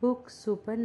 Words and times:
Book 0.00 0.28
super 0.28 0.76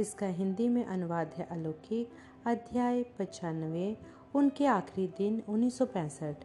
इसका 0.00 0.26
हिंदी 0.26 0.68
में 0.68 0.84
अनुवाद 0.84 1.30
है 1.36 1.46
अलौकिक, 1.50 2.10
अध्याय 2.46 3.02
पचानवे, 3.18 3.96
उनके 4.34 4.66
आखिरी 4.66 5.06
दिन 5.18 5.42
1965 5.48 6.44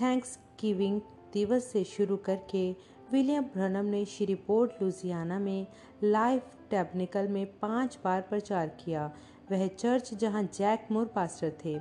थैंक्स 0.00 0.38
गिविंग 0.60 1.00
दिवस 1.32 1.64
से 1.64 1.84
शुरू 1.84 2.16
करके 2.16 2.70
विलियम 3.12 3.44
ब्रनम 3.44 3.84
ने 3.84 4.04
श्रीपोर्ट 4.04 4.82
लुजियाना 4.82 5.38
में 5.38 5.66
लाइफ 6.04 6.42
टेबनिकल 6.70 7.28
में 7.28 7.46
पाँच 7.58 7.98
बार 8.04 8.20
प्रचार 8.20 8.68
किया। 8.84 9.10
वह 9.50 9.66
चर्च 9.66 10.14
जहाँ 10.14 10.42
जैक 10.54 10.88
मोर 10.92 11.06
पास्टर 11.06 11.52
थे। 11.64 11.78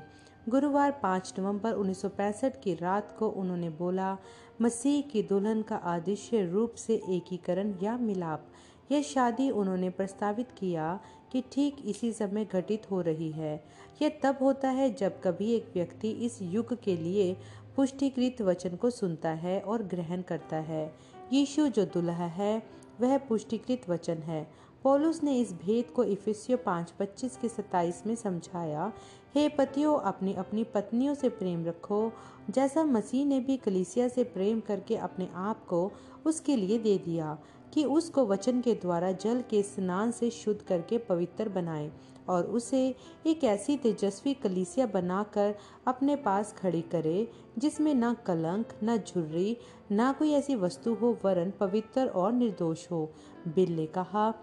गुरुवार 0.50 0.92
5 1.04 1.34
नवंबर 1.40 1.74
1965 1.74 2.58
की 2.64 2.74
रात 2.76 3.16
को 3.20 3.30
उन्होंने 3.30 3.70
बोला, 3.70 4.18
मसीह 4.62 5.02
की 5.02 5.24
दुल्हन 5.24 5.62
का 5.62 5.76
आदिश्य 5.76 6.46
रूप 6.46 6.74
से 6.76 7.02
एकीकरण 7.10 7.74
या 7.84 7.98
मिलाप 7.98 8.48
यह 8.92 9.02
शादी 9.02 9.50
उन्होंने 9.50 9.90
प्रस्तावित 9.90 10.48
किया 10.58 11.00
कि 11.32 11.44
ठीक 11.52 11.78
इसी 11.86 12.12
समय 12.12 12.46
घटित 12.46 12.92
हो 12.92 13.02
रही 13.02 13.32
है। 13.32 13.64
यह 14.02 14.20
तब 14.24 14.38
होता 14.42 14.70
है 14.70 14.94
जब 14.94 15.22
कभी 15.22 15.52
एक 15.52 15.72
व्यक्ति 15.74 16.10
इस 16.10 16.42
युग 16.42 16.82
के 16.84 16.98
लिए 16.98 17.38
पुष्टिकृत 17.76 18.42
वचन 18.42 18.76
को 18.76 18.90
सुनता 18.90 19.30
है 19.30 19.60
और 19.60 19.84
ग्रहण 19.84 20.22
करता 20.22 20.58
है। 20.58 20.96
यीशु 21.34 21.68
जो 21.68 21.86
दुल्हा 21.86 22.26
है, 22.26 22.64
वह 23.02 23.18
पुष्टिकृत 23.18 23.90
वचन 23.90 24.18
है। 24.18 24.48
पौलुस 24.84 25.24
ने 25.24 25.40
इस 25.40 25.54
भेद 25.54 25.86
को 25.86 26.04
इफिसियो 26.04 26.58
पाँच, 26.58 26.92
पच्चीस 26.92 27.38
के 27.38 27.50
सत्ताईस 27.50 28.04
में 28.08 28.16
समझाया, 28.16 28.92
हे 29.36 29.50
पतियों, 29.50 29.98
अपनी 29.98 30.34
अपनी 30.34 30.64
पत्नियों 30.64 31.14
से 31.16 31.30
प्रेम 31.30 31.66
रखो। 31.66 32.12
जैसा 32.50 32.84
मसीह 32.84 33.26
ने 33.26 33.40
भी 33.40 33.58
कलीसिया 33.58 34.08
से 34.08 34.24
प्रेम 34.24 34.60
करके 34.60 34.96
अपने 34.96 35.30
आप 35.34 35.66
को 35.66 35.92
उसके 36.26 36.56
लिए 36.56 36.80
दे 36.80 36.98
दिया 36.98 37.38
कि 37.74 37.84
उसको 37.84 38.26
वचन 38.26 38.62
के 38.62 38.74
द्वारा 38.74 39.12
जल 39.12 39.44
के 39.50 39.62
स्नान 39.64 40.12
से 40.12 40.30
शुद्ध 40.30 40.62
करके 40.62 40.98
पवित्र 40.98 41.50
बनाए 41.50 41.92
और 42.30 42.44
उसे 42.46 42.96
एक 43.28 43.44
ऐसी 43.44 43.78
तेजस्वी 43.78 44.34
कलीसिया 44.34 44.86
बनाकर 44.86 45.56
अपने 45.88 46.16
पास 46.16 46.54
खड़ी 46.54 46.82
करे, 46.82 47.28
जिसमें 47.58 47.94
न 47.96 48.14
कलंक, 48.14 48.74
न 48.84 48.98
झुर्री, 48.98 49.58
न 49.92 50.14
कोई 50.14 50.32
ऐसी 50.32 50.56
वस्तु 50.56 50.94
हो, 50.94 51.18
वरन 51.26 51.52
पवित्र 51.52 52.08
और 52.08 52.32
निर्दोष 52.34 52.92
हो। 52.92 53.10
बिल 53.48 53.76
ने 53.76 53.86
कहा, 53.88 54.34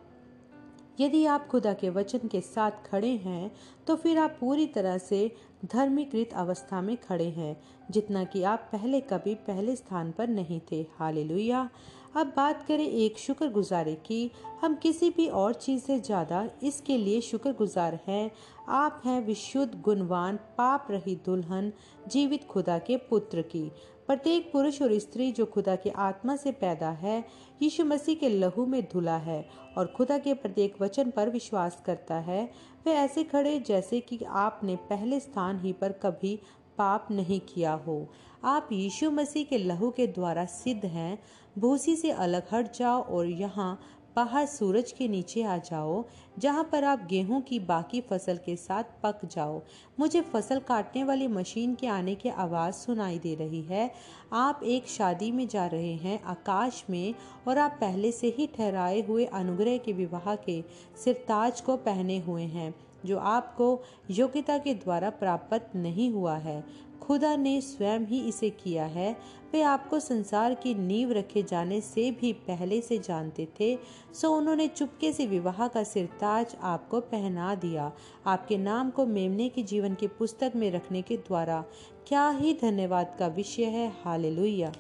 यदि 1.01 1.25
आप 1.27 1.47
खुदा 1.49 1.73
के 1.73 1.91
वचन 1.91 2.29
के 2.29 2.41
साथ 2.41 2.71
खड़े 2.87 3.11
हैं 3.17 3.51
तो 3.87 3.95
फिर 3.97 4.19
आप 4.19 4.37
पूरी 4.41 4.67
तरह 4.67 4.99
से 4.99 5.21
धर्मीकृत 5.65 6.33
अवस्था 6.33 6.81
में 6.81 6.97
खड़े 6.97 7.29
हैं, 7.31 7.61
जितना 7.91 8.25
कि 8.25 8.43
आप 8.43 8.69
पहले 8.73 9.01
कभी 9.01 9.35
पहले 9.47 9.77
स्थान 9.77 10.11
पर 10.13 10.29
नहीं 10.29 10.61
थे। 10.73 10.85
हालेलुया। 10.99 11.69
अब 12.17 12.33
बात 12.37 12.63
करें 12.67 12.87
एक 12.87 13.19
शुक्रगुजारी 13.19 13.95
की। 13.95 14.31
हम 14.63 14.75
किसी 14.75 15.11
भी 15.11 15.27
और 15.29 15.53
चीज़ 15.55 15.83
से 15.83 15.99
ज़्यादा 15.99 16.49
इसके 16.63 16.97
लिए 16.97 17.21
शुक्रगुजार 17.21 17.99
हैं। 18.07 18.31
आप 18.69 19.03
हैं 19.05 19.21
विशुद्ध, 19.27 19.81
गुणवान, 19.81 20.37
पाप 20.59 20.87
रही 20.91 21.15
दुल्हन, 21.27 21.73
जीवित 22.09 22.45
खुदा 22.45 22.79
के 22.79 22.97
पुत्र 23.11 23.43
की। 23.43 23.71
प्रत्येक 24.07 24.51
पुरुष 24.53 24.81
और 24.83 24.99
स्त्री 24.99 25.31
जो 25.33 25.45
खुदा 25.47 25.77
की 25.77 25.91
आत्मा 25.91 26.37
से 26.37 26.53
पैदा 26.53 26.91
है, 26.91 27.25
यीशु 27.63 27.85
मसीह 27.85 28.15
के 28.15 28.29
लहू 28.29 28.65
में 28.67 28.83
धुला 28.93 29.17
है 29.17 29.45
और 29.79 29.87
खुदा 29.87 30.19
के 30.19 30.35
प्रत्येक 30.35 30.81
वचन 30.83 31.11
पर 31.11 31.31
विश्वास 31.31 31.83
करता 31.87 32.15
है। 32.21 32.43
वे 32.87 32.93
ऐसे 32.93 33.25
खड़े 33.25 33.59
जैसे 33.61 34.01
कि 34.01 34.19
आपने 34.25 34.77
पहले 34.91 35.21
स्थान 35.21 35.61
ही 35.61 35.73
पर 35.73 35.93
कभी 35.93 36.39
पाप 36.79 37.09
नहीं 37.11 37.41
किया 37.45 37.73
हो। 37.87 38.07
आप 38.45 38.69
यीशु 38.73 39.11
मसीह 39.11 39.45
के 39.45 39.59
लहू 39.59 39.91
के 39.91 40.07
द्वारा 40.09 40.45
सिद्ध 40.45 40.85
हैं। 40.85 41.19
भूसी 41.59 41.97
से 41.97 42.11
अलग 42.11 42.47
हट 42.53 42.77
जाओ 42.77 43.03
और 43.03 43.27
यहाँ 43.27 43.79
बाहर 44.17 44.47
सूरज 44.47 44.91
के 44.93 45.07
नीचे 45.09 45.43
आ 45.43 45.57
जाओ, 45.59 46.05
जहाँ 46.39 46.63
पर 46.73 46.85
आप 46.85 47.07
गेहूँ 47.11 47.41
की 47.43 47.59
बाकी 47.61 48.01
फ़सल 48.01 48.37
के 48.37 48.57
साथ 48.57 48.85
पक 49.03 49.21
जाओ। 49.27 49.61
मुझे 50.01 50.21
फ़सल 50.23 50.59
काटने 50.59 51.05
वाली 51.05 51.29
मशीन 51.29 51.75
के 51.75 51.87
आने 51.87 52.15
की 52.15 52.29
आवाज़ 52.29 52.75
सुनाई 52.75 53.19
दे 53.19 53.35
रही 53.35 53.63
है। 53.63 53.91
आप 54.33 54.61
एक 54.65 54.89
शादी 54.89 55.31
में 55.33 55.47
जा 55.49 55.67
रहे 55.67 55.95
हैं 55.95 56.21
आकाश 56.25 56.85
में 56.91 57.15
और 57.49 57.59
आप 57.59 57.79
पहले 57.81 58.13
से 58.13 58.35
ही 58.39 58.47
ठहराए 58.57 59.01
हुए 59.01 59.25
अनुग्रह 59.25 59.79
के 59.79 59.93
विवाह 59.93 60.35
के 60.37 60.63
सिरताज 61.05 61.61
को 61.61 61.77
पहने 61.79 62.19
हुए 62.19 62.43
हैं। 62.45 62.75
जो 63.07 63.19
आपको 63.19 63.83
योग्यता 64.11 64.59
के 64.59 64.75
द्वारा 64.75 65.11
प्राप्त 65.11 65.71
नहीं 65.77 66.11
हुआ 66.11 66.37
है। 66.37 66.91
खुदा 67.01 67.37
ने 67.37 67.61
स्वयं 67.61 68.01
ही 68.01 68.21
इसे 68.21 68.51
किया 68.51 68.85
है। 68.85 69.17
वे 69.53 69.63
आपको 69.63 70.01
संसार 70.01 70.55
की 70.55 70.75
नींव 70.75 71.13
रखे 71.13 71.43
जाने 71.43 71.81
से 71.81 72.11
भी 72.11 72.33
पहले 72.33 72.81
से 72.81 72.99
जानते 72.99 73.49
थे। 73.61 73.79
सो 74.15 74.33
उन्होंने 74.33 74.69
चुपके 74.69 75.13
से 75.13 75.27
विवाह 75.27 75.69
का 75.69 75.83
सिरताज 75.83 76.57
आपको 76.63 77.01
पहना 77.01 77.55
दिया। 77.55 77.93
आपके 78.27 78.59
नाम 78.59 78.91
को 78.91 79.07
मेमने 79.07 79.49
के 79.49 79.63
जीवन 79.63 79.95
की 79.95 80.07
पुस्तक 80.07 80.53
में 80.57 80.71
रखने 80.71 81.03
के 81.03 81.17
द्वारा। 81.17 81.65
क्या 82.07 82.31
ही 82.31 82.55
धन्यवाद 82.55 83.17
का 83.19 83.27
विषय 83.27 83.65
है। 83.65 83.93
हालेलुया। 84.05 84.73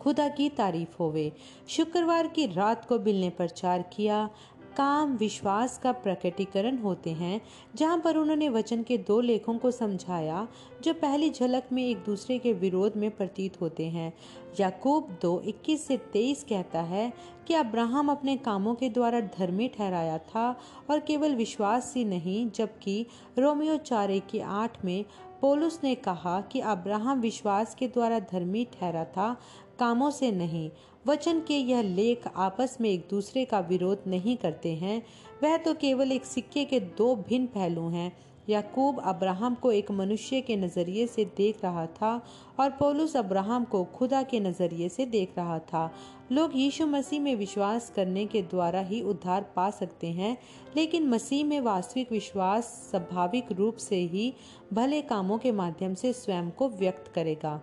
खुदा 0.00 0.28
की 0.28 0.48
तारीफ़ 0.48 0.96
होवे। 1.00 1.32
शुक्रवार 1.68 2.26
की 2.26 2.46
रात 2.46 2.84
को 2.84 2.98
बिल 2.98 3.20
ने 3.20 3.30
प्रचार 3.30 3.82
किया। 3.82 4.30
काम, 4.76 5.16
विश्वास 5.16 5.78
का 5.78 5.92
प्रकटीकरण 5.92 6.78
होते 6.78 7.10
हैं, 7.10 7.40
जहाँ 7.76 7.98
पर 7.98 8.16
उन्होंने 8.16 8.48
वचन 8.48 8.82
के 8.82 8.98
दो 8.98 9.20
लेखों 9.20 9.58
को 9.58 9.70
समझाया, 9.70 10.48
जो 10.82 10.94
पहली 10.94 11.30
झलक 11.30 11.68
में 11.72 11.82
एक 11.86 11.96
दूसरे 11.96 12.38
के 12.38 12.52
विरोध 12.52 12.96
में 12.96 13.10
प्रतीत 13.10 13.60
होते 13.60 13.86
हैं। 13.86 14.12
याकूब 14.60 15.18
दो 15.22 15.40
इक्कीस 15.40 15.86
से 15.86 15.96
तेईस 15.96 16.44
कहता 16.44 16.80
है 16.80 17.12
कि 17.48 17.54
अब्राहम 17.54 18.10
अपने 18.10 18.36
कामों 18.36 18.74
के 18.74 18.88
द्वारा 18.88 19.20
धर्मी 19.20 19.68
ठहराया 19.68 20.18
था 20.18 20.60
और 20.90 21.00
केवल 21.00 21.34
विश्वास 21.34 21.92
ही 21.96 22.04
नहीं, 22.04 22.50
जबकि 22.50 23.06
रोमियो 23.38 23.76
चार 23.76 24.18
की 24.18 24.40
आठ 24.40 24.84
में 24.84 25.04
पोलुस 25.40 25.80
ने 25.84 25.94
कहा 25.94 26.40
कि 26.40 26.60
अब्राहम 26.60 27.20
विश्वास 27.20 27.74
के 27.74 27.88
द्वारा 27.88 28.18
धर्मी 28.18 28.64
ठहरा 28.64 29.04
था, 29.04 29.36
कामों 29.78 30.10
से 30.10 30.30
नहीं 30.32 30.70
वचन 31.06 31.40
के 31.40 31.54
यह 31.54 31.82
लेख 31.82 32.22
आपस 32.36 32.76
में 32.80 32.90
एक 32.90 33.06
दूसरे 33.10 33.44
का 33.44 33.60
विरोध 33.60 34.02
नहीं 34.06 34.36
करते 34.36 34.74
हैं। 34.74 35.02
वह 35.42 35.56
तो 35.56 35.74
केवल 35.74 36.12
एक 36.12 36.24
सिक्के 36.24 36.64
के 36.64 36.80
दो 36.80 37.14
भिन्न 37.16 37.46
पहलू 37.46 37.88
हैं। 37.88 38.12
याकूब 38.48 39.00
अब्राहम 39.00 39.54
को 39.54 39.72
एक 39.72 39.90
मनुष्य 39.90 40.40
के 40.40 40.56
नज़रिए 40.56 41.06
से 41.06 41.24
देख 41.24 41.62
रहा 41.64 41.86
था 41.86 42.26
और 42.60 42.70
पौलुस 42.70 43.16
अब्राहम 43.16 43.64
को 43.64 43.84
खुदा 43.84 44.22
के 44.22 44.40
नज़रिए 44.40 44.88
से 44.88 45.06
देख 45.06 45.32
रहा 45.38 45.58
था। 45.58 45.90
लोग 46.32 46.56
यीशु 46.56 46.86
मसीह 46.86 47.20
में 47.20 47.34
विश्वास 47.36 47.92
करने 47.96 48.26
के 48.26 48.42
द्वारा 48.42 48.80
ही 48.80 49.00
उद्धार 49.02 49.42
पा 49.56 49.70
सकते 49.70 50.06
हैं, 50.06 50.36
लेकिन 50.76 51.08
मसीह 51.08 51.44
में 51.44 51.60
वास्तविक 51.60 52.12
विश्वास, 52.12 52.64
स्वाभाविक 52.90 53.52
रूप 53.52 53.76
से 53.76 53.96
ही 53.96 54.32
भले 54.72 55.02
कामों 55.02 55.38
के 55.38 55.52
माध्यम 55.52 55.94
से 55.94 56.12
स्वयं 56.12 56.50
को 56.50 56.68
व्यक्त 56.68 57.12
करेगा। 57.14 57.60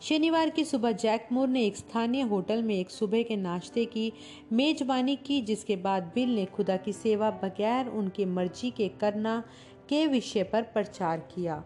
शनिवार 0.00 0.50
की 0.50 0.64
सुबह 0.64 0.92
जैक 0.92 1.26
मोर 1.32 1.48
ने 1.48 1.64
एक 1.64 1.76
स्थानीय 1.76 2.22
होटल 2.22 2.62
में 2.62 2.74
एक 2.74 2.90
सुबह 2.90 3.22
के 3.22 3.36
नाश्ते 3.36 3.84
की 3.84 4.12
मेजबानी 4.52 5.16
की, 5.16 5.40
जिसके 5.42 5.76
बाद 5.76 6.10
बिल 6.14 6.34
ने 6.34 6.44
खुदा 6.46 6.76
की 6.76 6.92
सेवा 6.92 7.30
बगैर 7.30 7.88
उनकी 7.88 8.24
मर्ज़ी 8.24 8.70
के 8.70 8.88
करना 9.00 9.38
के 9.88 10.06
विषय 10.06 10.42
पर 10.42 10.62
प्रचार 10.62 11.18
किया। 11.34 11.62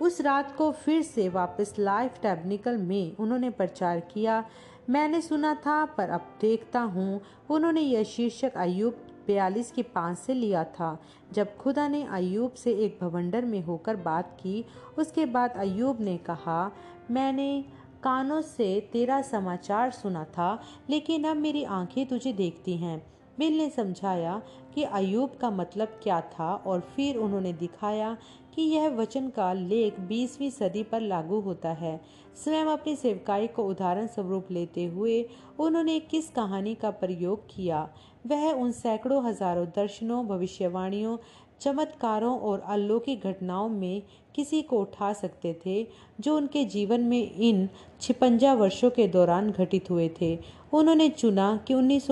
उस 0.00 0.20
रात 0.20 0.54
को 0.56 0.70
फिर 0.72 1.02
से 1.02 1.28
वापस 1.28 1.74
लाइफ 1.78 2.18
टैबनिकल 2.22 2.76
में 2.76 3.16
उन्होंने 3.16 3.50
प्रचार 3.50 4.00
किया। 4.00 4.44
मैंने 4.90 5.20
सुना 5.20 5.54
था, 5.54 5.84
पर 5.84 6.10
अब 6.10 6.26
देखता 6.40 6.80
हूँ, 6.80 7.20
उन्होंने 7.50 7.80
यह 7.80 8.02
शीर्षक 8.02 8.56
अयूब 8.56 9.06
बयालीस 9.26 9.70
की 9.70 9.82
पाँच 9.82 10.18
से 10.18 10.34
लिया 10.34 10.64
था। 10.64 11.00
जब 11.32 11.56
खुदा 11.56 11.88
ने 11.88 12.02
अयूब 12.04 12.52
से 12.52 12.72
एक 12.74 12.98
भवंडर 13.00 13.44
में 13.44 13.60
होकर 13.64 13.96
बात 13.96 14.36
की, 14.40 14.64
उसके 14.98 15.26
बाद 15.26 15.56
अयूब 15.56 16.00
ने 16.00 16.16
कहा, 16.16 16.70
मैंने 17.10 17.64
कानों 18.02 18.40
से 18.40 18.88
तेरा 18.92 19.20
समाचार 19.22 19.90
सुना 19.90 20.24
था, 20.24 20.60
लेकिन 20.90 21.24
अब 21.24 21.36
मेरी 21.36 21.64
आँखें 21.64 22.06
तुझे 22.06 22.32
देखती 22.32 22.76
हैं। 22.76 23.02
बिल 23.38 23.56
ने 23.58 23.68
समझाया 23.70 24.40
कि 24.74 24.82
अयूब 24.82 25.36
का 25.40 25.50
मतलब 25.50 25.88
क्या 26.02 26.20
था 26.30 26.54
और 26.66 26.80
फिर 26.96 27.16
उन्होंने 27.16 27.52
दिखाया 27.52 28.16
कि 28.54 28.62
यह 28.62 28.88
वचन 28.88 29.28
का 29.28 29.52
लेख 29.52 30.00
20वीं 30.00 30.50
सदी 30.50 30.82
पर 30.82 31.00
लागू 31.00 31.40
होता 31.40 31.72
है। 31.72 32.00
स्वयं 32.44 32.66
अपनी 32.66 32.94
सेवकाई 32.96 33.46
को 33.46 33.64
उदाहरण 33.64 34.06
स्वरूप 34.06 34.50
लेते 34.50 34.84
हुए 34.84 35.22
उन्होंने 35.58 35.98
किस 36.00 36.30
कहानी 36.30 36.74
का 36.74 36.90
प्रयोग 36.90 37.46
किया। 37.46 37.88
वह 38.26 38.50
उन 38.52 38.72
सैकड़ों 38.72 39.24
हज़ारों 39.24 39.66
दर्शनों, 39.66 40.26
भविष्यवाणियों, 40.26 41.16
चमत्कारों 41.60 42.38
और 42.40 42.60
अलौकिक 42.60 43.24
घटनाओं 43.24 43.68
में 43.68 44.02
किसी 44.38 44.62
को 44.62 44.80
उठा 44.80 45.12
सकते 45.12 45.52
थे, 45.66 45.86
जो 46.20 46.36
उनके 46.36 46.64
जीवन 46.64 47.00
में 47.00 47.34
इन 47.40 47.68
छिपंजा 48.00 48.52
वर्षों 48.54 48.90
के 48.90 49.06
दौरान 49.08 49.50
घटित 49.50 49.90
हुए 49.90 50.08
थे। 50.20 50.38
उन्होंने 50.72 51.08
चुना 51.08 51.48
कि 51.66 51.74
उन्नीस 51.74 52.06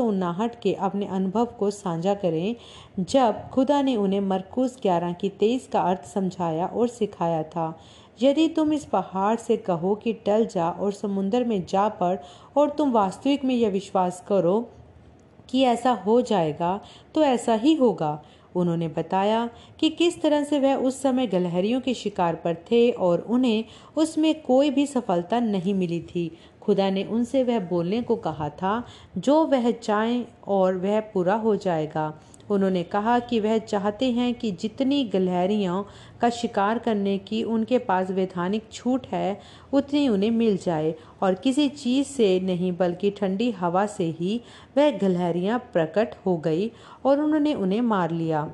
के 0.63 0.73
अपने 0.75 1.07
अनुभव 1.07 1.45
को 1.59 1.71
साझा 1.71 2.15
करें, 2.15 2.57
जब 3.01 3.49
खुदा 3.49 3.81
ने 3.83 3.97
उन्हें 3.97 4.21
मरकूस 4.21 4.79
ग्यारह 4.83 5.13
की 5.13 5.29
तेईस 5.41 5.69
का 5.73 5.81
अर्थ 5.81 6.05
समझाया 6.05 6.67
और 6.67 6.89
सिखाया 6.89 7.43
था। 7.43 7.79
यदि 8.23 8.49
तुम 8.49 8.73
इस 8.73 8.85
पहाड़ 8.85 9.37
से 9.37 9.57
कहो 9.57 9.95
कि 9.95 10.13
टल 10.27 10.47
जा 10.47 10.71
और 10.71 10.93
समुन्द्र 10.93 11.45
में 11.45 11.67
जा 11.67 11.89
पड़ 11.89 12.17
और 12.57 12.71
तुम 12.71 12.93
वास्तविक 12.93 13.45
में 13.45 13.55
यह 13.55 13.71
विश्वास 13.71 14.25
करो 14.29 14.61
कि 15.49 15.63
ऐसा 15.63 15.93
हो 15.97 16.21
जाएगा 16.23 16.81
तो 17.15 17.23
ऐसा 17.23 17.55
ही 17.55 17.75
होगा। 17.75 18.23
उन्होंने 18.57 18.89
बताया 18.89 19.49
कि 19.81 19.91
किस 19.91 20.21
तरह 20.23 20.45
से 20.45 20.59
वह 20.59 20.75
उस 20.77 21.03
समय 21.03 21.27
गलहरियों 21.27 21.81
के 21.81 21.95
शिकार 21.95 22.35
पर 22.35 22.55
थे 22.71 22.91
और 22.91 23.21
उन्हें 23.21 23.65
उसमें 23.97 24.35
कोई 24.43 24.71
भी 24.71 24.87
सफलता 24.87 25.41
नहीं 25.41 25.75
मिली 25.75 26.01
थी। 26.01 26.31
खुदा 26.63 26.91
ने 26.91 27.05
उनसे 27.05 27.43
वह 27.43 27.59
बोलने 27.61 28.03
को 28.03 28.17
कहा 28.17 28.49
था, 28.49 28.83
जो 29.19 29.45
वह 29.47 29.71
चाहें 29.71 30.25
और 30.49 30.77
वह 30.77 31.01
पूरा 31.01 31.35
हो 31.35 31.57
जाएगा। 31.57 32.13
उन्होंने 32.51 32.83
कहा 32.83 33.19
कि 33.19 33.41
वह 33.41 33.59
चाहते 33.59 34.11
हैं 34.11 34.35
कि 34.35 34.51
जितनी 34.53 35.05
गलहरियों 35.05 35.85
का 36.21 36.31
शिकार 36.31 36.79
करने 36.79 37.19
की 37.19 37.43
उनके 37.43 37.79
पास 37.79 38.11
वैधानिक 38.11 38.69
छूट 38.73 39.07
है, 39.07 39.41
उतनी 39.73 40.09
उन्हें 40.09 40.31
मिल 40.31 40.57
जाए। 40.57 40.95
और 41.23 41.35
किसी 41.35 41.69
चीज़ 41.69 42.07
से 42.07 42.41
नहीं, 42.41 42.77
बल्कि 42.77 43.11
ठंडी 43.11 43.51
हवा 43.51 43.87
से 43.87 44.05
ही 44.11 44.41
वह 44.77 44.91
गलहरियाँ 44.99 45.59
प्रकट 45.73 46.15
हो 46.27 46.37
गई 46.37 46.71
और 47.05 47.21
उन्होंने 47.21 47.55
उन्हें 47.55 47.81
मार 47.81 48.11
लिया। 48.11 48.51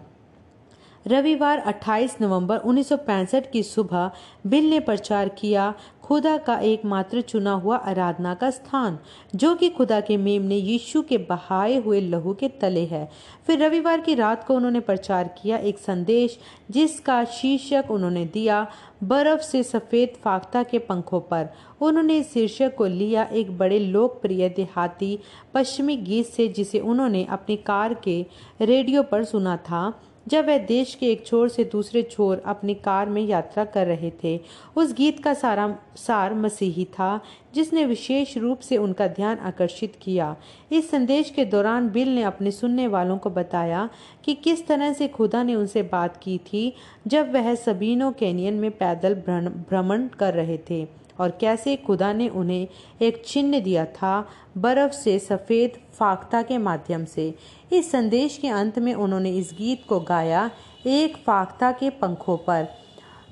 रविवार 1.07 1.59
28 1.59 2.17
नवंबर 2.21 2.57
1965 2.57 3.51
की 3.53 3.63
सुबह 3.63 4.11
बिल 4.47 4.71
ने 4.71 4.81
प्रचार 4.81 5.29
किया, 5.29 5.75
खुदा 6.03 6.37
का 6.37 6.59
एकमात्र 6.59 7.21
चुना 7.21 7.53
हुआ 7.53 7.77
आराधना 7.77 8.35
का 8.35 8.51
स्थान, 8.51 8.99
जो 9.35 9.55
कि 9.55 9.69
खुदा 9.69 10.01
के 10.01 10.17
मेम 10.17 10.43
ने 10.43 10.57
यीशु 10.57 11.03
के 11.03 11.19
बहाए 11.19 11.77
हुए 11.77 12.01
लहू 12.01 12.35
के 12.35 12.49
तले 12.49 12.85
है। 12.85 13.11
फिर 13.47 13.59
रविवार 13.59 14.01
की 14.01 14.15
रात 14.15 14.45
को 14.45 14.55
उन्होंने 14.55 14.81
प्रचार 14.81 15.29
किया 15.43 15.57
एक 15.57 15.79
संदेश, 15.79 16.39
जिसका 16.71 17.25
शीर्षक 17.25 17.91
उन्होंने 17.91 18.25
दिया, 18.25 18.67
बर्फ़ 19.05 19.41
से 19.41 19.63
सफ़ेद 19.63 20.13
फाख्ता 20.25 20.63
के 20.63 20.79
पंखों 20.79 21.21
पर। 21.21 21.49
उन्होंने 21.81 22.19
इस 22.19 22.33
शीर्षक 22.33 22.75
को 22.75 22.87
लिया 22.87 23.25
एक 23.25 23.59
बड़े 23.59 23.79
लोकप्रिय 23.79 24.49
देहाती 24.49 25.19
पश्चिमी 25.55 25.97
गीत 25.97 26.27
से, 26.27 26.49
जिसे 26.49 26.79
उन्होंने 26.79 27.25
अपनी 27.25 27.57
कार 27.57 27.95
के 27.95 28.27
रेडियो 28.61 29.03
पर 29.03 29.25
सुना 29.25 29.57
था। 29.57 30.01
जब 30.29 30.47
वह 30.47 30.59
देश 30.59 30.95
के 30.95 31.07
एक 31.07 31.27
छोर 31.27 31.49
से 31.49 31.65
दूसरे 31.65 32.03
छोर 32.03 32.43
अपनी 32.47 32.75
कार 32.75 33.09
में 33.09 33.23
यात्रा 33.23 33.65
कर 33.65 33.87
रहे 33.87 34.13
थे, 34.25 34.41
उस 34.77 34.93
गीत 34.93 35.25
का 35.25 35.35
सारा 35.35 35.79
सार 35.97 36.35
मसीही 36.35 36.85
था, 36.85 37.21
जिसने 37.55 37.85
विशेष 37.85 38.37
रूप 38.37 38.61
से 38.61 38.77
उनका 38.77 39.07
ध्यान 39.07 39.39
आकर्षित 39.39 39.97
किया। 40.03 40.37
इस 40.73 40.91
संदेश 40.91 41.31
के 41.31 41.45
दौरान 41.45 41.89
बिल 41.89 42.15
ने 42.15 42.23
अपने 42.23 42.51
सुनने 42.51 42.87
वालों 42.87 43.19
को 43.19 43.31
बताया 43.31 43.89
कि 44.25 44.35
किस 44.35 44.67
तरह 44.67 44.93
से 44.93 45.09
खुदा 45.09 45.43
ने 45.43 45.55
उनसे 45.55 45.83
बात 45.83 46.17
की 46.17 46.39
थी, 46.39 46.73
जब 47.07 47.33
वह 47.33 47.55
सबीनो 47.55 48.11
कैनियन 48.11 48.55
में 48.55 48.71
पैदल 48.71 49.15
भ्रमण 49.15 50.09
कर 50.09 50.35
रहे 50.35 50.59
थे। 50.71 51.02
और 51.23 51.31
कैसे 51.41 51.77
खुदा 51.77 52.13
ने 52.13 52.29
उन्हें 52.29 52.69
एक 53.03 53.23
चिन्ह 53.27 53.61
दिया 53.61 53.85
था 53.85 54.29
बर्फ़ 54.59 54.93
से 54.93 55.19
सफ़ेद 55.19 55.79
फाख्ता 55.95 56.43
के 56.43 56.59
माध्यम 56.59 57.05
से। 57.05 57.35
इस 57.73 57.91
संदेश 57.91 58.39
के 58.39 58.49
अंत 58.49 58.79
में 58.79 58.95
उन्होंने 58.95 59.31
इस 59.31 59.51
गीत 59.59 59.85
को 59.89 60.01
गाया 60.01 60.51
एक 60.87 61.17
फाख्ता 61.17 61.73
के 61.73 61.91
पंखों 61.91 62.37
पर। 62.37 62.69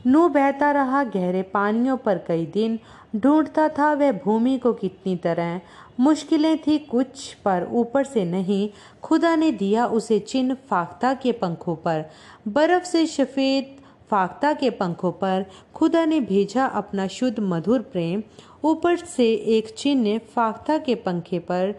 नू 0.06 0.28
बहता 0.28 0.70
रहा 0.70 1.04
गहरे 1.04 1.42
पानियों 1.42 1.96
पर 1.96 2.18
कई 2.18 2.46
दिन, 2.46 2.78
ढूंढता 3.16 3.68
था 3.68 3.92
वह 3.92 4.12
भूमि 4.12 4.58
को 4.58 4.72
कितनी 4.72 5.16
तरह। 5.16 5.60
मुश्किलें 6.00 6.56
थी 6.58 6.78
कुछ, 6.78 7.34
पर 7.34 7.68
ऊपर 7.72 8.04
से 8.04 8.24
नहीं, 8.24 8.68
खुदा 9.02 9.36
ने 9.36 9.50
दिया 9.52 9.86
उसे 9.86 10.18
चिन्ह 10.18 10.54
फाख्ता 10.54 11.12
के 11.14 11.32
पंखों 11.32 11.76
पर। 11.76 12.04
बर्फ़ 12.48 12.84
से 12.84 13.06
सफ़ेद 13.06 13.79
फाख्ता 14.10 14.52
के 14.52 14.70
पंखों 14.70 15.12
पर 15.12 15.44
खुदा 15.74 16.04
ने 16.04 16.20
भेजा 16.20 16.66
अपना 16.66 17.06
शुद्ध 17.06 17.38
मधुर 17.40 17.80
प्रेम। 17.82 18.22
ऊपर 18.64 18.96
से 18.96 19.32
एक 19.32 19.68
चिन्ह 19.68 20.18
फाख्ता 20.18 20.78
के 20.78 20.94
पंखे 20.94 21.38
पर, 21.38 21.74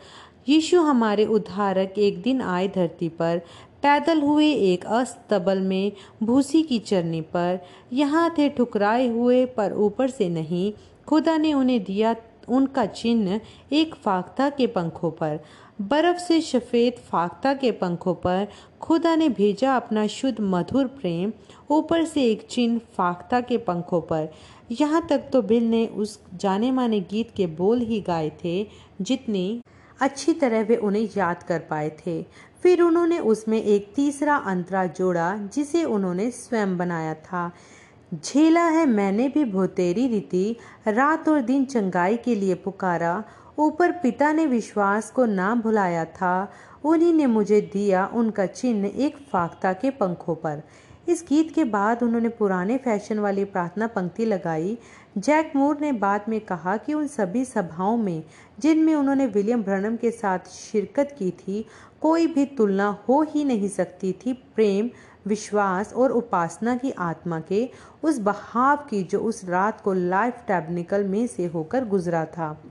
यीशु 0.49 0.81
हमारे 0.81 1.25
उद्धारक 1.25 1.93
एक 1.97 2.21
दिन 2.21 2.41
आए 2.41 2.67
धरती 2.67 3.09
पर, 3.09 3.41
पैदल 3.83 4.21
हुए 4.21 4.51
एक 4.53 4.85
अस्तबल 4.85 5.59
में 5.59 5.91
भूसी 6.23 6.63
की 6.63 6.79
चरनी 6.79 7.21
पर, 7.21 7.59
यहाँ 7.93 8.35
थे 8.37 8.49
ठुकराए 8.49 9.07
हुए 9.07 9.45
पर 9.45 9.73
ऊपर 9.73 10.09
से 10.09 10.29
नहीं, 10.29 10.73
खुदा 11.07 11.37
ने 11.37 11.53
उन्हें 11.53 11.83
दिया 11.83 12.13
उनका 12.51 12.85
चिन्ह 12.85 13.39
एक 13.71 13.95
फाख्ता 13.95 14.49
के 14.49 14.67
पंखों 14.67 15.11
पर, 15.11 15.39
बर्फ़ 15.81 16.17
से 16.17 16.39
सफ़ेद 16.41 16.93
फाख्ता 17.09 17.53
के 17.53 17.71
पंखों 17.71 18.13
पर, 18.13 18.47
खुदा 18.81 19.15
ने 19.15 19.29
भेजा 19.29 19.75
अपना 19.75 20.07
शुद्ध 20.07 20.37
मधुर 20.39 20.87
प्रेम, 20.87 21.31
ऊपर 21.71 22.05
से 22.05 22.23
एक 22.23 22.47
चिन्ह 22.49 22.79
फाख्ता 22.97 23.41
के 23.41 23.57
पंखों 23.57 24.01
पर। 24.01 24.29
यहाँ 24.71 25.07
तक 25.09 25.29
तो 25.33 25.41
बिल 25.41 25.63
ने 25.63 25.85
उस 25.87 26.19
जाने 26.33 26.71
माने 26.71 26.99
गीत 26.99 27.31
के 27.35 27.47
बोल 27.47 27.81
ही 27.81 28.01
गाए 28.01 28.31
थे, 28.43 28.67
जितनी 29.01 29.61
अच्छी 30.01 30.33
तरह 30.33 30.61
वे 30.61 30.75
उन्हें 30.75 31.09
याद 31.17 31.43
कर 31.43 31.59
पाए 31.59 31.89
थे। 32.05 32.21
फिर 32.63 32.81
उन्होंने 32.81 33.19
उसमें 33.19 33.61
एक 33.63 33.93
तीसरा 33.95 34.35
अंतरा 34.35 34.85
जोड़ा, 34.85 35.35
जिसे 35.53 35.83
उन्होंने 35.83 36.31
स्वयं 36.31 36.77
बनाया 36.77 37.13
था। 37.13 37.51
झेला 38.13 38.65
है 38.65 38.85
मैंने 38.85 39.29
भी 39.29 39.45
भोतेरी 39.45 40.07
रीति, 40.07 40.55
रात 40.87 41.29
और 41.29 41.41
दिन 41.41 41.65
चंगाई 41.65 42.17
के 42.17 42.35
लिए 42.35 42.55
पुकारा। 42.55 43.23
ऊपर 43.59 43.91
पिता 43.91 44.33
ने 44.33 44.45
विश्वास 44.45 45.11
को 45.11 45.25
ना 45.25 45.55
भुलाया 45.55 46.05
था। 46.05 46.51
उन्हीं 46.85 47.13
ने 47.13 47.25
मुझे 47.25 47.61
दिया 47.61 48.09
उनका 48.13 48.45
चिन्ह 48.45 48.91
एक 48.95 49.17
फाख्ता 49.17 49.73
के 49.73 49.89
पंखों 49.89 50.35
पर। 50.35 50.61
इस 51.07 51.25
गीत 51.29 51.55
के 51.55 51.63
बाद 51.63 52.03
उन्होंने 52.03 52.29
पुराने 52.29 52.77
फ़ैशन 52.77 53.19
वाली 53.19 53.43
प्रार्थना 53.43 53.87
पंक्ति 53.87 54.25
लगाई। 54.25 54.77
जैक 55.17 55.53
मूर 55.55 55.77
ने 55.81 55.91
बाद 55.91 56.25
में 56.29 56.41
कहा 56.41 56.77
कि 56.77 56.93
उन 56.93 57.07
सभी 57.07 57.45
सभाओं 57.45 57.97
में, 57.97 58.23
जिनमें 58.59 58.95
उन्होंने 58.95 59.25
विलियम 59.25 59.63
ब्रनम 59.63 59.95
के 59.95 60.11
साथ 60.11 60.39
शिरकत 60.39 61.15
की 61.19 61.31
थी, 61.31 61.65
कोई 62.01 62.27
भी 62.27 62.45
तुलना 62.45 62.97
हो 63.09 63.21
ही 63.21 63.43
नहीं 63.43 63.69
सकती 63.69 64.11
थी। 64.11 64.33
प्रेम 64.33 64.89
विश्वास 65.27 65.93
और 65.93 66.11
उपासना 66.11 66.75
की 66.75 66.91
आत्मा 66.91 67.39
के 67.39 67.69
उस 68.03 68.19
बहाव 68.19 68.77
की 68.77 69.03
जो 69.03 69.19
उस 69.19 69.45
रात 69.45 69.81
को 69.81 69.93
लाइफ 69.93 70.33
टैबनिकल 70.47 71.03
में 71.03 71.27
से 71.27 71.45
होकर 71.45 71.85
गुजरा 71.85 72.25
था। 72.25 72.63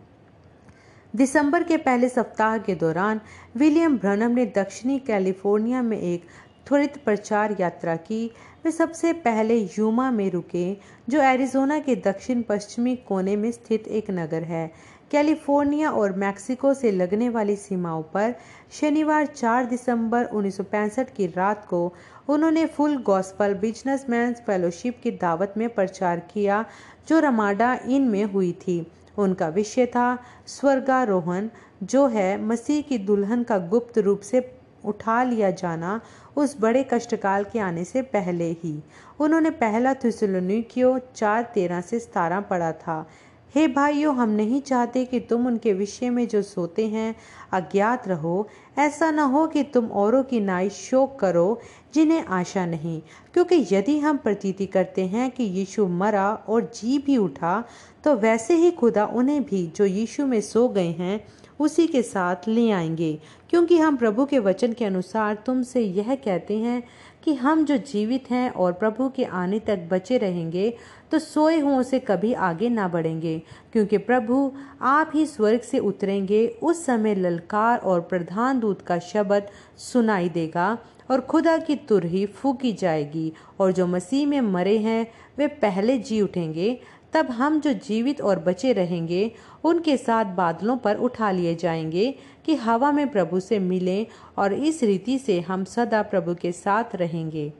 दिसंबर 1.17 1.63
के 1.63 1.77
पहले 1.77 2.09
सप्ताह 2.09 2.59
के 2.59 2.75
दौरान 2.75 3.21
विलियम 3.57 3.99
ब्रनम 3.99 4.31
ने 4.31 4.47
दक्षिणी 4.47 4.99
कैलिफ़ोर्निया 4.99 5.83
में 5.83 5.99
एक 5.99 6.25
त्वरित 6.67 7.05
प्रचार 7.05 7.57
यात्रा 7.61 7.97
की। 7.97 8.31
वे 8.65 8.71
सबसे 8.71 9.13
पहले 9.13 9.69
यूमा 9.79 10.11
में 10.11 10.31
रुके, 10.31 10.77
जो 11.09 11.21
एरिजोना 11.21 11.79
के 11.79 11.97
दक्षिण 11.97 12.43
पश्चिमी 12.43 12.97
कोने 12.97 13.37
में 13.37 13.53
स्थित 13.53 13.89
एक 13.89 14.11
नगर 14.11 14.43
है। 14.43 14.73
कैलिफ़ोर्निया 15.11 15.91
और 15.91 16.13
मैक्सिको 16.13 16.75
से 16.75 16.91
लगने 16.91 17.29
वाली 17.29 17.57
सीमाओं 17.57 18.03
पर 18.03 18.35
शनिवार 18.81 19.27
4 19.27 19.65
दिसंबर 19.65 20.25
1965 20.25 21.11
की 21.11 21.27
रात 21.27 21.65
को 21.65 21.93
उन्होंने 22.29 22.67
फुल 22.67 22.97
गॉस्पल 22.97 23.55
बिजनेसमैन 23.55 24.35
फेलोशिप 24.35 25.01
की 25.03 25.11
दावत 25.11 25.55
में 25.57 25.69
प्रचार 25.69 26.21
किया, 26.21 26.65
जो 27.09 27.19
रमाडा 27.19 27.79
इन 27.89 28.03
में 28.03 28.25
हुई 28.25 28.53
थी। 28.53 28.87
उनका 29.19 29.49
विषय 29.49 29.87
था 29.87 30.19
स्वर्गारोहण, 30.47 31.49
जो 31.83 32.07
है 32.07 32.43
मसीह 32.43 32.83
की 32.83 32.99
दुल्हन 32.99 33.43
का 33.43 33.59
गुप्त 33.59 33.99
रूप 33.99 34.21
से 34.21 34.61
उठा 34.85 35.23
लिया 35.23 35.51
जाना 35.51 36.01
उस 36.37 36.57
बड़े 36.61 36.83
कष्टकाल 36.93 37.45
के 37.45 37.59
आने 37.59 37.85
से 37.85 38.03
पहले 38.03 38.51
ही। 38.53 38.83
उन्होंने 39.21 39.51
पहला 39.51 39.95
थिसलोनिकियो 39.95 40.99
चार 41.15 41.43
तेरह 41.55 41.81
से 41.81 41.99
सतारह 41.99 42.41
पढ़ा 42.41 42.73
था। 42.73 43.07
हे 43.55 43.69
भाइयों, 43.69 44.17
हम 44.17 44.29
नहीं 44.29 44.61
चाहते 44.61 45.05
कि 45.05 45.21
तुम 45.21 45.47
उनके 45.47 45.73
विषय 45.73 46.11
में 46.11 46.29
जो 46.29 46.43
सोते 46.43 46.89
हैं, 46.89 47.15
अज्ञात 47.53 48.09
रहो। 48.09 48.49
ऐसा 48.79 49.11
न 49.11 49.19
हो 49.19 49.47
कि 49.47 49.63
तुम 49.63 49.87
औरों 49.87 50.23
की 50.25 50.41
नाई 50.41 50.69
शोक 50.69 51.19
करो, 51.19 51.61
जिन्हें 51.95 52.25
आशा 52.25 52.67
नहीं। 52.67 53.03
क्योंकि 53.35 53.67
यदि 53.73 53.99
हम 53.99 54.17
प्रतीति 54.17 54.67
करते 54.67 55.07
हैं 55.07 55.31
कि 55.31 55.45
यीशु 55.45 55.87
मरा 55.87 56.35
और 56.35 56.73
जी 56.75 56.99
भी 56.99 57.17
उठा 57.17 57.65
तो 58.05 58.15
वैसे 58.15 58.55
ही 58.55 58.71
खुदा 58.71 59.07
उन्हें 59.07 59.43
भी 59.43 59.73
जो 59.77 59.85
यीशु 59.85 60.27
में 60.27 60.41
सो 60.41 60.69
गए 60.69 60.91
हैं, 60.91 61.25
उसी 61.61 61.87
के 61.87 62.03
साथ 62.03 62.37
ले 62.49 62.71
आएँगे। 62.71 63.21
क्योंकि 63.51 63.79
हम 63.79 63.97
प्रभु 63.97 64.25
के 64.25 64.39
वचन 64.39 64.73
के 64.73 64.85
अनुसार 64.85 65.35
तुमसे 65.35 65.81
यह 65.81 66.15
कहते 66.15 66.59
हैं 66.59 66.83
कि 67.25 67.35
हम 67.35 67.65
जो 67.65 67.77
जीवित 67.77 68.31
हैं 68.31 68.51
और 68.51 68.73
प्रभु 68.73 69.09
के 69.09 69.25
आने 69.25 69.59
तक 69.59 69.89
बचे 69.91 70.19
रहेंगे 70.19 70.73
तो 71.11 71.19
सोए 71.19 71.59
हुओं 71.61 71.83
से 71.83 71.99
कभी 71.99 72.33
आगे 72.33 72.69
ना 72.69 72.87
बढ़ेंगे, 72.89 73.39
क्योंकि 73.73 73.99
प्रभु 73.99 74.53
आप 74.81 75.11
ही 75.15 75.25
स्वर्ग 75.27 75.61
से 75.61 75.79
उतरेंगे। 75.79 76.47
उस 76.63 76.85
समय 76.87 77.15
ललकार 77.15 77.79
और 77.79 78.01
प्रधान 78.01 78.61
दूत 78.61 78.83
का 78.83 78.99
शब्द 78.99 79.49
सुनाई 79.79 80.29
देगा 80.29 80.77
और 81.11 81.21
खुदा 81.21 81.57
की 81.59 81.77
तुरही 81.89 82.25
फूकी 82.27 82.73
जाएगी, 82.73 83.33
और 83.61 83.73
जो 83.73 83.87
मसीह 83.87 84.27
में 84.27 84.41
मरे 84.41 84.79
हैं, 84.79 85.07
वे 85.39 85.47
पहले 85.47 85.99
जी 85.99 86.21
उठेंगे। 86.21 86.81
तब 87.13 87.31
हम 87.31 87.61
जो 87.61 87.73
जीवित 87.73 88.21
और 88.21 88.39
बचे 88.39 88.73
रहेंगे, 88.73 89.31
उनके 89.65 89.97
साथ 89.97 90.25
बादलों 90.35 90.77
पर 90.77 90.97
उठा 90.97 91.31
लिए 91.31 91.55
जाएँगे 91.55 92.15
कि 92.51 92.57
हवा 92.57 92.93
में 92.93 93.11
प्रभु 93.11 93.41
से 93.41 93.59
मिलें 93.59 94.07
और 94.39 94.53
इस 94.53 94.83
रीति 94.83 95.19
से 95.19 95.41
हम 95.41 95.65
सदा 95.65 96.03
प्रभु 96.03 96.35
के 96.35 96.53
साथ 96.53 96.85
रहेंगे। 96.95 97.53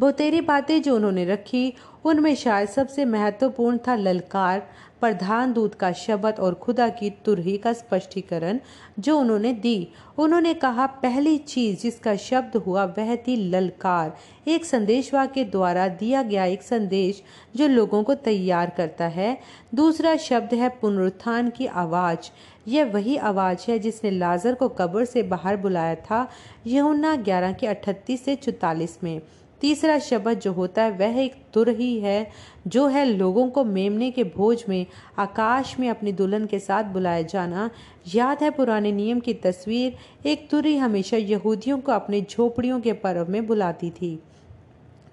बहुतेरी 0.00 0.40
बातें 0.40 0.82
जो 0.82 0.96
उन्होंने 0.96 1.24
रखी, 1.24 1.74
उनमें 2.04 2.34
शायद 2.34 2.68
सबसे 2.68 3.04
महत्वपूर्ण 3.04 3.78
था 3.78 3.94
ललकार 3.96 4.70
प्रधान 5.04 5.52
दूत 5.52 5.74
का 5.74 5.92
शब्द 5.92 6.40
और 6.40 6.54
खुदा 6.54 6.88
की 6.88 7.10
तुरही 7.10 7.58
का 7.58 7.72
स्पष्टीकरण 7.72 8.58
जो 8.98 9.18
उन्होंने 9.18 9.52
दी। 9.52 9.88
उन्होंने 10.18 10.54
कहा, 10.54 10.86
पहली 10.86 11.38
चीज़ 11.38 11.80
जिसका 11.80 12.16
शब्द 12.16 12.56
हुआ 12.56 12.84
वह 12.84 13.16
थी 13.16 13.50
ललकार। 13.50 14.16
एक 14.48 14.64
संदेशवा 14.64 15.26
के 15.26 15.44
द्वारा 15.44 15.88
दिया 15.88 16.22
गया 16.22 16.44
एक 16.44 16.62
संदेश 16.62 17.22
जो 17.56 17.68
लोगों 17.68 18.02
को 18.02 18.14
तैयार 18.14 18.70
करता 18.70 19.06
है। 19.06 19.38
दूसरा 19.74 20.16
शब्द 20.16 20.54
है 20.54 20.68
पुनरुत्थान 20.68 21.50
की 21.50 21.66
आवाज़। 21.66 22.30
यह 22.68 22.84
वही 22.84 23.16
आवाज़ 23.16 23.70
है 23.70 23.78
जिसने 23.78 24.10
लाजर 24.10 24.54
को 24.54 24.68
कब्र 24.68 25.04
से 25.04 25.22
बाहर 25.22 25.56
बुलाया 25.56 25.94
था, 25.94 26.28
यहुन्ना 26.66 27.16
ग्यारह 27.16 27.52
के 27.52 27.66
अठतीस 27.66 28.24
से 28.24 28.36
चौतालीस 28.36 28.98
में। 29.04 29.20
तीसरा 29.64 29.98
शब्द 29.98 30.40
जो 30.40 30.52
होता 30.52 30.82
है, 30.82 30.90
वह 30.90 31.24
एक 31.24 31.34
तुर 31.52 31.68
ही 31.68 32.24
जो 32.66 32.86
है 32.86 33.04
लोगों 33.04 33.50
को 33.50 33.64
मेमने 33.64 34.10
के 34.10 34.24
भोज 34.24 34.64
में, 34.68 34.86
आकाश 35.18 35.78
में 35.80 35.90
अपनी 35.90 36.12
दुल्हन 36.12 36.46
के 36.46 36.58
साथ 36.58 36.84
बुलाया 36.84 37.22
जाना। 37.22 37.70
याद 38.14 38.38
है 38.42 38.50
पुराने 38.50 38.92
नियम 38.92 39.20
की 39.20 39.34
तस्वीर? 39.34 39.96
एक 40.26 40.48
तुरी 40.50 40.76
हमेशा 40.76 41.16
यहूदियों 41.16 41.78
को 41.78 41.92
अपने 41.92 42.20
झोपड़ियों 42.20 42.80
के 42.80 42.92
पर्व 42.92 43.26
में 43.28 43.46
बुलाती 43.46 43.90
थी। 43.90 44.22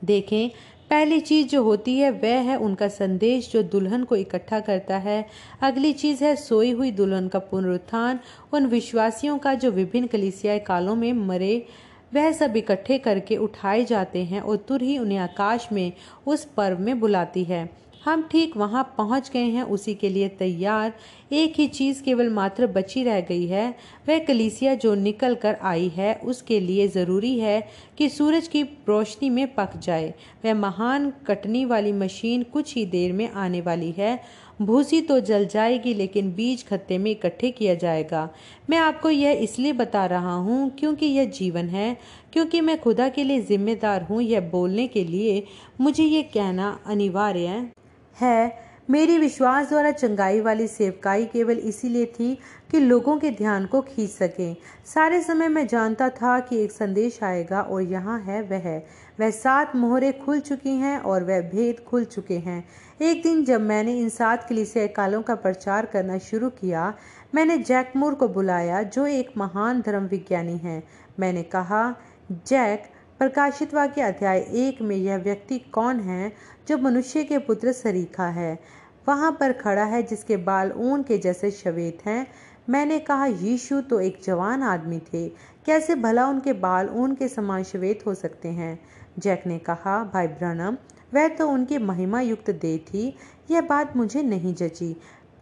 देखें, 0.04 0.50
पहली 0.90 1.20
चीज़ 1.20 1.48
जो 1.48 1.64
होती 1.64 1.98
है, 1.98 2.12
वह 2.12 2.40
है 2.42 2.56
उनका 2.56 2.88
संदेश 2.88 3.52
जो 3.52 3.64
दुल्हन 3.64 4.04
को 4.04 4.16
इकट्ठा 4.16 4.60
करता 4.60 4.98
है। 4.98 5.26
अगली 5.62 5.94
चीज़ 5.94 6.24
है 6.24 6.36
सोई 6.36 6.72
हुई 6.72 6.92
दुल्हन 6.92 7.28
का 7.28 7.40
पुनरुत्थान। 7.40 8.20
उन 8.54 8.66
विश्वासियों 8.66 9.38
का 9.38 9.54
जो 9.54 9.72
विभिन्न 9.72 10.08
कलिसियाई 10.08 10.60
कालों 10.60 10.96
में 10.96 11.14
मरे 11.14 11.66
वह 12.14 12.32
सब 12.32 12.58
इकट्ठे 12.58 12.98
करके 12.98 13.38
उठाए 13.38 13.84
जाते 13.86 14.24
हैं 14.24 14.42
और 14.42 14.58
तुर 14.58 14.82
ही 14.82 14.98
उन्हें 14.98 15.18
आकाश 15.18 15.68
में, 15.72 15.92
उस 16.28 16.46
पर्व 16.58 16.80
में 16.80 17.00
बुलाती 17.00 17.44
है। 17.44 17.70
हम 18.06 18.22
ठीक 18.32 18.56
वहाँ 18.58 18.84
पहुँच 18.98 19.30
गए 19.30 19.40
हैं, 19.40 19.64
उसी 19.64 19.94
के 19.96 20.10
लिए 20.10 20.28
तैयार। 20.30 20.94
एक 21.32 21.54
ही 21.58 21.68
चीज़ 21.68 22.02
केवल 22.04 22.30
मात्र 22.30 22.68
बची 22.68 23.04
रह 23.04 23.20
गई 23.22 23.46
है, 23.48 23.70
वह 24.10 24.20
कलीसिया 24.20 24.74
जो 24.76 24.94
निकल 24.96 25.36
कर 25.36 25.58
आई 25.62 25.88
है, 25.90 26.14
उसके 26.16 26.60
लिए 26.60 26.88
ज़रूरी 26.88 27.38
है 27.40 27.62
कि 27.98 28.10
सूरज 28.10 28.48
की 28.48 28.64
रोशनी 28.64 29.30
में 29.30 29.54
पक 29.56 29.78
जाए। 29.78 30.14
वह 30.46 30.54
महान 30.54 31.12
कटनी 31.28 31.66
वाली 31.66 31.92
मशीन 31.92 32.44
कुछ 32.44 32.76
ही 32.76 32.86
देर 32.86 33.14
में 33.14 33.30
आने 33.30 33.62
वाली 33.62 33.92
है। 33.92 34.20
भूसी 34.62 35.02
तो 35.02 35.20
जल 35.20 35.46
जाएगी, 35.46 35.94
लेकिन 35.94 36.32
बीज 36.34 36.66
खत्ते 36.68 36.98
में 36.98 37.10
इकट्ठे 37.12 37.52
किया 37.52 37.76
जाएगा। 37.76 38.30
मैं 38.70 38.78
आपको 38.78 39.10
यह 39.10 39.40
इसलिए 39.44 39.74
बता 39.74 40.06
रहा 40.06 40.34
हूँ 40.36 40.70
क्योंकि 40.80 41.06
यह 41.06 41.30
जीवन 41.32 41.70
है, 41.70 41.96
क्योंकि 42.34 42.62
मैं 42.62 42.80
खुदा 42.82 43.10
के 43.10 43.24
लिए 43.24 43.42
जिम्मेदार 43.42 44.04
हूँ 44.04 44.22
यह 44.22 44.50
बोलने 44.52 44.88
के 44.88 45.04
लिए। 45.04 45.44
मुझे 45.82 46.04
ये 46.04 46.24
कहना 46.24 46.78
अनिवार्य 46.88 47.72
है। 48.16 48.72
मेरी 48.90 49.18
विश्वास 49.18 49.68
द्वारा 49.70 49.92
चंगाई 49.92 50.40
वाली 50.42 50.68
सेवकाई 50.68 51.26
केवल 51.26 51.58
इसीलिए 51.60 52.06
थी 52.10 52.34
कि 52.72 52.80
लोगों 52.80 53.18
के 53.18 53.30
ध्यान 53.32 53.66
को 53.66 53.82
खींच 53.82 54.10
सके। 54.10 54.54
सारे 54.86 55.22
समय 55.22 55.48
मैं 55.48 55.66
जानता 55.68 56.10
था 56.12 56.40
कि 56.40 56.58
एक 56.64 56.72
संदेश 56.72 57.20
आएगा 57.24 57.62
और 57.62 57.82
यहाँ 57.82 58.20
है 58.20 58.42
वह। 58.42 58.76
वह 59.20 59.30
सात 59.32 59.76
मोहरे 59.76 60.12
खुल 60.16 60.40
चुकी 60.40 60.76
हैं 60.76 60.98
और 61.00 61.24
वह 61.24 61.42
भेद 61.50 61.80
खुल 61.88 62.06
चुके 62.06 62.38
हैं। 62.38 62.64
एक 63.02 63.24
दिन 63.24 63.46
जब 63.46 63.62
मैंने 63.62 64.00
इन 64.00 64.10
सात 64.10 64.50
कलीसिया 64.50 64.88
कालों 64.88 65.22
का 65.22 65.36
प्रचार 65.36 65.86
करना 65.86 66.18
शुरू 66.18 66.50
किया, 66.50 66.94
मैंने 67.36 67.58
जैकमूर 67.58 68.14
को 68.14 68.28
बुलाया, 68.28 68.84
जो 68.84 69.08
एक 69.08 69.32
महान 69.38 69.82
धर्म 69.82 70.04
विज्ञानी 70.04 70.58
है। 70.58 70.84
मैंने 71.20 71.44
कहा, 71.44 71.96
जैक, 72.32 72.84
प्रकाशित 73.20 73.74
वाक्य 73.74 74.02
अध्याय 74.02 74.40
एक 74.40 74.82
में 74.82 74.96
यह 74.96 75.18
व्यक्ति 75.18 75.60
कौन 75.60 76.00
है 76.00 76.34
जो 76.68 76.78
मनुष्य 76.78 77.24
के 77.24 77.38
पुत्र 77.38 77.72
सरीखा 77.72 78.28
है? 78.28 78.60
वहाँ 79.08 79.38
पर 79.40 79.52
खड़ा 79.52 79.84
है 79.84 80.04
जिसके 80.04 80.38
बाल 80.38 80.72
ऊन 80.72 81.04
के 81.04 81.18
जैसे 81.18 81.52
श्वेत 81.52 81.98
हैं। 82.06 82.28
मैंने 82.70 83.00
कहा, 83.00 83.26
यीशु 83.26 83.82
तो 83.82 84.00
एक 84.00 84.20
जवान 84.26 84.64
आदमी 84.64 85.00
थे। 85.00 85.30
कैसे 85.66 85.96
भला 85.96 86.28
उनके 86.28 86.54
बाल 86.54 86.90
ऊन 86.90 87.16
के 87.16 87.28
समान 87.28 87.64
श्वेत 87.64 88.04
हो 88.06 88.14
सकते 88.14 88.48
हैं? 88.48 88.80
जैक 89.20 89.48
ने 89.48 89.60
कहा, 89.60 90.04
भाई 90.04 90.28
ब्रनम 90.28 90.78
वह 91.14 91.28
तो 91.28 91.50
उनकी 91.50 91.78
महिमा 91.78 92.22
युक्त 92.22 92.52
दे 92.52 92.78
थी। 92.78 93.18
यह 93.52 93.62
बात 93.62 93.98
मुझे 93.98 94.24
नहीं 94.24 94.56
जची। 94.56 94.96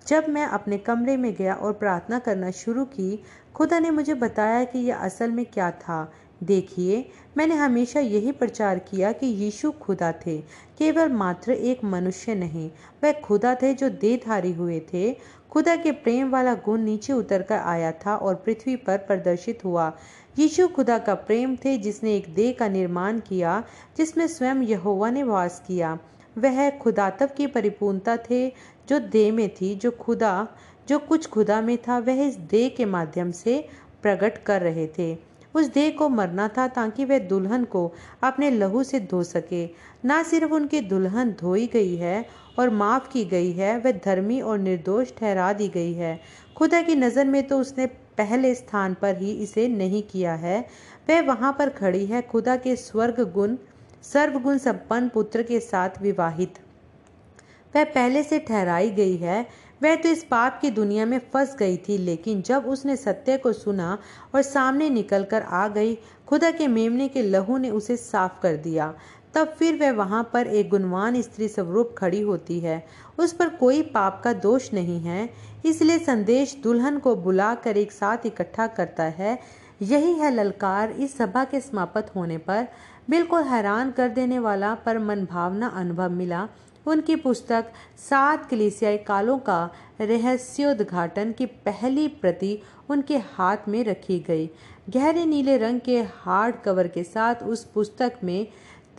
जब 0.07 0.29
मैं 0.29 0.45
अपने 0.45 0.77
कमरे 0.77 1.17
में 1.17 1.33
गया 1.33 1.53
और 1.53 1.73
प्रार्थना 1.73 2.19
करना 2.19 2.51
शुरू 2.51 2.85
की, 2.85 3.23
खुदा 3.55 3.79
ने 3.79 3.91
मुझे 3.91 4.13
बताया 4.13 4.63
कि 4.63 4.79
यह 4.79 4.97
असल 4.97 5.31
में 5.31 5.45
क्या 5.45 5.71
था। 5.71 6.11
देखिए, 6.43 7.09
मैंने 7.37 7.55
हमेशा 7.55 7.99
यही 7.99 8.31
प्रचार 8.31 8.79
किया 8.79 9.11
कि 9.11 9.27
यीशु 9.27 9.71
खुदा 9.71 10.11
थे। 10.11 10.37
केवल 10.77 11.09
मात्र 11.09 11.51
एक 11.51 11.83
मनुष्य 11.83 12.35
नहीं, 12.35 12.71
वह 13.03 13.11
खुदा 13.11 13.55
थे 13.55 13.73
जो 13.73 13.89
देहधारी 13.89 14.53
हुए 14.53 14.79
थे। 14.79 15.17
खुदा 15.51 15.75
के 15.75 15.91
प्रेम 15.91 16.29
वाला 16.29 16.53
गुण 16.53 16.81
नीचे 16.81 17.13
उतर 17.13 17.41
कर 17.41 17.57
आया 17.57 17.91
था 17.91 18.15
और 18.15 18.35
पृथ्वी 18.35 18.75
पर 18.75 18.97
प्रदर्शित 18.97 19.65
हुआ। 19.65 19.97
यीशु 20.39 20.67
खुदा 20.67 20.97
का 20.97 21.13
प्रेम 21.15 21.55
थे, 21.55 21.77
जिसने 21.77 22.15
एक 22.15 22.33
देह 22.33 22.55
का 22.59 22.67
निर्माण 22.67 23.19
किया, 23.19 23.63
जिसमें 23.97 24.27
स्वयं 24.27 24.55
यहोवा 24.55 25.09
ने 25.09 25.23
वास 25.23 25.63
किया। 25.67 25.99
वह 26.37 26.69
खुदातव 26.69 27.29
की 27.37 27.47
परिपूर्णता 27.47 28.17
थे, 28.17 28.53
जो 28.89 28.99
देह 28.99 29.33
में 29.33 29.49
थी, 29.49 29.75
जो 29.75 29.91
खुदा, 29.91 30.47
जो 30.87 30.99
कुछ 30.99 31.27
खुदा 31.27 31.61
में 31.61 31.77
था, 31.77 31.99
वह 31.99 32.27
इस 32.27 32.35
देह 32.35 32.69
के 32.69 32.85
माध्यम 32.85 33.31
से 33.31 33.67
प्रकट 34.01 34.43
कर 34.43 34.61
रहे 34.61 34.87
थे। 34.87 35.17
उस 35.55 35.65
देह 35.65 35.91
को 35.91 36.09
मरना 36.09 36.47
था, 36.47 36.67
ताकि 36.67 37.05
वह 37.05 37.19
दुल्हन 37.19 37.63
को 37.63 37.93
अपने 38.23 38.49
लहू 38.49 38.83
से 38.83 38.99
धो 38.99 39.23
सके। 39.23 39.69
ना 40.05 40.23
सिर्फ़ 40.23 40.51
उनकी 40.51 40.81
दुल्हन 40.81 41.35
धोई 41.39 41.67
गई 41.67 41.95
है 41.95 42.25
और 42.59 42.69
माफ़ 42.69 43.09
की 43.09 43.25
गई 43.25 43.51
है, 43.51 43.79
वह 43.79 43.91
धर्मी 43.91 44.41
और 44.41 44.59
निर्दोष 44.59 45.11
ठहरा 45.17 45.53
दी 45.53 45.67
गई 45.67 45.93
है। 45.93 46.19
खुदा 46.55 46.81
की 46.81 46.95
नज़र 46.95 47.25
में 47.25 47.47
तो 47.47 47.59
उसने 47.59 47.85
पहले 48.19 48.55
स्थान 48.55 48.93
पर 48.93 49.17
ही 49.17 49.31
इसे 49.31 49.67
नहीं 49.67 50.03
किया 50.03 50.33
है। 50.33 50.59
वह 51.09 51.21
वहाँ 51.21 51.55
पर 51.59 51.69
खड़ी 51.69 52.05
है। 52.05 52.21
खुदा 52.21 52.55
के 52.55 52.75
स्वर्ग 52.75 53.21
गुण 53.33 53.55
सर्वगुण 54.03 54.57
संपन्न 54.57 55.09
पुत्र 55.09 55.43
के 55.43 55.59
साथ 55.59 56.01
विवाहित। 56.01 56.59
वह 57.75 57.83
पहले 57.83 58.23
से 58.23 58.39
ठहराई 58.39 58.89
गई 58.89 59.17
है। 59.17 59.45
वह 59.83 59.95
तो 59.95 60.09
इस 60.09 60.23
पाप 60.23 60.59
की 60.61 60.69
दुनिया 60.69 61.05
में 61.05 61.19
फंस 61.33 61.55
गई 61.55 61.77
थी, 61.77 61.97
लेकिन 61.97 62.41
जब 62.41 62.65
उसने 62.65 62.95
सत्य 62.95 63.37
को 63.37 63.53
सुना 63.53 63.97
और 64.35 64.41
सामने 64.41 64.89
निकलकर 64.89 65.41
आ 65.41 65.67
गई, 65.67 65.97
खुदा 66.27 66.51
के 66.51 66.67
मेमने 66.67 67.07
के 67.07 67.21
लहू 67.21 67.57
ने 67.57 67.69
उसे 67.69 67.97
साफ़ 67.97 68.41
कर 68.41 68.55
दिया। 68.55 68.93
तब 69.33 69.47
फिर 69.47 69.75
वह 69.75 69.91
वहाँ 69.91 70.29
पर 70.33 70.47
एक 70.47 70.69
गुणवान 70.69 71.21
स्त्री 71.21 71.47
स्वरूप 71.47 71.95
खड़ी 71.97 72.21
होती 72.21 72.59
है। 72.59 72.83
उस 73.19 73.33
पर 73.33 73.49
कोई 73.49 73.81
पाप 73.81 74.21
का 74.23 74.33
दोष 74.33 74.73
नहीं 74.73 74.99
है। 74.99 75.29
इसलिए 75.65 75.99
संदेश 75.99 76.55
दुल्हन 76.63 76.99
को 76.99 77.15
बुलाकर 77.15 77.77
एक 77.77 77.91
साथ 77.91 78.25
इकट्ठा 78.25 78.67
करता 78.67 79.03
है। 79.03 79.39
यही 79.81 80.13
है 80.13 80.31
ललकार 80.31 80.91
इस 80.91 81.17
सभा 81.17 81.43
के 81.43 81.59
समाप्त 81.59 82.11
होने 82.15 82.37
पर। 82.37 82.67
बिल्कुल 83.09 83.43
हैरान 83.43 83.91
कर 83.91 84.09
देने 84.09 84.39
वाला 84.39 84.73
पर 84.75 84.99
मन 84.99 85.25
भावना 85.25 85.67
अनुभव 85.67 86.09
मिला। 86.09 86.47
उनकी 86.85 87.15
पुस्तक 87.15 87.71
सात 88.09 88.49
कलिसियाई 88.49 88.97
कालों 88.97 89.37
का 89.39 89.69
रहस्योद्घाटन 90.01 91.31
की 91.31 91.45
पहली 91.45 92.07
प्रति 92.07 92.59
उनके 92.89 93.17
हाथ 93.17 93.67
में 93.67 93.83
रखी 93.83 94.19
गई। 94.19 94.49
गहरे 94.89 95.25
नीले 95.25 95.57
रंग 95.57 95.79
के 95.79 96.01
हार्ड 96.01 96.55
कवर 96.55 96.87
के 96.87 97.03
साथ 97.03 97.43
उस 97.43 97.63
पुस्तक 97.63 98.19
में 98.23 98.47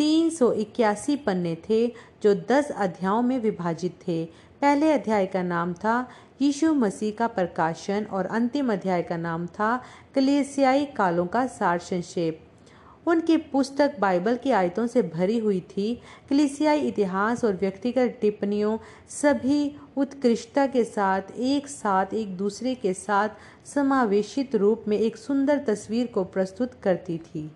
तीन 0.00 0.30
सौ 0.30 0.52
इक्यासी 0.52 1.16
पन्ने 1.16 1.56
थे, 1.68 1.86
जो 2.22 2.34
दस 2.50 2.70
अध्यायों 2.70 3.22
में 3.22 3.38
विभाजित 3.38 3.98
थे। 4.08 4.24
पहले 4.60 4.92
अध्याय 4.92 5.26
का 5.26 5.42
नाम 5.42 5.72
था 5.74 6.08
यीशु 6.42 6.72
मसीह 6.74 7.12
का 7.18 7.26
प्रकाशन 7.26 8.04
और 8.04 8.26
अंतिम 8.26 8.72
अध्याय 8.72 9.02
का 9.02 9.16
नाम 9.16 9.46
था 9.46 9.82
कलेसियाई 10.14 10.84
कालों 10.86 11.26
का 11.26 11.46
सार 11.46 11.78
संक्षेप। 11.78 12.40
उनकी 13.06 13.36
पुस्तक 13.36 13.96
बाइबल 14.00 14.36
की 14.36 14.50
आयतों 14.50 14.86
से 14.86 15.02
भरी 15.02 15.38
हुई 15.38 15.60
थी। 15.60 15.94
कलिसियाई 16.30 16.80
इतिहास 16.80 17.44
और 17.44 17.56
व्यक्तिगत 17.56 18.18
टिप्पणियों 18.20 18.76
सभी 19.10 19.76
उत्कृष्टता 19.96 20.66
के 20.66 20.84
साथ, 20.84 21.22
एक 21.38 21.68
साथ, 21.68 22.14
एक 22.14 22.36
दूसरे 22.36 22.74
के 22.74 22.94
साथ 22.94 23.28
समावेशित 23.66 24.54
रूप 24.54 24.84
में 24.88 24.98
एक 24.98 25.16
सुंदर 25.16 25.64
तस्वीर 25.68 26.06
को 26.06 26.24
प्रस्तुत 26.24 26.74
करती 26.82 27.18
थी। 27.18 27.50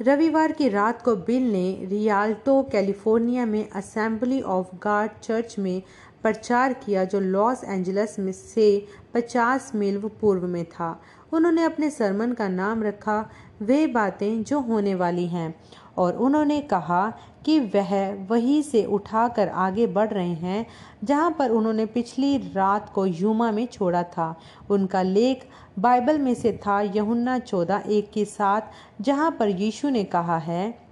रविवार 0.00 0.52
की 0.52 0.68
रात 0.68 1.02
को 1.02 1.16
बिल 1.16 1.52
ने 1.52 1.86
रियाल्टो, 1.86 2.62
कैलिफ़ोर्निया 2.62 3.46
में 3.46 3.70
असेंबली 3.70 4.40
ऑफ़ 4.40 4.66
गॉड 4.76 5.10
चर्च 5.22 5.56
में 5.58 5.82
प्रचार 6.22 6.72
किया, 6.72 7.04
जो 7.04 7.20
लॉस 7.20 7.64
एंजल्स 7.64 8.18
में 8.18 8.32
से 8.32 8.86
50 9.14 9.72
मील 9.74 9.98
पूर्व 10.20 10.46
में 10.46 10.64
था। 10.64 11.00
उन्होंने 11.32 11.62
अपने 11.64 11.90
सरमन 11.90 12.32
का 12.32 12.48
नाम 12.48 12.82
रखा, 12.82 13.30
वे 13.62 13.86
बातें 13.86 14.44
जो 14.44 14.60
होने 14.60 14.94
वाली 14.94 15.26
हैं, 15.26 15.54
और 15.98 16.16
उन्होंने 16.16 16.60
कहा 16.60 17.12
कि 17.44 17.60
वह 17.60 18.26
वहीं 18.28 18.62
से 18.62 18.84
उठाकर 18.84 19.48
आगे 19.48 19.86
बढ़ 19.86 20.08
रहे 20.08 20.34
हैं, 20.34 20.66
जहाँ 21.04 21.36
पर 21.38 21.50
उन्होंने 21.50 21.86
पिछली 21.86 22.36
रात 22.36 22.92
को 22.94 23.06
यूमा 23.06 23.50
में 23.50 23.66
छोड़ा 23.66 24.02
था। 24.02 24.40
उनका 24.70 25.02
लेख 25.02 25.48
बाइबल 25.78 26.18
में 26.18 26.34
से 26.34 26.52
था 26.52 26.80
यहुन्ना 26.80 27.38
चौदह 27.38 27.82
एक 27.88 28.10
के 28.10 28.24
साथ, 28.24 28.60
जहाँ 29.00 29.30
पर 29.30 29.48
यीशु 29.48 29.88
ने 29.88 30.04
कहा 30.04 30.38
है 30.38 30.85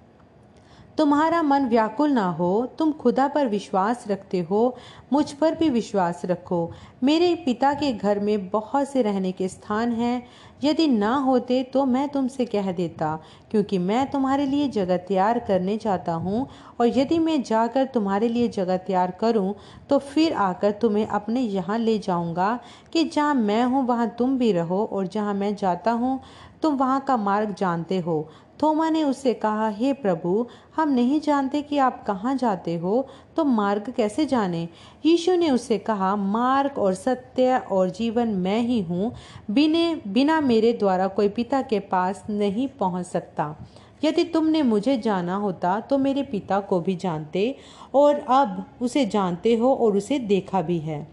तुम्हारा 0.99 1.43
मन 1.43 1.67
व्याकुल 1.69 2.11
ना 2.11 2.27
हो, 2.29 2.67
तुम 2.79 2.93
खुदा 2.93 3.27
पर 3.29 3.47
विश्वास 3.49 4.05
रखते 4.09 4.41
हो, 4.41 4.77
मुझ 5.13 5.33
पर 5.33 5.55
भी 5.55 5.69
विश्वास 5.71 6.23
रखो। 6.25 6.71
मेरे 7.05 7.35
पिता 7.37 7.73
के 7.75 7.93
घर 7.93 8.19
में 8.21 8.49
बहुत 8.51 8.89
से 8.89 9.03
रहने 9.03 9.33
के 9.33 9.49
स्थान 9.49 9.93
हैं। 9.93 10.27
यदि 10.65 10.87
ना 10.87 11.15
होते 11.17 11.63
तो 11.63 11.85
मैं 11.87 12.09
तुमसे 12.09 12.45
कह 12.45 12.71
देता, 12.73 13.15
क्योंकि 13.51 13.79
मैं 13.81 14.07
तुम्हारे 14.11 14.47
लिए 14.47 14.69
जगह 14.69 14.97
तैयार 14.99 15.39
करने 15.39 15.77
जाता 15.77 16.13
हूँ, 16.15 16.47
और 16.81 16.99
यदि 16.99 17.19
मैं 17.19 17.43
जाकर 17.43 17.85
तुम्हारे 17.85 18.29
लिए 18.29 18.49
जगह 18.49 18.77
तैयार 18.79 19.11
करूँ 19.21 19.55
तो 19.91 19.99
फिर 19.99 20.33
आकर 20.35 20.71
तुम्हें 20.73 21.07
अपने 21.09 21.41
यहाँ 21.41 21.79
ले 21.79 21.99
जाऊँगा, 21.99 22.59
कि 22.93 23.05
जहाँ 23.05 23.35
मैं 23.35 23.63
हूँ, 23.65 23.87
वहाँ 23.87 24.09
तुम 24.19 24.39
भी 24.39 24.53
रहो, 24.53 24.85
और 24.85 25.07
जहाँ 25.07 25.35
मैं 25.35 25.55
जाता 25.57 25.91
हूँ, 25.93 26.21
तुम 26.63 26.77
वहाँ 26.77 27.01
का 27.01 27.17
मार्ग 27.17 27.55
जानते 27.55 27.99
हो। 27.99 28.29
थोमा 28.65 28.89
ने 28.91 29.03
उससे 29.05 29.33
कहा, 29.35 29.69
हे 29.69 29.93
प्रभु, 29.93 30.47
हम 30.77 30.93
नहीं 30.93 31.21
जानते 31.21 31.61
कि 31.63 31.79
आप 31.79 32.03
कहाँ 32.07 32.35
जाते 32.37 32.77
हो 32.77 33.07
तो 33.37 33.45
मार्ग 33.45 33.93
कैसे 33.97 34.27
जाने? 34.27 34.69
यीशु 35.07 35.35
ने 35.37 35.51
उससे 35.51 35.79
कहा, 35.79 36.15
मार्ग 36.17 36.79
और 36.79 36.95
सत्य 36.95 37.59
और 37.71 37.91
जीवन 37.91 38.29
मैं 38.29 38.61
ही 38.61 38.81
हूँ, 38.81 39.13
बिने, 39.51 39.95
बिना 40.09 40.41
मेरे 40.41 40.73
द्वारा 40.73 41.07
कोई 41.07 41.29
पिता 41.29 41.63
के 41.63 41.81
पास 41.81 42.25
नहीं 42.31 42.69
पहुँच 42.81 43.07
सकता। 43.07 43.55
यदि 44.05 44.25
तुमने 44.25 44.63
मुझे 44.63 44.97
जाना 44.99 45.37
होता 45.37 45.79
तो 45.81 45.99
मेरे 45.99 46.23
पिता 46.23 46.61
को 46.61 46.81
भी 46.81 46.97
जानते, 46.97 47.57
और 47.95 48.25
अब 48.29 48.65
उसे 48.83 49.07
जानते 49.07 49.55
हो 49.55 49.75
और 49.75 49.97
उसे 49.97 50.19
देखा 50.19 50.63
भी 50.63 50.79
है। 50.79 51.07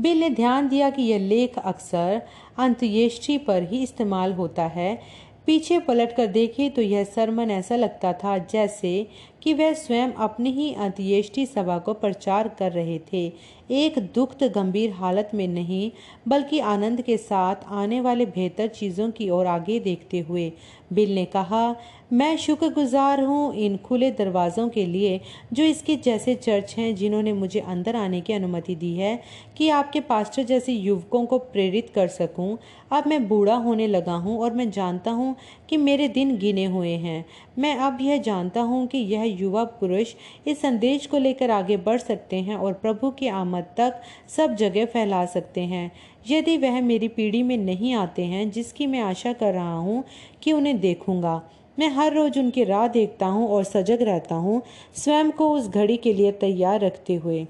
बिल 0.00 0.20
ने 0.20 0.28
ध्यान 0.30 0.68
दिया 0.68 0.88
कि 0.90 1.02
यह 1.02 1.18
लेख 1.18 1.58
अक्सर 1.58 2.22
अंत्येष्टि 2.58 3.36
पर 3.38 3.62
ही 3.62 3.82
इस्तेमाल 3.82 4.32
होता 4.32 4.62
है। 4.62 5.00
पीछे 5.46 5.78
पलटकर 5.78 6.26
देखे 6.26 6.68
तो 6.70 6.82
यह 6.82 7.04
सरमन 7.04 7.50
ऐसा 7.50 7.76
लगता 7.76 8.12
था 8.12 8.36
जैसे 8.38 9.06
कि 9.42 9.54
वह 9.54 9.72
स्वयं 9.72 10.12
अपनी 10.18 10.50
ही 10.50 10.72
अंत्येष्टि 10.74 11.44
सभा 11.46 11.78
को 11.78 11.92
प्रचार 11.94 12.48
कर 12.48 12.72
रहे 12.72 12.98
थे। 13.12 13.26
एक 13.70 13.98
दुखद 14.14 14.42
गंभीर 14.54 14.90
हालत 14.90 15.30
में 15.34 15.46
नहीं, 15.48 15.90
बल्कि 16.28 16.58
आनंद 16.58 17.02
के 17.02 17.16
साथ 17.16 17.56
आने 17.68 18.00
वाले 18.00 18.26
बेहतर 18.26 18.68
चीज़ों 18.68 19.10
की 19.10 19.28
ओर 19.30 19.46
आगे 19.46 19.78
देखते 19.80 20.20
हुए। 20.20 20.52
बिल 20.92 21.14
ने 21.14 21.24
कहा 21.24 21.76
मैं 22.14 22.36
शुक्रगुजार 22.36 23.20
हूँ 23.20 23.54
इन 23.56 23.76
खुले 23.76 24.10
दरवाज़ों 24.10 24.68
के 24.68 24.84
लिए, 24.86 25.20
जो 25.52 25.64
इसके 25.64 25.94
जैसे 25.96 26.34
चर्च 26.34 26.74
हैं, 26.78 26.94
जिन्होंने 26.94 27.32
मुझे 27.32 27.60
अंदर 27.60 27.96
आने 27.96 28.20
की 28.20 28.32
अनुमति 28.32 28.74
दी 28.74 28.92
है 28.94 29.18
कि 29.56 29.68
आपके 29.68 30.00
पास्टर 30.00 30.42
जैसे 30.42 30.72
युवकों 30.72 31.24
को 31.26 31.38
प्रेरित 31.38 31.90
कर 31.94 32.08
सकूँ। 32.08 32.58
अब 32.90 33.06
मैं 33.06 33.26
बूढ़ा 33.28 33.54
होने 33.54 33.86
लगा 33.86 34.14
हूँ 34.16 34.38
और 34.40 34.52
मैं 34.52 34.70
जानता 34.70 35.10
हूँ 35.10 35.34
कि 35.68 35.76
मेरे 35.76 36.08
दिन 36.08 36.36
गिने 36.38 36.64
हुए 36.64 36.92
हैं। 36.96 37.24
मैं 37.58 37.74
अब 37.76 37.98
यह 38.00 38.18
जानता 38.18 38.60
हूँ 38.60 38.86
कि 38.86 38.98
यह 38.98 39.24
युवा 39.40 39.64
पुरुष 39.72 40.14
इस 40.46 40.60
संदेश 40.60 41.06
को 41.06 41.18
लेकर 41.18 41.50
आगे 41.50 41.76
बढ़ 41.78 41.98
सकते 41.98 42.36
हैं 42.36 42.56
और 42.56 42.72
प्रभु 42.74 43.10
की 43.10 43.28
आमद 43.28 43.74
तक 43.76 44.00
सब 44.36 44.54
जगह 44.54 44.84
फैला 44.84 45.24
सकते 45.26 45.60
हैं। 45.64 45.90
यदि 46.28 46.56
वह 46.58 46.80
मेरी 46.82 47.08
पीढ़ी 47.08 47.42
में 47.42 47.56
नहीं 47.56 47.94
आते 47.94 48.24
हैं, 48.24 48.50
जिसकी 48.50 48.86
मैं 48.86 49.00
आशा 49.00 49.32
कर 49.32 49.52
रहा 49.52 49.74
हूँ 49.74 50.02
कि 50.42 50.52
उन्हें 50.52 50.78
देखूँगा। 50.80 51.40
मैं 51.78 51.88
हर 51.88 52.14
रोज 52.14 52.38
उनकी 52.38 52.64
राह 52.64 52.86
देखता 52.88 53.26
हूँ 53.26 53.48
और 53.48 53.64
सजग 53.64 54.02
रहता 54.02 54.34
हूँ, 54.34 54.62
स्वयं 54.94 55.30
को 55.30 55.50
उस 55.50 55.68
घड़ी 55.68 55.96
के 55.96 56.12
लिए 56.12 56.32
तैयार 56.32 56.80
रखते 56.80 57.14
हुए। 57.14 57.46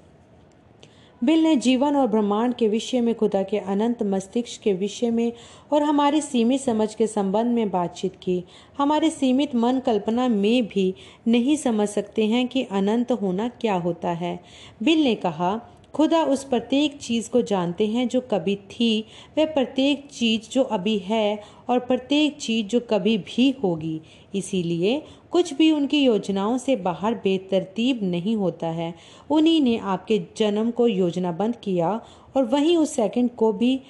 बिल 1.25 1.43
ने 1.43 1.55
जीवन 1.57 1.97
और 1.97 2.07
ब्रह्मांड 2.07 2.55
के 2.55 2.69
विषय 2.69 3.01
में, 3.01 3.15
खुदा 3.15 3.43
के 3.43 3.59
अनंत 3.59 4.03
मस्तिष्क 4.03 4.63
के 4.63 4.73
विषय 4.73 5.11
में 5.11 5.33
और 5.73 5.83
हमारे 5.83 6.21
सीमित 6.21 6.61
समझ 6.61 6.95
के 6.95 7.07
संबंध 7.07 7.55
में 7.55 7.71
बातचीत 7.71 8.15
की। 8.23 8.45
हमारे 8.79 9.11
सीमित 9.11 9.55
मन 9.55 9.79
कल्पना 9.79 10.29
में 10.29 10.67
भी 10.67 10.95
नहीं 11.29 11.57
समझ 11.57 11.89
सकते 11.89 12.27
हैं 12.27 12.47
कि 12.49 12.63
अनंत 12.63 13.13
होना 13.13 13.49
क्या 13.49 13.75
होता 13.75 14.11
है। 14.11 14.39
बिल 14.83 15.05
ने 15.05 15.15
कहा 15.15 15.61
खुदा 15.95 16.25
उस 16.25 16.45
प्रत्येक 16.45 16.99
चीज़ 16.99 17.31
को 17.31 17.43
जानते 17.43 17.87
हैं 17.87 18.09
जो 18.09 18.21
कभी 18.21 18.57
थी, 18.57 19.05
वह 19.39 19.47
प्रत्येक 19.47 20.09
चीज़ 20.13 20.51
जो 20.51 20.63
अभी 20.63 20.99
है 20.99 21.43
और 21.69 21.79
प्रत्येक 21.79 22.37
चीज़ 22.37 22.67
जो 22.67 22.81
कभी 22.81 23.19
भी 23.19 23.55
होगी। 23.63 24.01
इसीलिए 24.35 25.03
कुछ 25.31 25.55
भी 25.55 25.71
उनकी 25.71 26.05
योजनाओं 26.05 26.59
से 26.59 26.77
बाहर 26.77 27.15
बेतरतीब 27.15 28.01
नहीं 28.03 28.37
होता 28.37 28.67
है। 28.67 28.95
उन्हीं 29.31 29.61
ने 29.63 29.79
आपके 29.79 30.23
जन्म 30.37 30.71
को 30.71 30.87
योजनाबंद 30.87 31.57
किया 31.57 32.01
और 32.37 32.45
वहीं 32.45 32.77
उस 32.77 32.91
सेकंड 32.91 33.31
को 33.31 33.53
भी 33.53 33.81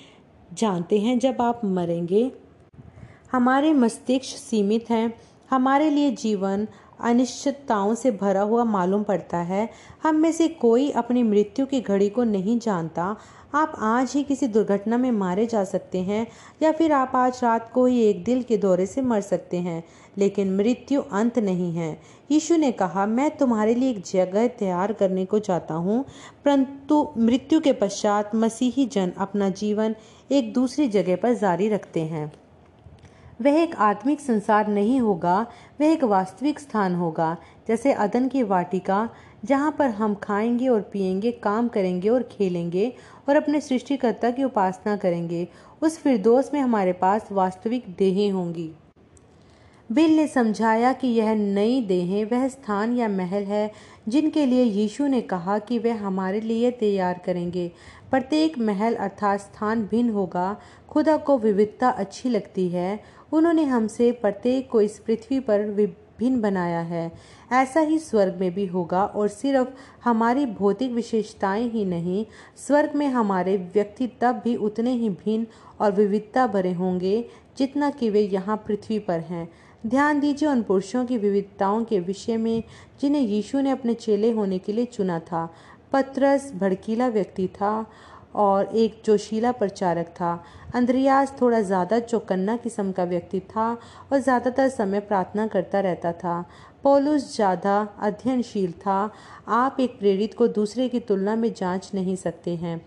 जानते 0.52 0.98
हैं 0.98 1.18
जब 1.18 1.36
आप 1.40 1.64
मरेंगे। 1.64 2.30
हमारे 3.32 3.72
मस्तिष्क 3.72 4.36
सीमित 4.36 4.90
हैं। 4.90 5.14
हमारे 5.50 5.90
लिए 5.90 6.10
जीवन 6.10 6.68
अनिश्चितताओं 6.98 7.94
से 7.94 8.11
भरा 8.11 8.40
हुआ 8.40 8.64
मालूम 8.64 9.02
पड़ता 9.02 9.38
है। 9.38 9.68
हम 10.02 10.16
में 10.16 10.33
से 10.33 10.48
कोई 10.48 10.90
अपनी 10.90 11.22
मृत्यु 11.22 11.66
की 11.66 11.80
घड़ी 11.80 12.09
को 12.09 12.24
नहीं 12.24 12.59
जानता। 12.59 13.16
आप 13.54 13.72
आज 13.78 14.12
ही 14.14 14.22
किसी 14.22 14.46
दुर्घटना 14.48 14.96
में 14.98 15.11
मारे 15.12 15.46
जा 15.46 15.62
सकते 15.64 15.98
हैं, 15.98 16.26
या 16.62 16.72
फिर 16.72 16.92
आप 16.92 17.12
आज 17.16 17.40
रात 17.42 17.70
को 17.72 17.85
ही 17.87 18.00
एक 18.02 18.24
दिल 18.24 18.42
के 18.42 18.57
दौरे 18.57 18.87
से 18.87 19.02
मर 19.02 19.20
सकते 19.20 19.57
हैं, 19.57 19.83
लेकिन 20.18 20.57
मृत्यु 20.57 21.00
अंत 21.02 21.38
नहीं 21.38 21.72
है। 21.74 22.00
यीशु 22.30 22.57
ने 22.57 22.72
कहा, 22.72 23.07
मैं 23.07 23.30
तुम्हारे 23.37 23.74
लिए 23.74 23.90
एक 23.90 24.02
जगह 24.07 24.46
तैयार 24.48 24.92
करने 24.92 25.24
को 25.24 25.38
चाहता 25.38 25.74
हूँ, 25.74 26.04
परंतु 26.44 27.09
मृत्यु 27.18 27.61
के 27.61 27.72
पश्चात 27.72 28.35
मसीही 28.35 28.87
जन 28.87 29.12
अपना 29.18 29.48
जीवन 29.48 29.94
एक 30.30 30.52
दूसरी 30.52 30.88
जगह 30.88 31.16
पर 31.16 31.35
जारी 31.35 31.68
रखते 31.68 32.00
हैं। 32.00 32.33
वह 33.42 33.62
एक 33.62 33.76
आत्मिक 33.76 34.20
संसार 34.20 34.68
नहीं 34.68 35.00
होगा, 35.00 35.46
वह 35.80 35.86
एक 35.86 36.04
वास्तविक 36.04 36.60
स्थान 36.60 36.94
होगा, 36.94 37.36
जैसे 37.68 37.92
अदन 37.92 38.28
की 38.28 38.42
वाटिका, 38.42 39.08
जहाँ 39.44 39.76
पर 39.78 39.90
हम 39.90 40.14
खाएँगे 40.14 40.68
और 40.68 40.80
पिएँगे 40.80 41.32
काम 41.32 41.68
करेंगे 41.68 42.08
और 42.08 42.22
खेलेंगे 42.22 42.92
और 43.28 43.36
अपने 43.36 43.60
सृष्टिकर्ता 43.60 44.30
की 44.30 44.44
उपासना 44.44 44.96
करेंगे, 44.96 45.48
उस 45.82 45.98
फिरदोस 45.98 46.50
में 46.54 46.60
हमारे 46.60 46.92
पास 46.92 47.28
वास्तविक 47.32 47.84
देहें 47.98 48.30
होंगी। 48.30 48.72
बिल 49.92 50.16
ने 50.16 50.26
समझाया 50.26 50.92
कि 50.92 51.08
यह 51.08 51.34
नई 51.34 51.82
देहें, 51.82 52.24
वह 52.24 52.48
स्थान 52.48 52.96
या 52.96 53.08
महल 53.08 53.42
है, 53.42 53.72
जिनके 54.08 54.46
लिए 54.46 54.62
यीशु 54.62 55.06
ने 55.06 55.20
कहा 55.20 55.58
कि 55.58 55.78
वह 55.78 56.06
हमारे 56.06 56.40
लिए 56.40 56.70
तैयार 56.70 57.20
करेंगे। 57.26 57.72
प्रत्येक 58.10 58.58
महल 58.58 58.94
अर्थात 58.94 59.40
स्थान 59.40 59.88
भिन्न 59.90 60.10
होगा, 60.10 60.56
खुदा 60.88 61.16
को 61.16 61.38
विविधता 61.38 61.88
अच्छी 61.88 62.28
लगती 62.28 62.68
है 62.68 63.00
उन्होंने 63.34 63.64
हमसे 63.64 64.10
प्रत्येक 64.12 64.70
को 64.70 64.80
इस 64.80 64.98
पृथ्वी 64.98 65.40
पर 65.40 65.60
विभिन्न 65.60 66.40
बनाया 66.40 66.80
है। 66.80 67.12
ऐसा 67.52 67.80
ही 67.80 67.98
स्वर्ग 67.98 68.36
में 68.40 68.54
भी 68.54 68.66
होगा 68.66 69.04
और 69.04 69.28
सिर्फ़ 69.28 69.68
हमारी 70.04 70.46
भौतिक 70.46 70.92
विशेषताएँ 70.92 71.68
ही 71.70 71.84
नहीं, 71.84 72.26
स्वर्ग 72.56 72.94
में 72.94 73.06
हमारे 73.06 73.56
व्यक्ति 73.74 74.06
तब 74.20 74.40
भी 74.44 74.56
उतने 74.56 74.92
ही 74.92 75.08
भिन्न 75.10 75.46
और 75.80 75.92
विविधता 75.92 76.46
भरे 76.46 76.72
होंगे 76.72 77.24
जितना 77.58 77.90
कि 77.90 78.10
वे 78.10 78.20
यहाँ 78.20 78.56
पृथ्वी 78.56 78.98
पर 78.98 79.20
हैं। 79.20 79.48
ध्यान 79.86 80.20
दीजिए 80.20 80.48
उन 80.48 80.62
पुरुषों 80.62 81.04
की 81.04 81.18
विविधताओं 81.18 81.84
के 81.84 82.00
विषय 82.00 82.36
में, 82.36 82.62
जिन्हें 83.00 83.22
यीशु 83.22 83.60
ने 83.60 83.70
अपने 83.70 83.94
चेले 83.94 84.30
होने 84.30 84.58
के 84.58 84.72
लिए 84.72 84.84
चुना 84.84 85.18
था। 85.18 85.54
पत्रस 85.92 86.52
भड़कीला 86.54 87.08
व्यक्ति 87.08 87.46
था 87.48 87.86
और 88.34 88.76
एक 88.76 89.02
जोशीला 89.06 89.52
प्रचारक 89.52 90.06
था। 90.10 90.32
अंद्रियास 90.74 91.34
थोड़ा 91.40 91.60
ज़्यादा 91.60 91.98
चौकन्ना 91.98 92.56
किस्म 92.56 92.92
का 92.92 93.04
व्यक्ति 93.04 93.40
था 93.50 93.70
और 94.12 94.18
ज़्यादातर 94.18 94.68
समय 94.68 95.00
प्रार्थना 95.00 95.46
करता 95.46 95.80
रहता 95.80 96.12
था। 96.14 96.40
पोलुस 96.84 97.34
ज़्यादा 97.36 97.76
अध्ययनशील 98.00 98.72
था। 98.80 99.10
आप 99.48 99.76
एक 99.80 99.98
प्रेरित 99.98 100.34
को 100.34 100.48
दूसरे 100.48 100.88
की 100.88 101.00
तुलना 101.00 101.36
में 101.36 101.52
जाँच 101.54 101.90
नहीं 101.94 102.16
सकते 102.16 102.54
हैं। 102.56 102.80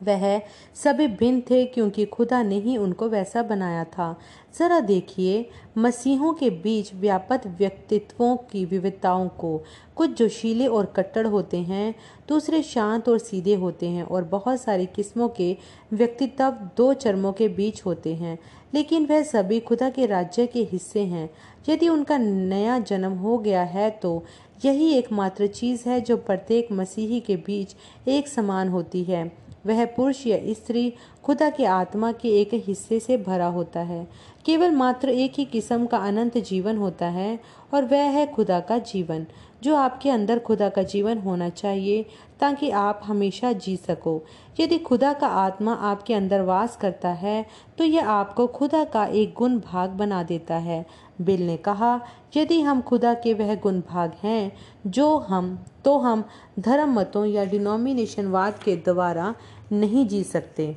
वह 0.00 0.40
सभी 0.76 1.06
भिन्न 1.08 1.40
थे 1.40 1.64
क्योंकि 1.64 2.04
खुदा 2.06 2.42
ने 2.42 2.58
ही 2.60 2.76
उनको 2.76 3.08
वैसा 3.08 3.42
बनाया 3.42 3.84
था। 3.84 4.14
जरा 4.58 4.80
देखिए, 4.80 5.50
मसीहों 5.78 6.34
के 6.34 6.50
बीच 6.50 6.94
व्यापक 6.94 7.40
व्यक्तित्वों 7.46 8.36
की 8.36 8.64
विविधताओं 8.64 9.28
को। 9.28 9.62
कुछ 9.96 10.10
जोशीले 10.10 10.66
और 10.66 10.86
कट्टर 10.86 11.24
होते 11.24 11.56
हैं, 11.56 11.94
दूसरे 12.28 12.62
शांत 12.62 13.08
और 13.08 13.18
सीधे 13.18 13.54
होते 13.54 13.88
हैं 13.88 14.02
और 14.02 14.24
बहुत 14.24 14.60
सारी 14.60 14.86
किस्मों 14.86 15.28
के 15.28 15.56
व्यक्तित्व 15.92 16.50
दो 16.76 16.94
चरमों 16.94 17.32
के 17.32 17.48
बीच 17.48 17.82
होते 17.86 18.14
हैं। 18.14 18.38
लेकिन 18.74 19.06
वह 19.06 19.22
सभी 19.22 19.60
खुदा 19.60 19.90
के 19.90 20.06
राज्य 20.06 20.46
के 20.46 20.62
हिस्से 20.62 21.00
हैं। 21.00 21.30
यदि 21.68 21.88
उनका 21.88 22.18
नया 22.18 22.78
जन्म 22.78 23.12
हो 23.12 23.38
गया 23.38 23.62
है 23.62 23.90
तो 23.90 24.24
यही 24.64 24.92
एकमात्र 24.92 25.46
चीज़ 25.46 25.88
है 25.88 26.00
जो 26.00 26.16
प्रत्येक 26.16 26.68
मसीही 26.72 27.20
के 27.20 27.36
बीच 27.36 27.76
एक 28.08 28.28
समान 28.28 28.68
होती 28.68 29.04
है। 29.04 29.43
वह 29.66 29.84
पुरुष 29.84 30.26
या 30.26 30.38
स्त्री 30.52 30.92
खुदा 31.24 31.50
की 31.50 31.64
आत्मा 31.64 32.12
के 32.12 32.28
एक 32.40 32.50
हिस्से 32.52 33.00
से 33.00 33.16
भरा 33.16 33.46
होता 33.46 33.80
है। 33.80 34.08
केवल 34.46 34.70
मात्र 34.70 35.08
एक 35.08 35.32
ही 35.38 35.44
किस्म 35.44 35.86
का 35.86 35.98
अनंत 35.98 36.38
जीवन 36.38 36.76
होता 36.76 37.06
है 37.06 37.38
और 37.74 37.84
वह 37.84 38.02
है 38.02 38.26
खुदा 38.26 38.60
का 38.60 38.78
जीवन। 38.78 39.26
जो 39.62 39.76
आपके 39.76 40.10
अंदर 40.10 40.38
खुदा 40.38 40.68
का 40.68 40.82
जीवन 40.82 41.18
होना 41.18 41.48
चाहिए 41.48 42.06
ताकि 42.44 42.70
आप 42.70 43.00
हमेशा 43.04 43.52
जी 43.54 43.76
सको। 43.76 44.20
यदि 44.60 44.78
खुदा 44.78 45.12
का 45.12 45.26
आत्मा 45.26 45.72
आपके 45.82 46.14
अंदर 46.14 46.42
वास 46.42 46.76
करता 46.76 47.08
है 47.08 47.44
तो 47.78 47.84
यह 47.84 48.08
आपको 48.10 48.46
खुदा 48.46 48.84
का 48.84 49.04
एक 49.04 49.34
गुण 49.34 49.58
भाग 49.62 49.90
बना 49.92 50.22
देता 50.22 50.54
है। 50.56 50.84
बिल 51.20 51.46
ने 51.46 51.56
कहा, 51.56 52.00
यदि 52.36 52.60
हम 52.60 52.80
खुदा 52.82 53.14
के 53.14 53.34
वह 53.34 53.54
गुण 53.54 53.80
भाग 53.88 54.12
हैं, 54.22 54.52
जो 54.86 55.16
हम 55.18 55.58
तो 55.84 55.98
हम 55.98 56.24
धर्म 56.58 56.92
मतों 56.92 57.24
या 57.26 57.44
डिनोमिनेशनवाद 57.44 58.58
के 58.58 58.76
द्वारा 58.76 59.34
नहीं 59.72 60.06
जी 60.08 60.22
सकते। 60.24 60.76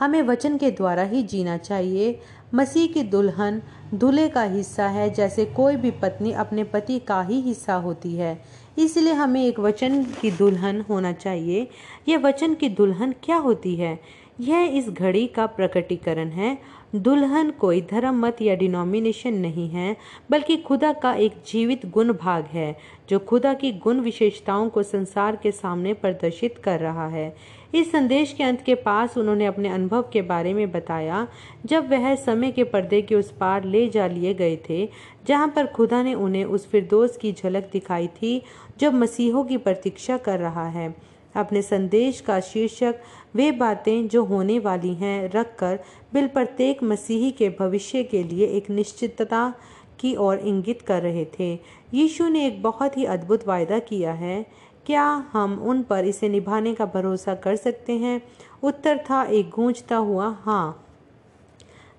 हमें 0.00 0.22
वचन 0.22 0.56
के 0.56 0.70
द्वारा 0.70 1.02
ही 1.02 1.22
जीना 1.22 1.56
चाहिए। 1.58 2.18
मसीह 2.54 2.86
की 2.86 3.02
दुल्हन 3.02 3.62
दूल्हे 3.94 4.28
का 4.28 4.42
हिस्सा 4.42 4.88
है, 4.88 5.10
जैसे 5.10 5.44
कोई 5.44 5.76
भी 5.76 5.90
पत्नी 5.90 6.32
अपने 6.32 6.64
पति 6.64 6.98
का 6.98 7.22
ही 7.22 7.40
हिस्सा 7.40 7.74
होती 7.74 8.16
है। 8.16 8.42
इसलिए 8.78 9.12
हमें 9.12 9.44
एक 9.44 9.60
वचन 9.60 10.04
की 10.04 10.30
दुल्हन 10.30 10.80
होना 10.80 11.12
चाहिए। 11.12 11.68
यह 12.08 12.18
वचन 12.18 12.54
की 12.54 12.68
दुल्हन 12.68 13.14
क्या 13.22 13.36
होती 13.36 13.76
है? 13.76 14.00
यह 14.40 14.58
इस 14.58 14.88
घड़ी 14.88 15.26
का 15.26 15.46
प्रकटीकरण 15.46 16.28
है। 16.28 16.58
दुल्हन 16.94 17.50
कोई 17.50 17.80
धर्म, 17.80 18.26
मत 18.26 18.42
या 18.42 18.54
डिनोमिनेशन 18.54 19.34
नहीं 19.34 19.70
है, 19.70 19.96
बल्कि 20.30 20.56
खुदा 20.56 20.92
का 20.92 21.14
एक 21.14 21.32
जीवित 21.52 21.86
गुण 21.86 22.12
भाग 22.12 22.44
है, 22.44 22.76
जो 23.10 23.18
खुदा 23.18 23.54
की 23.54 23.72
गुण 23.72 24.00
विशेषताओं 24.00 24.68
को 24.68 24.82
संसार 24.82 25.36
के 25.36 25.52
सामने 25.52 25.94
प्रदर्शित 25.94 26.58
कर 26.58 26.80
रहा 26.80 27.08
है। 27.08 27.36
इस 27.74 27.92
संदेश 27.92 28.32
के 28.32 28.44
अंत 28.44 28.62
के 28.62 28.74
पास 28.74 29.18
उन्होंने 29.18 29.46
अपने 29.46 29.68
अनुभव 29.68 30.02
के 30.12 30.22
बारे 30.22 30.54
में 30.54 30.72
बताया, 30.72 31.28
जब 31.66 31.90
वह 31.90 32.14
समय 32.14 32.50
के 32.50 32.64
पर्दे 32.64 33.02
के 33.02 33.14
उस 33.14 33.30
पार 33.30 33.64
ले 33.64 33.88
जा 33.88 34.06
लिए 34.06 34.34
गए 34.34 34.58
थे, 34.70 34.88
जहाँ 35.26 35.48
पर 35.48 35.66
खुदा 35.66 36.02
ने 36.02 36.14
उन्हें 36.14 36.44
उस 36.44 36.68
फिरदोस 36.70 37.16
की 37.16 37.32
झलक 37.32 37.70
दिखाई 37.72 38.06
थी 38.06 38.42
जब 38.78 38.94
मसीहों 38.94 39.44
की 39.44 39.56
प्रतीक्षा 39.56 40.16
कर 40.16 40.38
रहा 40.38 40.68
है। 40.68 40.94
अपने 41.34 41.62
संदेश 41.62 42.20
का 42.20 42.40
शीर्षक, 42.40 42.94
वे 43.34 43.50
बातें 43.52 44.08
जो 44.08 44.24
होने 44.24 44.58
वाली 44.58 44.94
हैं, 44.94 45.30
रखकर 45.30 45.78
बिल 46.14 46.26
प्रत्येक 46.26 46.82
मसीही 46.82 47.30
के 47.30 47.48
भविष्य 47.48 48.02
के 48.02 48.22
लिए 48.22 48.46
एक 48.46 48.70
निश्चितता 48.70 49.54
की 50.00 50.16
ओर 50.16 50.38
इंगित 50.38 50.82
कर 50.82 51.02
रहे 51.02 51.24
थे। 51.38 51.58
यीशु 51.94 52.28
ने 52.28 52.46
एक 52.46 52.62
बहुत 52.62 52.96
ही 52.98 53.04
अद्भुत 53.04 53.48
वायदा 53.48 53.78
किया 53.78 54.12
है 54.12 54.46
क्या 54.86 55.04
हम 55.04 55.58
उन 55.58 55.82
पर 55.82 56.04
इसे 56.04 56.28
निभाने 56.28 56.74
का 56.74 56.86
भरोसा 56.86 57.34
कर 57.34 57.56
सकते 57.56 57.92
हैं? 57.92 58.22
उत्तर 58.62 58.98
था, 58.98 59.22
एक 59.22 59.50
गूंजता 59.50 59.96
हुआ 59.96 60.28
हाँ। 60.28 60.86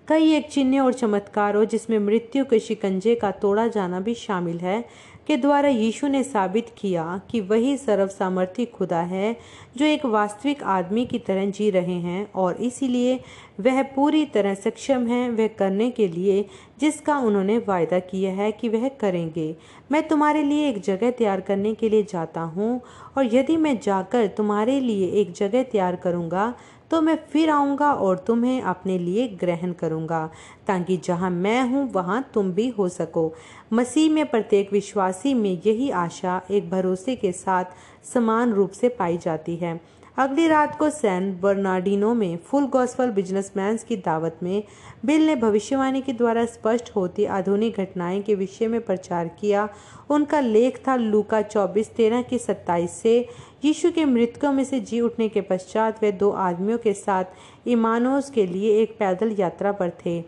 कई 0.08 0.34
एक 0.34 0.52
चिन्ह 0.52 0.82
और 0.82 0.93
चमत्कारों 0.93 1.65
जिसमें 1.65 2.00
मृत्यु 2.00 2.46
के 2.46 2.60
शिकंजे 2.60 3.15
का 3.15 3.32
तोड़ा 3.32 3.67
जाना 3.67 4.00
भी 4.00 4.13
शामिल 4.13 4.58
है। 4.58 4.86
के 5.28 5.38
द्वारा 5.38 5.70
यीशु 5.70 6.08
ने 6.08 6.24
साबित 6.24 6.70
किया 6.78 7.22
कि 7.32 7.40
वही 7.42 7.76
सर्व 7.78 8.08
सामर्थ्य 8.08 8.66
खुदा 8.66 9.02
है, 9.02 9.36
जो 9.78 9.86
एक 9.86 10.06
वास्तविक 10.06 10.64
आदमी 10.64 11.06
की 11.06 11.20
तरह 11.20 11.50
जी 11.50 11.70
रहे 11.70 12.00
हैं 12.00 12.32
और 12.36 12.62
इसीलिए 12.62 13.20
वह 13.60 13.82
पूरी 13.86 14.26
तरह 14.26 14.54
सक्षम 14.54 15.08
है 15.08 15.30
वह 15.30 15.48
करने 15.48 15.90
के 15.90 16.08
लिए, 16.08 16.46
जिसका 16.80 17.18
उन्होंने 17.18 17.58
वायदा 17.58 18.00
किया 18.00 18.32
है 18.32 18.52
कि 18.52 18.70
वह 18.70 18.88
करेंगे। 19.02 19.56
मैं 19.92 20.08
तुम्हारे 20.08 20.44
लिए 20.44 20.70
एक 20.70 20.82
जगह 20.82 21.12
तैयार 21.12 21.42
करने 21.42 21.74
के 21.74 21.90
लिए 21.90 22.04
जाता 22.04 22.42
हूँ 22.42 22.82
और 23.18 23.36
यदि 23.36 23.58
मैं 23.58 23.80
जाकर 23.80 24.28
तुम्हारे 24.28 24.80
लिए 24.80 25.08
एक 25.22 25.32
जगह 25.32 25.64
तैयार 25.64 25.96
करूँगा 25.96 26.54
तो 26.93 26.99
मैं 27.01 27.15
फिर 27.32 27.49
आऊँगा 27.49 27.91
और 27.93 28.17
तुम्हें 28.17 28.62
अपने 28.62 28.97
लिए 28.97 29.27
ग्रहण 29.41 29.71
करूँगा, 29.73 30.29
ताकि 30.67 30.97
जहाँ 30.97 31.29
मैं 31.29 31.62
हूँ, 31.69 31.89
वहाँ 31.91 32.21
तुम 32.34 32.51
भी 32.51 32.67
हो 32.69 32.88
सको। 32.89 33.34
मसीह 33.73 34.12
में 34.12 34.25
प्रत्येक 34.25 34.73
विश्वासी 34.73 35.34
में 35.34 35.49
यही 35.65 35.89
आशा 35.89 36.41
एक 36.51 36.69
भरोसे 36.69 37.15
के 37.15 37.32
साथ 37.32 37.73
समान 38.13 38.53
रूप 38.53 38.71
से 38.71 38.89
पाई 38.89 39.17
जाती 39.17 39.56
है। 39.56 39.79
अगली 40.17 40.47
रात 40.47 40.78
को 40.80 40.89
सैन 40.89 41.39
बर्नार्डिनो 41.41 42.13
में 42.13 42.38
फुल 42.38 42.65
गॉस्फल 42.65 43.12
बिजनेसमैन 43.12 43.78
की 43.88 43.95
दावत 43.95 44.39
में 44.43 44.63
बिल 45.06 45.26
ने 45.26 45.36
भविष्यवाणी 45.36 46.02
के 46.02 46.13
द्वारा 46.13 46.45
स्पष्ट 46.45 46.91
होती 46.95 47.26
आधुनिक 47.26 47.78
घटनाएँ 47.78 48.21
के 48.21 48.36
विषय 48.36 48.67
में 48.67 48.80
प्रचार 48.82 49.28
किया। 49.28 49.67
उनका 50.10 50.39
लेख 50.39 50.78
था 50.88 50.95
लूका 50.95 51.41
चौबीस, 51.41 51.89
तेरह 51.89 52.21
की 52.21 52.38
सत्ताईस 52.38 52.91
से। 52.91 53.30
यीशु 53.65 53.91
के 53.91 54.06
मृतकों 54.06 54.52
में 54.54 54.63
से 54.63 54.80
जी 54.80 54.99
उठने 55.02 55.30
के 55.30 55.41
पश्चात 55.41 56.04
वे 56.04 56.12
दो 56.12 56.30
आदमियों 56.30 56.78
के 56.78 56.93
साथ 56.93 57.67
इमानोस 57.67 58.30
के 58.30 58.45
लिए 58.45 58.82
एक 58.82 58.95
पैदल 58.99 59.36
यात्रा 59.39 59.71
पर 59.71 59.89
थे। 60.06 60.21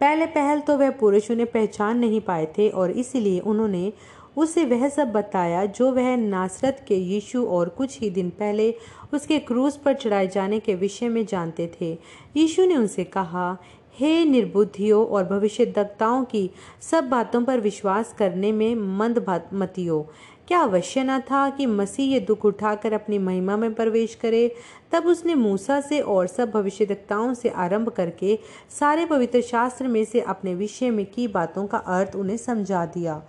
पहले 0.00 0.26
पहल 0.26 0.60
तो 0.60 0.76
वह 0.76 0.90
पुरुष 0.90 1.30
उन्हें 1.30 1.50
पहचान 1.50 1.98
नहीं 1.98 2.20
पाए 2.20 2.46
थे 2.58 2.68
और 2.68 2.90
इसलिए 2.90 3.40
उन्होंने 3.40 3.92
उसे 4.38 4.64
वह 4.64 4.88
सब 4.88 5.12
बताया 5.12 5.64
जो 5.66 5.90
वह 5.92 6.16
नासरत 6.16 6.84
के 6.88 6.96
यीशु 6.96 7.44
और 7.46 7.68
कुछ 7.68 8.00
ही 8.00 8.10
दिन 8.10 8.30
पहले 8.30 8.74
उसके 9.14 9.38
क्रूज 9.38 9.76
पर 9.76 9.94
चढ़ाए 9.94 10.26
जाने 10.26 10.60
के 10.60 10.74
विषय 10.74 11.08
में 11.08 11.24
जानते 11.26 11.70
थे। 11.80 11.98
यीशु 12.36 12.66
ने 12.66 12.76
उनसे 12.76 13.04
कहा, 13.04 13.56
हे 13.94 14.24
निर्बुद्धियों 14.24 15.06
और 15.06 15.24
भविष्यद्वक्ताओं 15.24 16.24
की 16.24 16.50
सब 16.80 17.08
बातों 17.08 17.44
पर 17.44 17.60
विश्वास 17.60 18.14
करने 18.18 18.52
में 18.52 18.74
मंद 18.98 19.24
मतियों 19.54 20.02
क्या 20.48 20.58
अवश्य 20.58 21.02
न 21.04 21.18
था 21.20 21.48
कि 21.50 21.66
मसीह 21.66 22.12
ये 22.12 22.20
दुख 22.20 22.44
उठाकर 22.44 22.92
अपनी 22.92 23.18
महिमा 23.18 23.56
में 23.56 23.74
प्रवेश 23.74 24.14
करे? 24.14 24.54
तब 24.92 25.06
उसने 25.06 25.34
मूसा 25.34 25.80
से 25.80 26.00
और 26.00 26.26
सब 26.26 26.50
भविष्यताओं 26.50 27.34
से 27.34 27.48
आरंभ 27.48 27.88
करके 27.88 28.38
सारे 28.70 29.06
पवित्र 29.06 29.40
शास्त्र 29.40 29.88
में 29.88 30.04
से 30.04 30.20
अपने 30.20 30.54
विषय 30.54 30.90
में 30.90 31.04
की 31.06 31.28
बातों 31.28 31.66
का 31.66 31.78
अर्थ 31.78 32.16
उन्हें 32.16 32.36
समझा 32.36 32.86
दिया। 32.86 33.22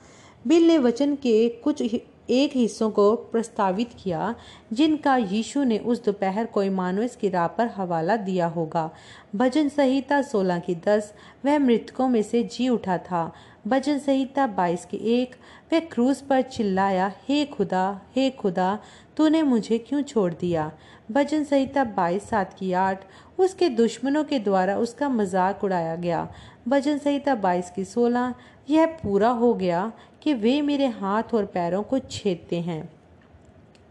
बिल 0.47 0.67
ने 0.67 0.77
वचन 0.77 1.15
के 1.15 1.49
कुछ 1.49 1.81
एक 1.81 2.51
हिस्सों 2.55 2.89
को 2.91 3.15
प्रस्तावित 3.15 3.89
किया, 4.03 4.35
जिनका 4.73 5.15
यीशु 5.17 5.63
ने 5.63 5.77
उस 5.77 6.03
दोपहर 6.03 6.45
कोई 6.45 6.69
मानवस 6.69 7.15
की 7.15 7.29
राह 7.29 7.47
पर 7.47 7.67
हवाला 7.67 8.15
दिया 8.15 8.47
होगा। 8.47 8.89
भजन 9.35 9.69
संहिता 9.69 10.21
सोलह 10.21 10.59
की 10.59 10.75
दस, 10.75 11.13
वह 11.45 11.59
मृतकों 11.59 12.07
में 12.09 12.21
से 12.23 12.43
जी 12.43 12.69
उठा 12.69 12.97
था। 12.97 13.31
भजन 13.67 13.99
संहिता 13.99 14.47
बाईस 14.47 14.85
की 14.85 14.97
एक, 14.97 15.35
वह 15.73 15.79
क्रूज 15.79 16.21
पर 16.21 16.41
चिल्लाया, 16.41 17.11
हे 17.27 17.45
खुदा 17.45 18.01
हे 18.15 18.29
खुदा, 18.29 18.79
तूने 19.17 19.41
मुझे 19.43 19.77
क्यों 19.77 20.01
छोड़ 20.01 20.33
दिया? 20.33 20.71
भजन 21.11 21.43
संहिता 21.43 21.83
बाईस, 21.83 22.29
सात 22.29 22.53
की 22.53 22.71
आठ, 22.73 23.03
उसके 23.39 23.69
दुश्मनों 23.69 24.23
के 24.23 24.39
द्वारा 24.39 24.77
उसका 24.77 25.09
मज़ाक 25.09 25.63
उड़ाया 25.63 25.95
गया। 25.95 26.27
भजन 26.67 26.97
संहिता 26.97 27.35
बाईस 27.35 27.71
की 27.71 27.85
सोलह, 27.85 28.33
यह 28.69 28.85
पूरा 28.85 29.29
हो 29.29 29.53
गया 29.53 29.91
कि 30.23 30.33
वे 30.33 30.61
मेरे 30.61 30.87
हाथ 30.87 31.23
और 31.33 31.45
पैरों 31.45 31.83
को 31.83 31.99
छेदते 31.99 32.59
हैं। 32.61 32.89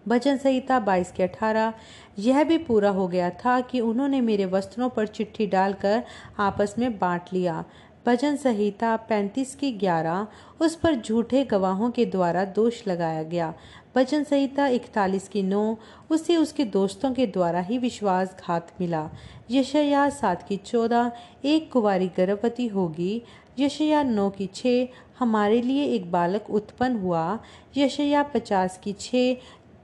भजन 0.09 0.37
संहिता 0.37 0.81
बाईस 0.81 1.13
के 1.13 1.23
अठारह, 1.23 1.73
यह 2.19 2.45
भी 2.45 2.59
पूरा 2.59 2.91
हो 2.91 3.09
गया 3.09 3.31
था 3.31 3.61
कि 3.61 3.81
उन्होंने 3.81 4.21
मेरे 4.21 4.45
वस्त्रों 4.45 4.89
पर 4.89 5.07
चिट्ठी 5.07 5.47
डालकर 5.47 6.03
आपस 6.39 6.75
में 6.79 6.99
बांट 6.99 7.23
लिया। 7.33 7.65
भजन 8.09 8.37
संहिता 8.37 8.97
पैंतीस 8.97 9.55
की 9.55 9.73
ग्यारह, 9.73 10.27
उस 10.61 10.75
पर 10.75 10.95
झूठे 10.95 11.45
गवाहों 11.45 11.91
के 11.91 12.05
द्वारा 12.07 12.45
दोष 12.45 12.87
लगाया 12.89 13.23
गया। 13.23 13.55
भजन 13.95 14.25
संहिता 14.25 14.67
इकतालीस 14.67 15.29
की 15.29 15.43
नौ, 15.43 15.77
उसे 16.11 16.37
उसके 16.37 16.65
दोस्तों 16.65 17.13
के 17.13 17.27
द्वारा 17.27 17.61
ही 17.61 17.79
विश्वासघात 17.79 18.73
मिला। 18.81 19.11
यशया 19.51 20.09
सात 20.11 20.49
की 20.49 20.57
चौदह, 20.57 21.13
एक 21.45 21.73
कुवारी 21.73 22.09
गर्भवती 22.09 22.67
होगी। 22.67 23.23
यशया 23.59 24.03
नौ 24.03 24.31
की 24.31 24.47
छः 24.47 24.89
हमारे 25.19 25.63
लिए 25.63 25.85
एक 25.85 26.13
बालक 26.13 26.51
उत्पन्न 26.51 26.97
हुआ। 26.97 27.39
यशया 27.77 28.23
पचास 28.23 28.81
की 28.85 28.93
छः 28.93 29.37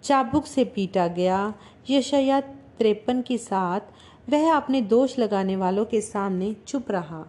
चाबुक 0.02 0.46
से 0.46 0.64
पीटा 0.64 1.06
गया। 1.06 1.54
यशया 1.90 2.40
त्रेपन 2.40 3.22
की 3.22 3.38
सात, 3.38 3.92
वह 4.30 4.54
अपने 4.54 4.80
दोष 4.80 5.18
लगाने 5.18 5.56
वालों 5.56 5.84
के 5.84 6.00
सामने 6.00 6.56
चुप 6.66 6.90
रहा। 6.90 7.24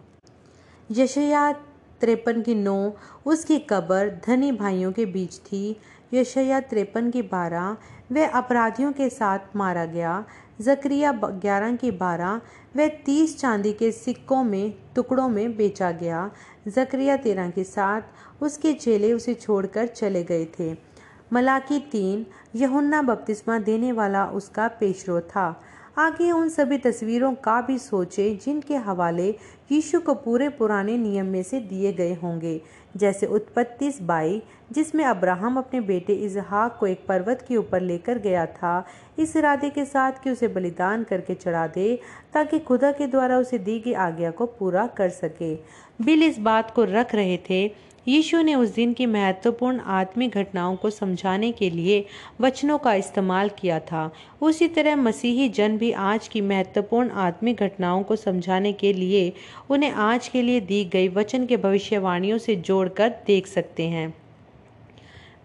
यशया 0.90 1.52
त्रेपन 2.00 2.42
की 2.42 2.54
नौ, 2.54 2.92
उसकी 3.26 3.58
कब्र 3.58 4.20
धनी 4.26 4.52
भाइयों 4.52 4.92
के 4.92 5.06
बीच 5.06 5.38
थी। 5.38 5.80
यशया 6.14 6.60
त्रेपन 6.60 7.10
की 7.10 7.22
बारह, 7.22 7.76
वह 8.12 8.28
अपराधियों 8.28 8.92
के 8.92 9.08
साथ 9.08 9.38
मारा 9.56 9.84
गया। 9.84 10.24
जक्रिया 10.60 11.12
ग्यारह 11.12 11.76
की 11.76 11.90
बारह, 11.90 12.40
वह 12.76 12.88
तीस 12.88 13.38
चांदी 13.38 13.72
के 13.72 13.92
सिक्कों 13.92 14.44
में, 14.44 14.74
टुकड़ों 14.94 15.28
में 15.28 15.56
बेचा 15.56 15.90
गया। 15.90 16.30
जक्रिया 16.68 17.16
तेरह 17.16 17.50
के 17.50 17.64
साथ 17.64 18.02
उसके 18.42 18.72
चेले 18.72 19.12
उसे 19.12 19.34
छोड़कर 19.34 19.86
चले 19.86 20.24
गए 20.24 20.46
थे। 20.60 20.76
मलाकी 21.32 21.78
तीन, 21.78 22.26
यहुन्ना 22.56 23.02
बपतिस्मा 23.02 23.58
देने 23.58 23.92
वाला 23.92 24.26
उसका 24.26 24.68
पेशरो 24.68 25.20
था। 25.20 25.62
आगे 25.98 26.32
उन 26.32 26.48
सभी 26.48 26.78
तस्वीरों 26.78 27.34
का 27.34 27.60
भी 27.60 27.78
सोचे 27.78 28.38
जिनके 28.44 28.76
हवाले 28.76 29.38
यीशु 29.72 30.00
को 30.00 30.14
पूरे 30.14 30.48
पुराने 30.48 30.96
नियम 30.98 31.26
में 31.26 31.42
से 31.42 31.60
दिए 31.60 31.92
गए 31.92 32.14
होंगे, 32.14 32.60
जैसे 32.96 33.26
उत्पत्ति 33.26 33.92
बाई, 34.02 34.42
जिसमें 34.72 35.04
अब्राहम 35.04 35.56
अपने 35.58 35.80
बेटे 35.80 36.14
इजहाक 36.14 36.76
को 36.80 36.86
एक 36.86 37.06
पर्वत 37.06 37.44
के 37.48 37.56
ऊपर 37.56 37.80
लेकर 37.80 38.18
गया 38.18 38.46
था। 38.46 38.86
इस 39.18 39.36
इरादे 39.36 39.70
के 39.70 39.84
साथ 39.84 40.12
कि 40.12 40.30
उसे 40.30 40.48
बलिदान 40.48 41.04
करके 41.04 41.34
चढ़ा 41.34 41.66
दे, 41.66 42.00
ताकि 42.34 42.58
खुदा 42.58 42.92
के 42.92 43.06
द्वारा 43.06 43.38
उसे 43.38 43.58
दी 43.58 43.78
गई 43.80 43.92
आज्ञा 43.92 44.30
को 44.30 44.46
पूरा 44.46 44.86
कर 44.86 45.08
सके। 45.08 45.54
बिल 46.02 46.22
इस 46.22 46.38
बात 46.38 46.70
को 46.70 46.84
रख 46.84 47.14
रहे 47.14 47.38
थे 47.50 47.68
यीशु 48.08 48.42
ने 48.42 48.54
उस 48.54 48.74
दिन 48.74 48.92
की 48.92 49.06
महत्वपूर्ण 49.06 49.80
आत्मिक 49.80 50.30
घटनाओं 50.30 50.76
को 50.76 50.90
समझाने 50.90 51.52
के 51.52 51.70
लिए 51.70 52.04
वचनों 52.40 52.78
का 52.78 52.94
इस्तेमाल 52.94 53.48
किया 53.48 53.78
था। 53.80 54.10
उसी 54.40 54.68
तरह 54.68 54.96
मसीही 54.96 55.48
जन 55.48 55.78
भी 55.78 55.92
आज 55.92 56.28
की 56.28 56.40
महत्वपूर्ण 56.40 57.10
आत्मिक 57.10 57.56
घटनाओं 57.56 58.02
को 58.02 58.16
समझाने 58.16 58.72
के 58.72 58.92
लिए 58.92 59.32
उन्हें 59.70 59.90
आज 59.90 60.28
के 60.28 60.42
लिए 60.42 60.60
दी 60.60 60.84
गई 60.84 61.08
वचन 61.08 61.46
के 61.46 61.56
भविष्यवाणियों 61.56 62.38
से 62.38 62.56
जोड़कर 62.56 63.08
देख 63.26 63.46
सकते 63.46 63.88
हैं। 63.88 64.25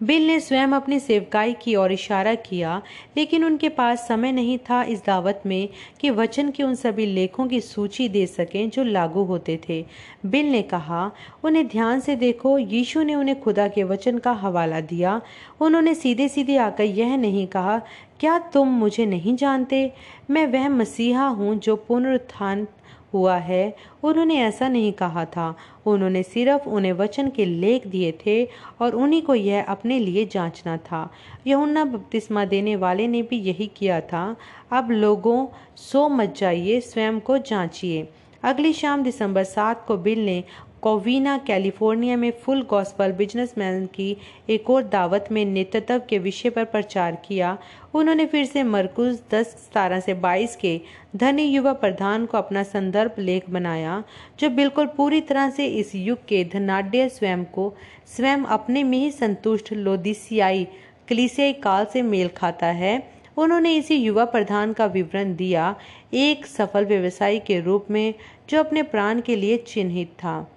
बिल 0.02 0.26
ने 0.26 0.40
स्वयं 0.40 0.68
अपनी 0.68 0.98
सेवकाई 1.00 1.52
की 1.52 1.74
ओर 1.76 1.92
इशारा 1.92 2.34
किया, 2.34 2.82
लेकिन 3.16 3.44
उनके 3.44 3.68
पास 3.68 4.08
समय 4.08 4.32
नहीं 4.32 4.58
था 4.58 4.82
इस 4.82 5.04
दावत 5.04 5.42
में 5.46 5.68
कि 6.00 6.10
वचन 6.10 6.50
के 6.50 6.62
उन 6.62 6.74
सभी 6.74 7.06
लेखों 7.06 7.46
की 7.46 7.60
सूची 7.60 8.08
दे 8.08 8.26
सकें 8.26 8.70
जो 8.70 8.84
लागू 8.84 9.24
होते 9.24 9.60
थे। 9.68 9.84
बिल 10.26 10.46
ने 10.46 10.62
कहा, 10.62 11.10
उन्हें 11.44 11.66
ध्यान 11.68 12.00
से 12.00 12.16
देखो, 12.16 12.58
यीशु 12.58 13.02
ने 13.02 13.14
उन्हें 13.14 13.40
खुदा 13.40 13.68
के 13.68 13.84
वचन 13.84 14.18
का 14.18 14.32
हवाला 14.32 14.80
दिया। 14.80 15.20
उन्होंने 15.60 15.94
सीधे 15.94 16.28
सीधे 16.28 16.56
आकर 16.56 16.84
यह 16.84 17.16
नहीं 17.16 17.46
कहा, 17.46 17.78
क्या 18.20 18.38
तुम 18.38 18.68
मुझे 18.68 19.06
नहीं 19.06 19.36
जानते? 19.36 19.92
मैं 20.30 20.46
वह 20.46 20.68
मसीहा 20.68 21.26
हूँ 21.26 21.58
जो 21.58 21.76
पुनरुत्थान 21.76 22.66
हुआ 23.14 23.36
है। 23.36 23.76
उन्होंने 24.02 24.36
ऐसा 24.36 24.68
नहीं 24.68 24.92
कहा 24.92 25.24
था। 25.24 25.56
उन्होंने 25.86 26.22
सिर्फ़ 26.22 26.68
उन्हें 26.68 26.92
वचन 26.92 27.28
के 27.28 27.44
लेख 27.44 27.86
दिए 27.86 28.12
थे 28.12 28.48
और 28.80 28.94
उन्हीं 28.94 29.22
को 29.22 29.34
यह 29.34 29.64
अपने 29.64 29.98
लिए 29.98 30.26
जांचना 30.26 30.76
था। 30.76 31.10
यमुना 31.46 31.84
बपतिस्मा 31.84 32.44
देने 32.44 32.76
वाले 32.76 33.06
ने 33.06 33.22
भी 33.22 33.36
यही 33.36 33.70
किया 33.76 34.00
था। 34.00 34.36
अब 34.72 34.90
लोगों, 34.90 35.46
सो 35.76 36.08
मत 36.08 36.34
जाइए, 36.36 36.80
स्वयं 36.80 37.20
को 37.20 37.38
जांचिए। 37.38 38.08
अगली 38.42 38.72
शाम 38.72 39.02
दिसंबर 39.02 39.44
सात 39.44 39.84
को 39.86 39.96
बिल 39.96 40.26
ने 40.26 40.44
कोविना, 40.82 41.36
कैलिफ़ोर्निया 41.38 42.16
में 42.16 42.30
फुल 42.42 42.62
गॉस्पल 42.62 43.12
बिजनेसमैन 43.12 43.84
की 43.86 44.16
एक 44.50 44.70
और 44.70 44.82
दावत 44.82 45.28
में 45.32 45.44
नेतृत्व 45.44 46.02
के 46.08 46.18
विषय 46.18 46.50
पर 46.50 46.64
प्रचार 46.64 47.16
किया। 47.26 47.58
उन्होंने 47.94 48.26
फिर 48.26 48.44
से 48.44 48.62
मरकुज 48.62 49.20
दस 49.30 49.46
सतारह 49.46 50.00
से 50.00 50.14
बाईस 50.14 50.56
के 50.56 50.80
धनी 51.16 51.42
युवा 51.42 51.72
प्रधान 51.72 52.24
को 52.26 52.38
अपना 52.38 52.62
संदर्भ 52.62 53.14
लेख 53.18 53.50
बनाया, 53.50 54.02
जो 54.40 54.50
बिल्कुल 54.50 54.86
पूरी 54.86 55.20
तरह 55.20 55.50
से 55.50 55.66
इस 55.66 55.94
युग 55.94 56.18
के 56.18 56.44
धनाढ़ 56.44 57.08
स्वयं 57.08 57.44
को 57.44 57.72
स्वयं 58.16 58.44
अपने 58.44 58.82
में 58.84 58.98
ही 58.98 59.10
संतुष्ट 59.10 59.72
लोदिसियाई 59.72 60.66
कलिसियाई 61.08 61.52
काल 61.52 61.84
से 61.84 62.02
मेल 62.02 62.28
खाता 62.28 62.66
है। 62.66 63.12
उन्होंने 63.36 63.74
इसी 63.76 63.94
युवा 63.94 64.24
प्रधान 64.24 64.72
का 64.72 64.86
विवरण 64.86 65.34
दिया, 65.36 65.74
एक 66.14 66.46
सफल 66.46 66.84
व्यवसायी 66.84 67.38
के 67.38 67.60
रूप 67.60 67.86
में, 67.90 68.14
जो 68.50 68.58
अपने 68.60 68.82
प्राण 68.82 69.20
के 69.20 69.36
लिए 69.36 69.56
चिन्हित 69.56 70.08
था। 70.08 70.48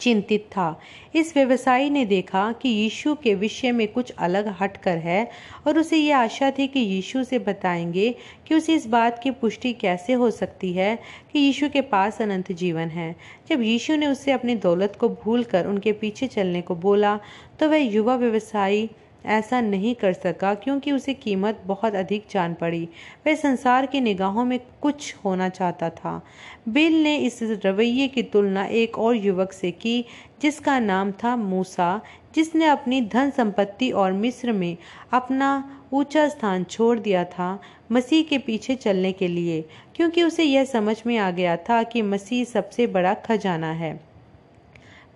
चिंतित 0.00 0.46
था। 0.46 0.78
इस 1.14 1.32
व्यवसायी 1.36 1.90
ने 1.90 2.04
देखा 2.04 2.50
कि 2.52 2.68
यीशु 2.68 3.14
के 3.14 3.34
विषय 3.34 3.72
में 3.72 3.86
कुछ 3.88 4.10
अलग 4.18 4.48
हटकर 4.60 4.98
है 4.98 5.28
और 5.66 5.78
उसे 5.78 5.96
यह 5.96 6.18
आशा 6.18 6.50
थी 6.50 6.66
कि 6.66 6.80
यीशु 6.80 7.24
से 7.24 7.38
बताएँगे 7.38 8.14
कि 8.46 8.54
उसे 8.54 8.74
इस 8.74 8.86
बात 8.86 9.20
की 9.22 9.30
पुष्टि 9.30 9.72
कैसे 9.72 10.12
हो 10.12 10.30
सकती 10.30 10.72
है 10.72 10.96
कि 11.32 11.38
यीशु 11.38 11.68
के 11.68 11.80
पास 11.80 12.20
अनंत 12.22 12.52
जीवन 12.52 12.88
है। 12.88 13.14
जब 13.48 13.62
यीशु 13.62 13.96
ने 13.96 14.06
उससे 14.06 14.32
अपनी 14.32 14.54
दौलत 14.56 14.96
को 15.00 15.08
भूलकर 15.08 15.66
उनके 15.66 15.92
पीछे 15.92 16.26
चलने 16.26 16.62
को 16.62 16.74
बोला 16.76 17.18
तो 17.60 17.68
वह 17.68 17.76
युवा 17.76 18.16
व्यवसायी 18.16 18.88
ऐसा 19.24 19.60
नहीं 19.60 19.94
कर 19.94 20.12
सका 20.12 20.54
क्योंकि 20.54 20.92
उसे 20.92 21.14
कीमत 21.14 21.62
बहुत 21.66 21.94
अधिक 21.94 22.26
जान 22.30 22.54
पड़ी। 22.54 22.88
वह 23.26 23.34
संसार 23.34 23.86
की 23.86 24.00
निगाहों 24.00 24.44
में 24.44 24.58
कुछ 24.82 25.14
होना 25.24 25.48
चाहता 25.48 25.90
था। 25.90 26.20
बिल 26.68 27.02
ने 27.02 27.16
इस 27.16 27.38
रवैये 27.64 28.08
की 28.08 28.22
तुलना 28.22 28.64
एक 28.64 28.98
और 28.98 29.16
युवक 29.16 29.52
से 29.52 29.70
की, 29.70 30.04
जिसका 30.42 30.78
नाम 30.78 31.12
था 31.12 31.36
मूसा, 31.36 32.00
जिसने 32.34 32.66
अपनी 32.66 33.00
धन 33.02 33.30
संपत्ति 33.30 33.90
और 33.90 34.12
मिस्र 34.12 34.52
में 34.52 34.76
अपना 35.12 35.80
ऊँचा 35.92 36.28
स्थान 36.28 36.64
छोड़ 36.64 36.98
दिया 36.98 37.24
था 37.24 37.58
मसीह 37.92 38.22
के 38.22 38.38
पीछे 38.38 38.74
चलने 38.74 39.12
के 39.12 39.28
लिए, 39.28 39.64
क्योंकि 39.96 40.22
उसे 40.22 40.44
यह 40.44 40.64
समझ 40.64 40.96
में 41.06 41.16
आ 41.18 41.30
गया 41.30 41.56
था 41.56 41.82
कि 41.82 42.02
मसीह 42.02 42.44
सबसे 42.44 42.86
बड़ा 42.86 43.14
खजाना 43.14 43.72
है। 43.72 44.13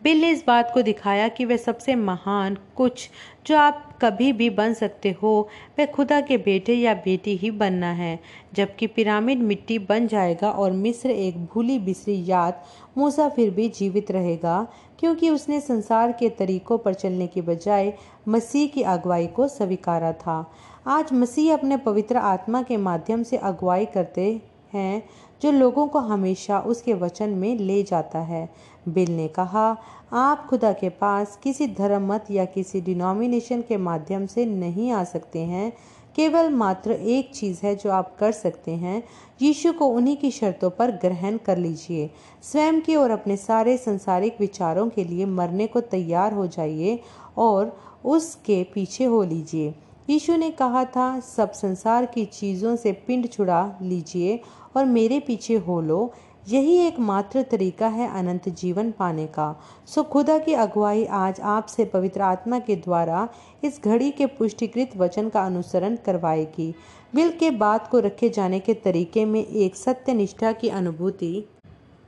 बिल 0.03 0.21
ने 0.21 0.31
इस 0.31 0.43
बात 0.47 0.71
को 0.75 0.83
दिखाया 0.83 1.29
कि 1.29 1.45
वह 1.45 1.57
सबसे 1.57 1.95
महान 1.95 2.57
कुछ 2.77 3.09
जो 3.47 3.57
आप 3.57 3.99
कभी 4.03 4.33
भी 4.33 4.49
बन 4.51 4.75
सकते 4.75 5.15
हो, 5.23 5.49
वह 5.79 5.87
खुदा 5.87 6.21
के 6.21 6.37
बेटे 6.39 6.75
या 6.75 6.95
बेटी 6.95 7.37
ही 7.37 7.51
बनना 7.51 7.91
है। 7.93 8.19
जबकि 8.55 8.87
पिरामिड 8.87 9.39
मिट्टी 9.39 9.79
बन 9.79 10.07
जाएगा 10.07 10.51
और 10.51 10.73
मिस्र 10.73 11.11
एक 11.11 11.45
भूली 11.45 11.79
बिसरी 11.79 12.23
याद 12.27 12.63
मूसा 12.99 13.29
फिर 13.29 13.51
भी 13.51 13.69
जीवित 13.69 14.11
रहेगा, 14.11 14.67
क्योंकि 14.99 15.31
उसने 15.31 15.61
संसार 15.61 16.13
के 16.13 16.29
तरीकों 16.29 16.79
पर 16.79 16.95
चलने 16.95 17.27
के 17.27 17.41
बजाय 17.41 17.93
मसीह 18.29 18.69
की 18.69 18.83
अगुवाई 18.83 19.27
को 19.27 19.49
स्वीकारा 19.49 20.13
था। 20.13 20.45
आज 20.87 21.13
मसीह 21.13 21.53
अपने 21.55 21.77
पवित्र 21.77 22.17
आत्मा 22.17 22.63
के 22.63 22.77
माध्यम 22.77 23.23
से 23.23 23.37
अगुवाई 23.37 23.87
करते 23.87 24.41
हैं, 24.75 25.03
जो 25.43 25.51
लोगों 25.51 25.87
को 25.89 25.99
हमेशा 25.99 26.59
उसके 26.61 26.95
वचन 26.95 27.31
में 27.31 27.57
ले 27.57 27.83
जाता 27.83 28.19
है। 28.19 28.49
बिल 28.93 29.17
ने 29.17 29.29
कहा, 29.29 29.77
आप 30.13 30.47
खुदा 30.47 30.73
के 30.73 30.89
पास 30.89 31.39
किसी 31.43 31.67
धर्म 31.67 32.13
मत 32.13 32.27
या 32.31 32.45
किसी 32.45 32.81
डिनोमिनेशन 32.81 33.63
के 33.63 33.77
माध्यम 33.77 34.27
से 34.27 34.47
नहीं 34.47 34.91
आ 34.91 35.05
सकते 35.05 35.39
हैं। 35.39 35.73
केवल 36.17 36.51
मात्र 36.51 36.93
एक 36.93 37.31
चीज़ 37.35 37.61
है 37.63 37.77
जो 37.77 37.91
आप 37.91 38.17
कर 38.19 38.33
सकते 38.33 38.71
हैं। 38.71 39.03
यीशु 39.43 39.73
को 39.73 39.87
उन्हीं 39.87 40.17
की 40.17 40.31
शर्तों 40.31 40.71
पर 40.71 40.91
ग्रहण 40.91 41.37
कर 41.37 41.59
लीजिए। 41.59 42.11
स्वयं 42.43 42.81
की 42.81 42.95
और 42.95 43.11
अपने 43.11 43.37
सारे 43.37 43.77
संसारिक 43.77 44.37
विचारों 44.41 44.89
के 44.89 45.05
लिए 45.05 45.27
मरने 45.27 45.67
को 45.67 45.81
तैयार 45.81 46.33
हो 46.33 46.47
जाइए 46.47 47.01
और 47.37 47.81
उसके 48.05 48.67
पीछे 48.75 49.05
हो 49.05 49.23
लीजिए। 49.23 49.75
यीशु 50.11 50.37
ने 50.37 50.51
कहा 50.51 50.85
था, 50.85 51.21
सब 51.21 51.53
संसार 51.53 52.07
की 52.07 52.25
चीज़ों 52.25 52.77
से 52.77 52.93
पिंड 52.93 53.29
छुड़ा 53.29 53.79
लीजिए 53.83 54.41
और 54.77 54.85
मेरे 54.85 55.21
पीछे 55.21 55.57
हो 55.57 55.81
लो। 55.81 56.13
यही 56.49 56.77
एकमात्र 56.79 57.43
तरीका 57.43 57.87
है 57.89 58.07
अनंत 58.19 58.49
जीवन 58.59 58.91
पाने 58.99 59.27
का। 59.29 59.47
सो 59.89 60.03
खुदा 60.03 60.37
की 60.39 60.53
अगुवाई 60.55 61.05
आज 61.15 61.41
आपसे 61.47 61.85
पवित्र 61.87 62.21
आत्मा 62.23 62.59
के 62.61 62.77
द्वारा 62.77 63.29
इस 63.65 63.81
घड़ी 63.85 64.11
के 64.11 64.27
पुष्टिकृत 64.39 64.97
वचन 64.97 65.29
का 65.29 65.45
अनुसरण 65.47 65.97
करवाएगी। 66.07 66.71
बिल 67.15 67.31
के 67.39 67.51
बात 67.59 67.89
को 67.91 67.99
रखे 68.01 68.29
जाने 68.29 68.61
के 68.61 68.75
तरीके 68.77 69.25
में 69.25 69.45
एक 69.45 69.77
सत्य 69.77 70.15
निष्ठा 70.15 70.53
की 70.55 70.69
अनुभूति 70.71 71.45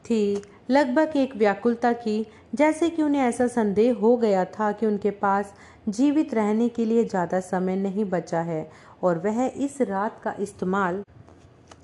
थी। 0.05 0.43
लगभग 0.71 1.17
एक 1.17 1.37
व्याकुलता 1.37 1.93
की, 1.95 2.27
जैसे 2.55 2.91
कि 2.91 3.03
उन्हें 3.03 3.23
ऐसा 3.23 3.47
संदेह 3.51 3.95
हो 3.95 4.17
गया 4.17 4.45
था 4.51 4.73
कि 4.73 4.87
उनके 4.87 5.11
पास 5.21 5.55
जीवित 5.91 6.35
रहने 6.35 6.69
के 6.69 6.85
लिए 6.85 7.05
ज़्यादा 7.05 7.41
समय 7.43 7.77
नहीं 7.79 8.05
बचा 8.11 8.41
है 8.43 8.69
और 9.03 9.19
वह 9.19 9.47
इस 9.47 9.81
रात 9.83 10.21
का 10.25 10.35
इस्तेमाल 10.41 11.03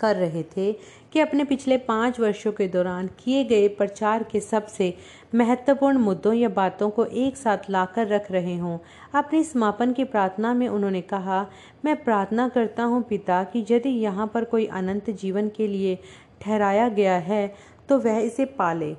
कर 0.00 0.16
रहे 0.16 0.42
थे। 0.56 0.72
कि 1.16 1.20
अपने 1.20 1.44
पिछले 1.44 1.76
पाँच 1.78 2.18
वर्षों 2.20 2.50
के 2.52 2.66
दौरान 2.68 3.06
किए 3.18 3.44
गए 3.44 3.68
प्रचार 3.68 4.22
के 4.22 4.40
सबसे 4.40 4.92
महत्वपूर्ण 5.34 5.98
मुद्दों 5.98 6.32
या 6.34 6.48
बातों 6.48 6.88
को 6.90 7.04
एक 7.04 7.36
साथ 7.36 7.70
लाकर 7.70 8.06
रख 8.06 8.30
रहे 8.32 8.56
हों। 8.56 8.78
अपने 9.14 9.42
समापन 9.44 9.92
की 9.92 10.04
प्रार्थना 10.04 10.52
में 10.54 10.66
उन्होंने 10.68 11.00
कहा, 11.04 11.40
मैं 11.84 11.96
प्रार्थना 12.04 12.48
करता 12.48 12.82
हूँ 12.82 13.02
पिता 13.02 13.42
कि 13.44 13.64
यदि 13.70 13.96
यहाँ 13.96 14.30
पर 14.34 14.44
कोई 14.44 14.66
अनंत 14.74 15.10
जीवन 15.12 15.48
के 15.48 15.68
लिए 15.68 15.98
ठहराया 16.40 16.88
गया 16.90 17.16
है 17.18 17.46
तो 17.88 17.98
वह 17.98 18.18
इसे 18.18 18.44
पाले। 18.54 18.94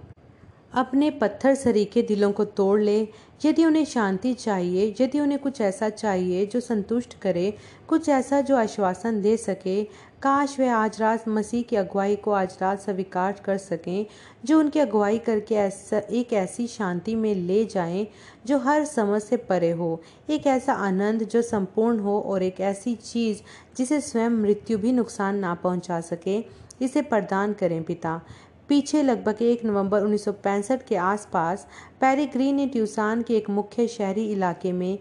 अपने 0.77 1.09
पत्थर 1.11 1.55
सरीके 1.55 2.01
दिलों 2.01 2.31
को 2.31 2.45
तोड़ 2.45 2.81
ले। 2.81 3.07
यदि 3.45 3.65
उन्हें 3.65 3.85
शांति 3.85 4.33
चाहिए, 4.33 4.95
यदि 5.01 5.19
उन्हें 5.19 5.39
कुछ 5.39 5.61
ऐसा 5.61 5.89
चाहिए 5.89 6.45
जो 6.45 6.59
संतुष्ट 6.59 7.19
करे, 7.19 7.53
कुछ 7.87 8.09
ऐसा 8.09 8.41
जो 8.41 8.55
आश्वासन 8.55 9.21
दे 9.21 9.37
सके, 9.37 9.83
काश 10.21 10.59
वे 10.59 10.67
आज 10.67 11.01
रात 11.01 11.27
मसीह 11.27 11.61
की 11.61 11.75
अगुवाई 11.75 12.15
को 12.15 12.31
आज 12.31 12.57
रात 12.61 12.81
स्वीकार 12.81 13.41
कर 13.45 13.57
सकें, 13.57 14.05
जो 14.45 14.59
उनकी 14.59 14.79
अगुवाई 14.79 15.17
करके 15.17 15.55
ऐसा, 15.55 15.97
एक 15.97 16.33
ऐसी 16.33 16.67
शांति 16.67 17.15
में 17.15 17.35
ले 17.35 17.65
जाएँ, 17.65 18.07
जो 18.45 18.57
हर 18.57 18.85
समझ 18.85 19.21
से 19.21 19.37
परे 19.37 19.71
हो, 19.71 20.01
एक 20.29 20.47
ऐसा 20.47 20.73
आनंद 20.73 21.23
जो 21.23 21.41
संपूर्ण 21.41 21.99
हो 21.99 22.19
और 22.21 22.43
एक 22.43 22.59
ऐसी 22.59 22.95
चीज़ 22.95 23.41
जिसे 23.77 24.01
स्वयं 24.01 24.29
मृत्यु 24.29 24.77
भी 24.77 24.91
नुकसान 24.91 25.35
ना 25.35 25.53
पहुँचा 25.53 26.01
सके। 26.01 26.67
इसे 26.81 27.01
प्रदान 27.01 27.53
करें 27.53 27.83
पिता। 27.83 28.21
पीछे 28.69 29.01
लगभग 29.03 29.41
एक 29.41 29.63
नवंबर 29.65 30.01
1965 30.01 30.83
के 30.87 30.95
आसपास, 30.95 31.67
पेरिग्रीन 32.01 32.55
ने 32.55 32.65
ट्यूसान 32.67 33.21
के 33.21 33.35
एक 33.37 33.49
मुख्य 33.49 33.87
शहरी 33.87 34.25
इलाके 34.31 34.71
में 34.71 34.97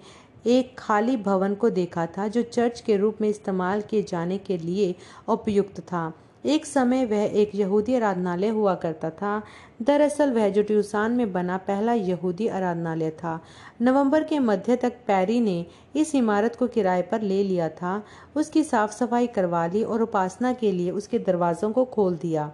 एक 0.47 0.75
खाली 0.79 1.17
भवन 1.17 1.55
को 1.55 1.71
देखा 1.71 2.07
था, 2.07 2.29
जो 2.29 2.43
चर्च 2.43 2.81
के 2.81 2.97
रूप 2.97 3.21
में 3.21 3.29
इस्तेमाल 3.29 3.81
किए 3.81 4.03
जाने 4.03 4.39
के 4.39 4.59
लिए 4.59 4.95
उपयुक्त 5.29 5.81
था। 5.81 6.13
एक 6.45 6.67
समय 6.67 7.05
वह 7.05 7.23
एक 7.35 7.55
यहूदी 7.55 7.95
आराधनालय 7.95 8.49
हुआ 8.49 8.75
करता 8.75 9.11
था। 9.11 9.43
दरअसल 9.83 10.33
वह 10.33 10.49
जो 10.49 10.63
ट्यूसान 10.63 11.13
में 11.13 11.33
बना 11.33 11.57
पहला 11.57 11.93
यहूदी 11.93 12.47
आराधनालय 12.49 13.11
था, 13.11 13.41
नवंबर 13.83 14.25
के 14.25 14.39
मध्य 14.39 14.77
तक 14.77 14.93
पैरी 15.07 15.41
ने 15.41 15.67
इस 15.97 16.15
इमारत 16.15 16.57
को 16.57 16.67
किराए 16.67 17.03
पर 17.03 17.23
ले 17.23 17.43
लिया 17.43 17.69
था। 17.69 18.03
उसकी 18.37 18.65
साफ़ 18.65 18.93
सफ़ाई 18.93 19.27
करवा 19.27 19.67
ली 19.67 19.83
और 19.83 20.03
उपासना 20.03 20.53
के 20.53 20.73
लिए 20.73 20.91
उसके 20.91 21.19
दरवाजों 21.19 21.73
को 21.73 21.85
खोल 21.85 22.17
दिया। 22.17 22.53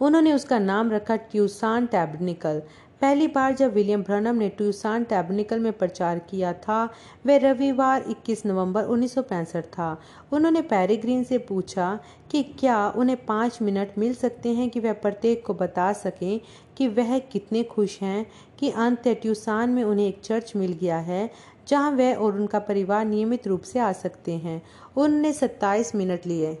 उन्होंने 0.00 0.32
उसका 0.32 0.58
नाम 0.58 0.90
रखा 0.90 1.16
ट्यूसान 1.16 1.86
टैबनिकल। 1.86 2.62
पहली 3.00 3.26
बार 3.26 3.54
जब 3.54 3.72
विलियम 3.74 4.02
ब्रनम 4.02 4.36
ने 4.36 4.48
ट्यूसान 4.48 5.04
टैबनिकल 5.04 5.58
में 5.58 5.72
प्रचार 5.72 6.18
किया 6.18 6.52
था, 6.52 6.84
वह 7.26 7.36
रविवार 7.36 8.04
21 8.08 8.46
नवंबर 8.46 8.84
1965 8.84 9.62
था। 9.62 10.00
उन्होंने 10.32 10.62
पैरीग्रीन 10.62 11.24
से 11.24 11.38
पूछा 11.38 11.98
कि 12.30 12.42
क्या 12.42 12.88
उन्हें 12.90 13.26
पाँच 13.26 13.58
मिनट 13.62 13.98
मिल 13.98 14.14
सकते 14.14 14.48
हैं 14.48 14.70
कि 14.70 14.80
वह 14.80 14.92
प्रत्येक 14.92 15.46
को 15.46 15.54
बता 15.54 15.92
सकें 15.92 16.40
कि 16.76 16.88
वह 16.88 17.18
कितने 17.18 17.62
खुश 17.62 17.98
हैं 18.02 18.26
कि 18.58 18.70
अंत 18.70 19.08
ट्यूसान 19.08 19.70
में 19.70 19.84
उन्हें 19.84 20.06
एक 20.08 20.20
चर्च 20.24 20.52
मिल 20.56 20.72
गया 20.72 20.98
है, 20.98 21.30
जहाँ 21.68 21.90
वह 21.90 22.14
और 22.14 22.36
उनका 22.36 22.58
परिवार 22.58 23.04
नियमित 23.04 23.46
रूप 23.46 23.62
से 23.62 23.78
आ 23.78 23.92
सकते 23.92 24.32
हैं। 24.32 24.62
उन्होंने 24.96 25.32
27 25.32 25.94
मिनट 25.94 26.26
लिए। 26.26 26.58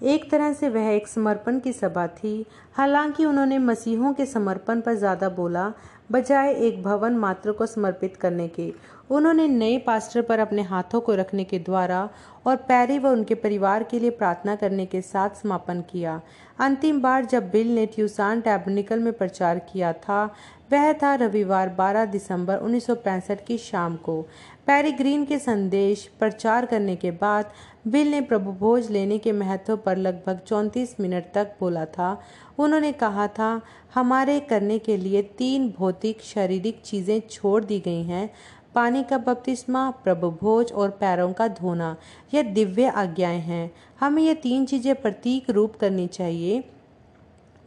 एक 0.00 0.30
तरह 0.30 0.52
से 0.52 0.68
वह 0.68 0.88
एक 0.88 1.06
समर्पण 1.08 1.58
की 1.58 1.72
सभा 1.72 2.06
थी। 2.06 2.44
हालाँकि 2.72 3.24
उन्होंने 3.24 3.58
मसीहों 3.58 4.12
के 4.12 4.26
समर्पण 4.26 4.80
पर 4.80 4.94
ज़्यादा 4.94 5.28
बोला, 5.28 5.72
बजाय 6.12 6.52
एक 6.52 6.82
भवन 6.82 7.16
मात्र 7.16 7.52
को 7.52 7.66
समर्पित 7.66 8.16
करने 8.16 8.48
के। 8.48 8.72
उन्होंने 9.10 9.46
नए 9.48 9.78
पास्टर 9.78 10.22
पर 10.22 10.38
अपने 10.38 10.62
हाथों 10.62 11.00
को 11.00 11.14
रखने 11.14 11.44
के 11.44 11.58
द्वारा 11.58 12.08
और 12.46 12.56
पैरी 12.56 12.98
व 12.98 13.08
उनके 13.08 13.34
परिवार 13.34 13.82
के 13.82 13.98
लिए 13.98 14.10
प्रार्थना 14.10 14.54
करने 14.56 14.86
के 14.86 15.00
साथ 15.00 15.42
समापन 15.42 15.80
किया। 15.80 16.20
अंतिम 16.60 17.00
बार 17.00 17.24
जब 17.24 17.50
बिल 17.50 17.74
ने 17.74 17.86
ट्यूसान 17.86 18.40
टैबनिकल 18.40 18.98
में 18.98 19.12
प्रचार 19.12 19.58
किया 19.72 19.92
था, 19.92 20.24
वह 20.72 20.92
था 20.92 21.14
रविवार 21.14 21.68
12 21.68 22.04
दिसंबर 22.04 22.58
1965 22.58 23.44
की 23.46 23.58
शाम 23.58 23.96
को। 23.96 24.20
पैरी 24.66 24.92
ग्रीन 24.92 25.24
के 25.24 25.38
संदेश 25.38 26.06
प्रचार 26.18 26.66
करने 26.66 26.96
के 26.96 27.10
बाद 27.10 27.50
बिल 27.88 28.10
ने 28.10 28.20
प्रभु 28.20 28.52
भोज 28.52 28.90
लेने 28.90 29.18
के 29.18 29.32
महत्व 29.32 29.76
पर 29.76 29.96
लगभग 29.96 30.38
चौंतीस 30.46 30.96
मिनट 31.00 31.24
तक 31.34 31.56
बोला 31.60 31.84
था। 31.84 32.20
उन्होंने 32.58 32.92
कहा 32.92 33.28
था, 33.28 33.60
हमारे 33.94 34.40
करने 34.40 34.78
के 34.78 34.96
लिए 34.96 35.22
तीन 35.22 35.74
भौतिक, 35.78 36.20
शारीरिक 36.20 36.80
चीज़ें 36.84 37.22
छोड़ 37.30 37.64
दी 37.64 37.80
गई 37.80 38.02
हैं। 38.02 38.30
पानी 38.74 39.02
का 39.02 39.18
बपतिस्मा, 39.18 39.90
प्रभु 39.90 40.30
भोज 40.30 40.72
और 40.72 40.90
पैरों 40.90 41.32
का 41.32 41.48
धोना। 41.48 41.96
यह 42.34 42.42
दिव्य 42.42 42.86
आज्ञाएँ 42.86 43.40
हैं। 43.40 43.74
हमें 44.00 44.22
ये 44.22 44.34
तीन 44.34 44.66
चीज़ें 44.66 44.94
प्रतीक 44.94 45.50
रूप 45.50 45.76
करनी 45.76 46.06
चाहिए। 46.06 46.64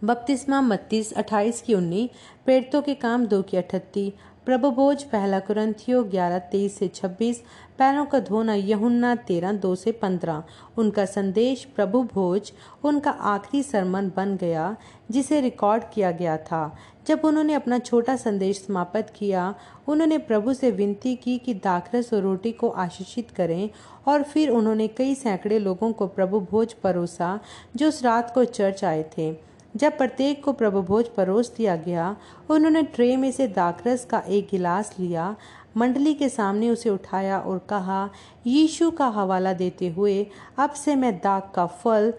बपतिस्मा 0.03 0.61
बत्तीस 0.61 1.13
अट्ठाईस 1.13 1.61
की 1.61 1.73
उन्नीस 1.73 2.09
पेड़ों 2.45 2.81
के 2.81 2.93
काम 2.93 3.25
दो 3.25 3.41
की 3.41 3.57
अठत्ती 3.57 4.13
प्रभु 4.49 4.71
भोज 4.71 5.03
पहला 5.03 5.39
कुरंथियो, 5.39 6.03
ग्यारह, 6.03 6.39
तेईस 6.39 6.77
से 6.77 6.87
छब्बीस, 6.87 7.41
पैरों 7.77 8.05
का 8.05 8.19
धोना, 8.19 8.53
यहुन्ना, 8.53 9.15
तेरह, 9.15 9.51
दो 9.51 9.75
से 9.75 9.91
पंद्रह। 9.91 10.43
उनका 10.77 11.05
संदेश 11.05 11.65
प्रभु 11.65 12.03
भोज 12.03 12.51
उनका 12.83 13.11
आखिरी 13.11 13.63
सरमन 13.63 14.11
बन 14.15 14.37
गया, 14.37 14.75
जिसे 15.11 15.41
रिकॉर्ड 15.41 15.83
किया 15.93 16.11
गया 16.11 16.37
था। 16.37 16.75
जब 17.07 17.21
उन्होंने 17.23 17.53
अपना 17.53 17.79
छोटा 17.79 18.15
संदेश 18.15 18.57
समाप्त 18.57 19.13
किया, 19.15 19.55
उन्होंने 19.87 20.17
प्रभु 20.17 20.53
से 20.53 20.71
विनती 20.71 21.15
की 21.15 21.37
कि 21.37 21.53
दाखरस 21.53 22.13
और 22.13 22.21
रोटी 22.21 22.51
को 22.51 22.69
आशीषित 22.69 23.31
करें, 23.31 23.69
और 24.07 24.23
फिर 24.23 24.49
उन्होंने 24.49 24.87
कई 24.87 25.15
सैकड़े 25.15 25.59
लोगों 25.59 25.93
को 25.93 26.07
प्रभु 26.07 26.39
भोज 26.39 26.73
परोसा, 26.73 27.39
जो 27.75 27.87
उस 27.87 28.03
रात 28.03 28.33
को 28.33 28.45
चर्च 28.45 28.83
आए 28.83 29.05
थे। 29.17 29.48
जब 29.75 29.97
प्रत्येक 29.97 30.43
को 30.43 30.53
प्रभु 30.53 30.81
भोज 30.81 31.07
परोस 31.07 31.55
दिया 31.55 31.75
गया, 31.75 32.15
उन्होंने 32.49 32.83
ट्रे 32.83 33.17
में 33.17 33.31
से 33.31 33.47
दाखरस 33.47 34.05
का 34.05 34.19
एक 34.19 34.47
गिलास 34.51 34.95
लिया, 34.99 35.35
मंडली 35.77 36.13
के 36.13 36.29
सामने 36.29 36.69
उसे 36.69 36.89
उठाया 36.89 37.39
और 37.39 37.57
कहा, 37.57 38.09
यीशु 38.47 38.91
का 38.91 39.07
हवाला 39.07 39.53
देते 39.53 39.87
हुए, 39.87 40.27
अब 40.57 40.69
से 40.69 40.95
मैं 40.95 41.17
दाग 41.17 41.41
का 41.55 41.65
फल 41.65 42.13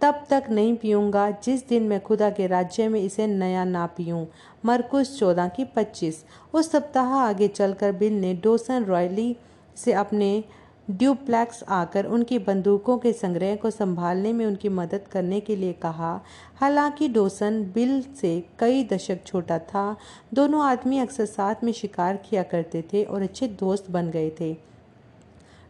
तब 0.00 0.24
तक 0.30 0.44
नहीं 0.50 0.76
पीऊँगा, 0.76 1.30
जिस 1.30 1.68
दिन 1.68 1.82
मैं 1.82 2.02
खुदा 2.02 2.30
के 2.30 2.46
राज्य 2.46 2.88
में 2.88 3.00
इसे 3.00 3.26
नया 3.26 3.64
ना 3.64 3.86
पीऊँ। 3.86 4.26
मरकुस 4.64 5.18
चौदह 5.18 5.48
की 5.48 5.64
पच्चीस। 5.64 6.24
उस 6.52 6.70
सप्ताह 6.70 7.14
आगे 7.14 7.48
चलकर 7.48 7.92
बिल 7.92 8.12
ने 8.12 8.34
डोसन 8.34 8.84
रॉयली 8.84 9.36
से 9.76 9.92
अपने 9.92 10.44
ड्यूप्लेक्स 10.90 11.64
आकर 11.68 12.06
उनकी 12.06 12.38
बंदूकों 12.38 12.98
के 12.98 13.12
संग्रह 13.12 13.56
को 13.56 13.70
संभालने 13.70 14.32
में 14.32 14.46
उनकी 14.46 14.68
मदद 14.68 15.00
करने 15.12 15.40
के 15.40 15.56
लिए 15.56 15.72
कहा। 15.72 16.20
हालाँकि 16.56 17.08
डोसन 17.08 17.62
बिल 17.74 18.02
से 18.02 18.44
कई 18.58 18.84
दशक 18.84 19.18
छोटा 19.26 19.58
था। 19.58 19.96
दोनों 20.34 20.62
आदमी 20.64 20.98
अक्सर 20.98 21.24
साथ 21.24 21.54
में 21.64 21.72
शिकार 21.72 22.16
किया 22.16 22.42
करते 22.42 22.84
थे 22.92 23.04
और 23.04 23.22
अच्छे 23.22 23.48
दोस्त 23.48 23.90
बन 23.90 24.10
गए 24.10 24.30
थे। 24.40 24.56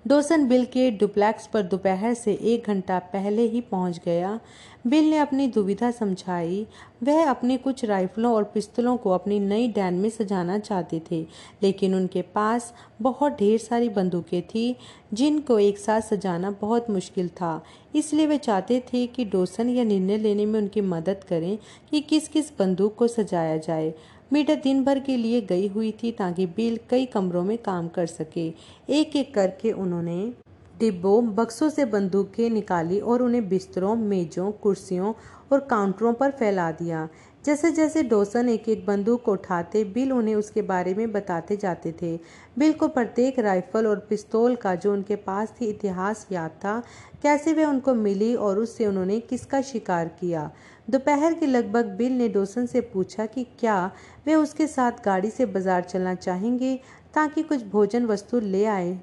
डोसन 0.06 0.46
बिल 0.48 0.64
के 0.64 0.90
डुप्लेक्स 0.90 1.46
पर 1.46 1.62
दोपहर 1.62 2.12
से 2.14 2.32
एक 2.32 2.66
घंटा 2.66 2.98
पहले 3.12 3.42
ही 3.42 3.60
पहुँच 3.60 4.00
गया। 4.04 4.38
बिल 4.86 5.08
ने 5.10 5.18
अपनी 5.18 5.46
दुविधा 5.46 5.90
समझाई। 5.90 6.66
वह 7.02 7.30
अपने 7.30 7.56
कुछ 7.56 7.84
राइफलों 7.84 8.34
और 8.34 8.44
पिस्तलों 8.44 8.96
को 8.96 9.10
अपनी 9.10 9.38
नई 9.40 9.68
डैन 9.68 9.94
में 9.94 10.08
सजाना 10.10 10.58
चाहते 10.58 11.02
थे, 11.10 11.20
लेकिन 11.62 11.94
उनके 11.94 12.22
पास 12.22 12.72
बहुत 13.02 13.32
ढेर 13.32 13.58
सारी 13.58 13.88
बंदूकें 13.88 14.42
थीं, 14.42 14.74
जिनको 15.12 15.58
एक 15.58 15.78
साथ 15.78 16.00
सजाना 16.00 16.50
बहुत 16.50 16.90
मुश्किल 16.90 17.28
था। 17.28 17.62
इसलिए 17.94 18.26
वे 18.26 18.38
चाहते 18.38 18.82
थे 18.92 19.06
कि 19.06 19.24
डोसन 19.24 19.68
यह 19.68 19.84
निर्णय 19.84 20.18
लेने 20.18 20.46
में 20.46 20.60
उनकी 20.60 20.80
मदद 20.80 21.24
करें 21.24 21.58
कि 21.90 22.00
किस 22.00 22.28
किस 22.28 22.58
बंदूक 22.58 22.94
को 22.94 23.08
सजाया 23.08 23.56
जाए। 23.56 23.94
मीटा 24.32 24.54
दिन 24.54 24.84
भर 24.84 24.98
के 24.98 25.16
लिए 25.16 25.40
गई 25.40 25.68
हुई 25.68 25.90
थी 26.02 26.10
ताकि 26.12 26.46
बिल 26.46 26.78
कई 26.90 27.06
कमरों 27.06 27.42
में 27.44 27.58
काम 27.58 27.88
कर 27.88 28.06
सके। 28.06 28.46
एक 28.88 29.16
एक 29.16 29.34
करके 29.34 29.72
उन्होंने 29.72 30.32
डिब्बों, 30.80 31.34
बक्सों 31.34 31.68
से 31.70 31.84
बंदूकें 31.84 32.50
निकाली 32.50 32.98
और 33.00 33.22
उन्हें 33.22 33.48
बिस्तरों, 33.48 33.94
मेजों, 33.96 34.50
कुर्सियों 34.52 35.12
और 35.52 35.60
काउंटरों 35.60 36.12
पर 36.12 36.30
फैला 36.30 36.70
दिया। 36.72 37.08
जैसे 37.44 37.70
जैसे 37.70 38.02
डोसन 38.02 38.48
एक 38.48 38.68
एक 38.68 38.86
बंदूक 38.86 39.22
को 39.22 39.32
उठाते, 39.32 39.84
बिल 39.84 40.12
उन्हें 40.12 40.34
उसके 40.34 40.62
बारे 40.62 40.94
में 40.94 41.12
बताते 41.12 41.56
जाते 41.56 41.94
थे। 42.02 42.18
बिल 42.58 42.72
को 42.72 42.88
प्रत्येक 42.88 43.38
राइफल 43.38 43.86
और 43.86 43.98
पिस्तौल 43.98 44.56
का 44.56 44.74
जो 44.74 44.92
उनके 44.92 45.16
पास 45.16 45.54
थी 45.60 45.66
इतिहास 45.66 46.26
याद 46.32 46.50
था, 46.50 46.82
कैसे 47.22 47.52
वे 47.52 47.64
उनको 47.64 47.94
मिली 47.94 48.34
और 48.34 48.58
उससे 48.58 48.86
उन्होंने 48.86 49.20
किसका 49.20 49.60
शिकार 49.62 50.08
किया। 50.08 50.50
दोपहर 50.88 51.34
के 51.34 51.46
लगभग 51.46 51.86
बिल 51.96 52.12
ने 52.12 52.28
डोसन 52.28 52.66
से 52.66 52.80
पूछा 52.80 53.26
कि 53.26 53.44
क्या 53.60 53.90
वे 54.26 54.34
उसके 54.34 54.66
साथ 54.66 55.04
गाड़ी 55.04 55.30
से 55.30 55.46
बाज़ार 55.46 55.82
चलना 55.82 56.14
चाहेंगे 56.14 56.74
ताकि 57.14 57.42
कुछ 57.42 57.64
भोजन 57.66 58.06
वस्तु 58.06 58.40
ले 58.40 58.64
आए। 58.64 58.98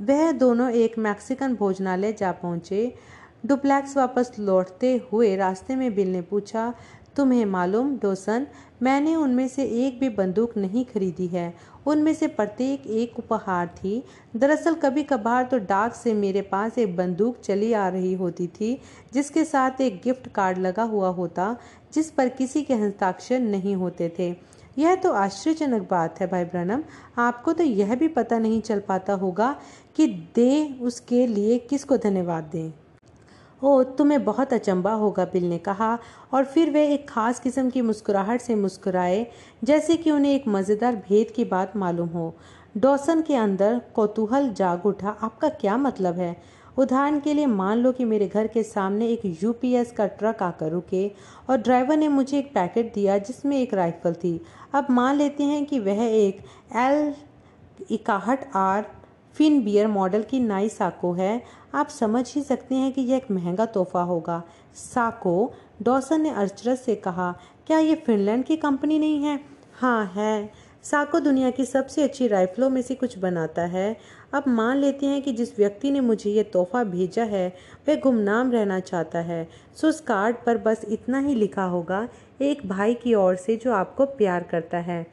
वह 0.00 0.30
दोनों 0.32 0.70
एक 0.70 0.98
मैक्सिकन 0.98 1.54
भोजनालय 1.54 2.12
जा 2.12 2.32
पहुँचे। 2.32 2.94
डुप्लेक्स 3.46 3.96
वापस 3.96 4.32
लौटते 4.38 4.96
हुए 5.12 5.34
रास्ते 5.36 5.76
में 5.76 5.94
बिल 5.94 6.12
ने 6.12 6.20
पूछा, 6.22 6.72
तुम्हें 7.16 7.44
मालूम 7.44 7.96
डोसन, 7.96 8.46
मैंने 8.82 9.14
उनमें 9.16 9.46
से 9.48 9.64
एक 9.86 9.98
भी 10.00 10.08
बंदूक 10.08 10.56
नहीं 10.56 10.84
खरीदी 10.84 11.26
है। 11.26 11.52
उनमें 11.86 12.12
से 12.14 12.26
प्रत्येक 12.28 12.86
एक 12.86 13.18
उपहार 13.18 13.66
थी। 13.76 14.02
दरअसल 14.36 14.74
कभी 14.74 15.02
कभार 15.02 15.44
तो 15.44 15.58
डाक 15.58 15.94
से 15.94 16.14
मेरे 16.14 16.42
पास 16.42 16.78
एक 16.78 16.96
बंदूक 16.96 17.40
चली 17.40 17.72
आ 17.72 17.88
रही 17.88 18.12
होती 18.14 18.46
थी, 18.46 18.78
जिसके 19.14 19.44
साथ 19.44 19.80
एक 19.80 20.00
गिफ्ट 20.04 20.28
कार्ड 20.28 20.58
लगा 20.58 20.82
हुआ 20.82 21.08
होता, 21.08 21.56
जिस 21.94 22.10
पर 22.10 22.28
किसी 22.28 22.62
के 22.62 22.74
हस्ताक्षर 22.74 23.40
नहीं 23.40 23.74
होते 23.74 24.12
थे। 24.18 24.34
यह 24.78 24.94
तो 24.94 25.12
आश्चर्यजनक 25.12 25.88
बात 25.90 26.20
है 26.20 26.26
भाई 26.26 26.44
ब्रनम। 26.44 26.82
आपको 27.18 27.52
तो 27.52 27.64
यह 27.64 27.94
भी 27.94 28.08
पता 28.08 28.38
नहीं 28.38 28.60
चल 28.60 28.80
पाता 28.80 29.12
होगा 29.12 29.54
कि 29.96 30.06
दे 30.34 30.78
उसके 30.82 31.26
लिए 31.26 31.58
किसको 31.60 31.96
धन्यवाद 31.96 32.44
दें। 32.44 32.72
ओ 33.62 33.82
तुम्हें 33.82 34.24
बहुत 34.24 34.52
अचंबा 34.52 34.92
होगा, 34.92 35.24
बिल 35.24 35.48
ने 35.48 35.58
कहा, 35.58 35.98
और 36.34 36.44
फिर 36.44 36.70
वे 36.70 36.86
एक 36.86 37.08
खास 37.08 37.40
किस्म 37.40 37.70
की 37.70 37.82
मुस्कुराहट 37.82 38.40
से 38.40 38.54
मुस्कुराए, 38.54 39.26
जैसे 39.64 39.96
कि 39.96 40.10
उन्हें 40.10 40.34
एक 40.34 40.48
मज़ेदार 40.48 40.96
भेद 41.08 41.30
की 41.30 41.44
बात 41.44 41.76
मालूम 41.76 42.08
हो। 42.08 42.34
डॉसन 42.76 43.22
के 43.22 43.34
अंदर 43.34 43.80
कौतूहल 43.94 44.52
जाग 44.52 44.86
उठा। 44.86 45.16
आपका 45.22 45.48
क्या 45.48 45.76
मतलब 45.76 46.18
है? 46.18 46.36
उदाहरण 46.78 47.18
के 47.20 47.34
लिए 47.34 47.46
मान 47.46 47.78
लो 47.78 47.92
कि 47.92 48.04
मेरे 48.04 48.26
घर 48.28 48.46
के 48.46 48.62
सामने 48.62 49.06
एक 49.06 49.20
यूपीएस 49.42 49.90
का 49.92 50.06
ट्रक 50.06 50.42
आकर 50.42 50.70
रुके, 50.70 51.10
और 51.50 51.56
ड्राइवर 51.56 51.96
ने 51.96 52.08
मुझे 52.08 52.38
एक 52.38 52.52
पैकेट 52.54 52.92
दिया 52.94 53.18
जिसमें 53.18 53.56
एक 53.58 53.74
राइफल 53.74 54.14
थी। 54.14 54.40
अब 54.74 54.86
मान 54.90 55.16
लेते 55.16 55.44
हैं 55.44 55.64
कि 55.66 55.78
वह 55.78 56.02
एक 56.04 56.40
एल 56.76 57.14
इकाहठ 57.90 58.56
आर 58.56 58.84
फिन 59.34 59.64
बियर 59.64 59.86
मॉडल 59.86 60.22
की 60.22 60.40
नाई 60.40 60.68
साको 60.68 61.12
है। 61.12 61.42
आप 61.74 61.88
समझ 61.88 62.34
ही 62.34 62.42
सकते 62.42 62.74
हैं 62.74 62.92
कि 62.92 63.00
यह 63.00 63.16
एक 63.16 63.30
महँगा 63.30 63.66
तोहफा 63.66 64.02
होगा। 64.02 64.42
साको 64.74 65.52
डॉसन 65.82 66.20
ने 66.20 66.30
अचरज 66.30 66.78
से 66.78 66.94
कहा, 66.94 67.38
क्या 67.66 67.78
ये 67.78 67.94
फिनलैंड 67.94 68.44
की 68.44 68.56
कंपनी 68.56 68.98
नहीं 68.98 69.22
है? 69.22 69.40
हाँ 69.72 70.12
है। 70.14 70.70
साको 70.82 71.20
दुनिया 71.20 71.50
की 71.50 71.64
सबसे 71.64 72.02
अच्छी 72.02 72.26
राइफलों 72.28 72.70
में 72.70 72.82
से 72.82 72.94
कुछ 72.94 73.18
बनाता 73.18 73.62
है। 73.62 73.96
अब 74.32 74.44
मान 74.48 74.76
लेते 74.76 75.06
हैं 75.06 75.22
कि 75.22 75.32
जिस 75.32 75.58
व्यक्ति 75.58 75.90
ने 75.90 76.00
मुझे 76.00 76.30
ये 76.30 76.42
तोहफा 76.42 76.84
भेजा 76.84 77.24
है, 77.24 77.56
वह 77.88 78.00
गुमनाम 78.00 78.52
रहना 78.52 78.80
चाहता 78.80 79.18
है। 79.18 79.48
सो 79.76 79.88
उस 79.88 80.00
कार्ड 80.00 80.36
पर 80.46 80.58
बस 80.58 80.84
इतना 80.88 81.18
ही 81.18 81.34
लिखा 81.34 81.64
होगा, 81.64 82.08
एक 82.40 82.68
भाई 82.68 82.94
की 82.94 83.14
ओर 83.14 83.36
से 83.36 83.56
जो 83.56 83.72
आपको 83.72 84.06
प्यार 84.06 84.42
करता 84.42 84.78
है। 84.78 85.06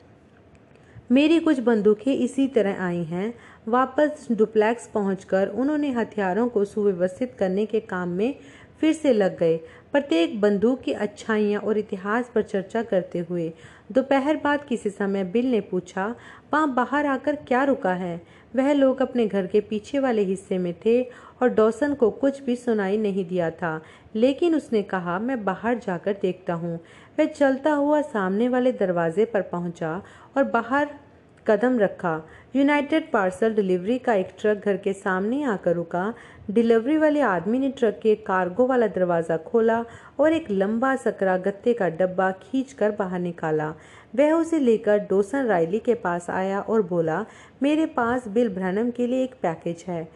मेरी 1.12 1.40
कुछ 1.40 1.60
बंदूकें 1.60 2.16
इसी 2.16 2.48
तरह 2.48 2.82
आई 2.82 3.04
हैं। 3.04 3.34
वापस 3.68 4.28
डुप्लेक्स 4.32 4.86
पहुंचकर 4.88 5.48
उन्होंने 5.52 5.90
हथियारों 5.92 6.48
को 6.50 6.64
सुव्यवस्थित 6.66 7.34
करने 7.40 7.66
के 7.66 7.80
काम 7.80 8.10
में 8.10 8.36
फिर 8.82 8.94
से 8.94 9.12
लग 9.14 9.38
गए। 9.40 9.58
प्रत्येक 9.92 10.40
बंदूक 10.42 10.82
की 10.82 10.92
अच्छाइयाँ 10.94 11.62
और 11.62 11.78
इतिहास 11.78 12.30
पर 12.36 12.42
चर्चा 12.42 12.84
करते 12.84 13.20
हुए 13.20 13.52
दोपहर 13.92 14.38
बाद 14.38 14.64
किसी 14.64 14.90
समय 14.90 15.24
बिल 15.24 15.50
ने 15.52 15.60
पूछा, 15.62 16.06
वहाँ 16.54 16.74
बाहर 16.74 17.06
आकर 17.06 17.36
क्या 17.38 17.64
रुका 17.64 17.94
है? 17.94 18.22
वह 18.56 18.72
लोग 18.74 19.02
अपने 19.02 19.26
घर 19.28 19.48
के 19.48 19.60
पीछे 19.62 20.00
वाले 20.00 20.22
हिस्से 20.22 20.58
में 20.58 20.74
थे 20.86 21.02
और 21.42 21.50
डॉसन 21.50 21.94
को 21.94 22.10
कुछ 22.12 22.42
भी 22.44 22.56
सुनाई 22.56 22.98
नहीं 22.98 23.26
दिया 23.26 23.50
था, 23.52 23.82
लेकिन 24.16 24.56
उसने 24.56 24.82
कहा, 24.84 25.18
मैं 25.20 25.44
बाहर 25.46 25.78
जाकर 25.78 26.14
देखता 26.22 26.54
हूँ। 26.54 26.80
वह 27.20 27.26
चलता 27.26 27.72
हुआ 27.72 28.02
सामने 28.04 28.48
वाले 28.50 28.72
दरवाजे 28.72 29.26
पर 29.26 29.42
पहुँचा 29.42 30.02
और 30.38 30.44
बाहर 30.46 30.90
कदम 31.46 31.78
रखा। 31.80 32.18
यूनाइटेड 32.56 33.10
पार्सल 33.12 33.54
डिलीवरी 33.54 33.98
का 33.98 34.14
एक 34.14 34.28
ट्रक 34.40 34.66
घर 34.66 34.78
के 34.78 34.92
सामने 34.94 35.42
आकर 35.44 35.74
रुका। 35.76 36.14
डिलीवरी 36.52 36.96
वाले 36.98 37.22
आदमी 37.22 37.60
ने 37.60 37.70
ट्रक 37.70 38.00
के 38.04 38.14
कार्गो 38.16 38.66
वाला 38.68 38.88
दरवाज़ा 38.88 39.38
खोला 39.38 39.84
और 40.20 40.34
एक 40.34 40.50
लंबा 40.52 40.96
सकरा 40.96 41.38
गत्ते 41.38 41.74
का 41.74 41.90
डब्बा 41.90 42.30
खींचकर 42.42 42.92
बाहर 42.92 43.20
निकाला। 43.20 43.70
वह 44.16 44.32
उसे 44.34 44.60
लेकर 44.60 45.00
डोसन 45.00 45.46
रायली 45.46 45.80
के 45.80 45.94
पास 45.94 46.30
आया 46.30 46.60
और 46.60 46.82
बोला, 46.82 47.26
मेरे 47.64 47.86
पास 47.86 48.28
बिल 48.28 48.50
भ्रनम 48.50 48.92
के 48.92 49.08
लिए 49.08 49.24
एक 49.24 49.36
पैकेज 49.42 49.84
है। 49.88 50.08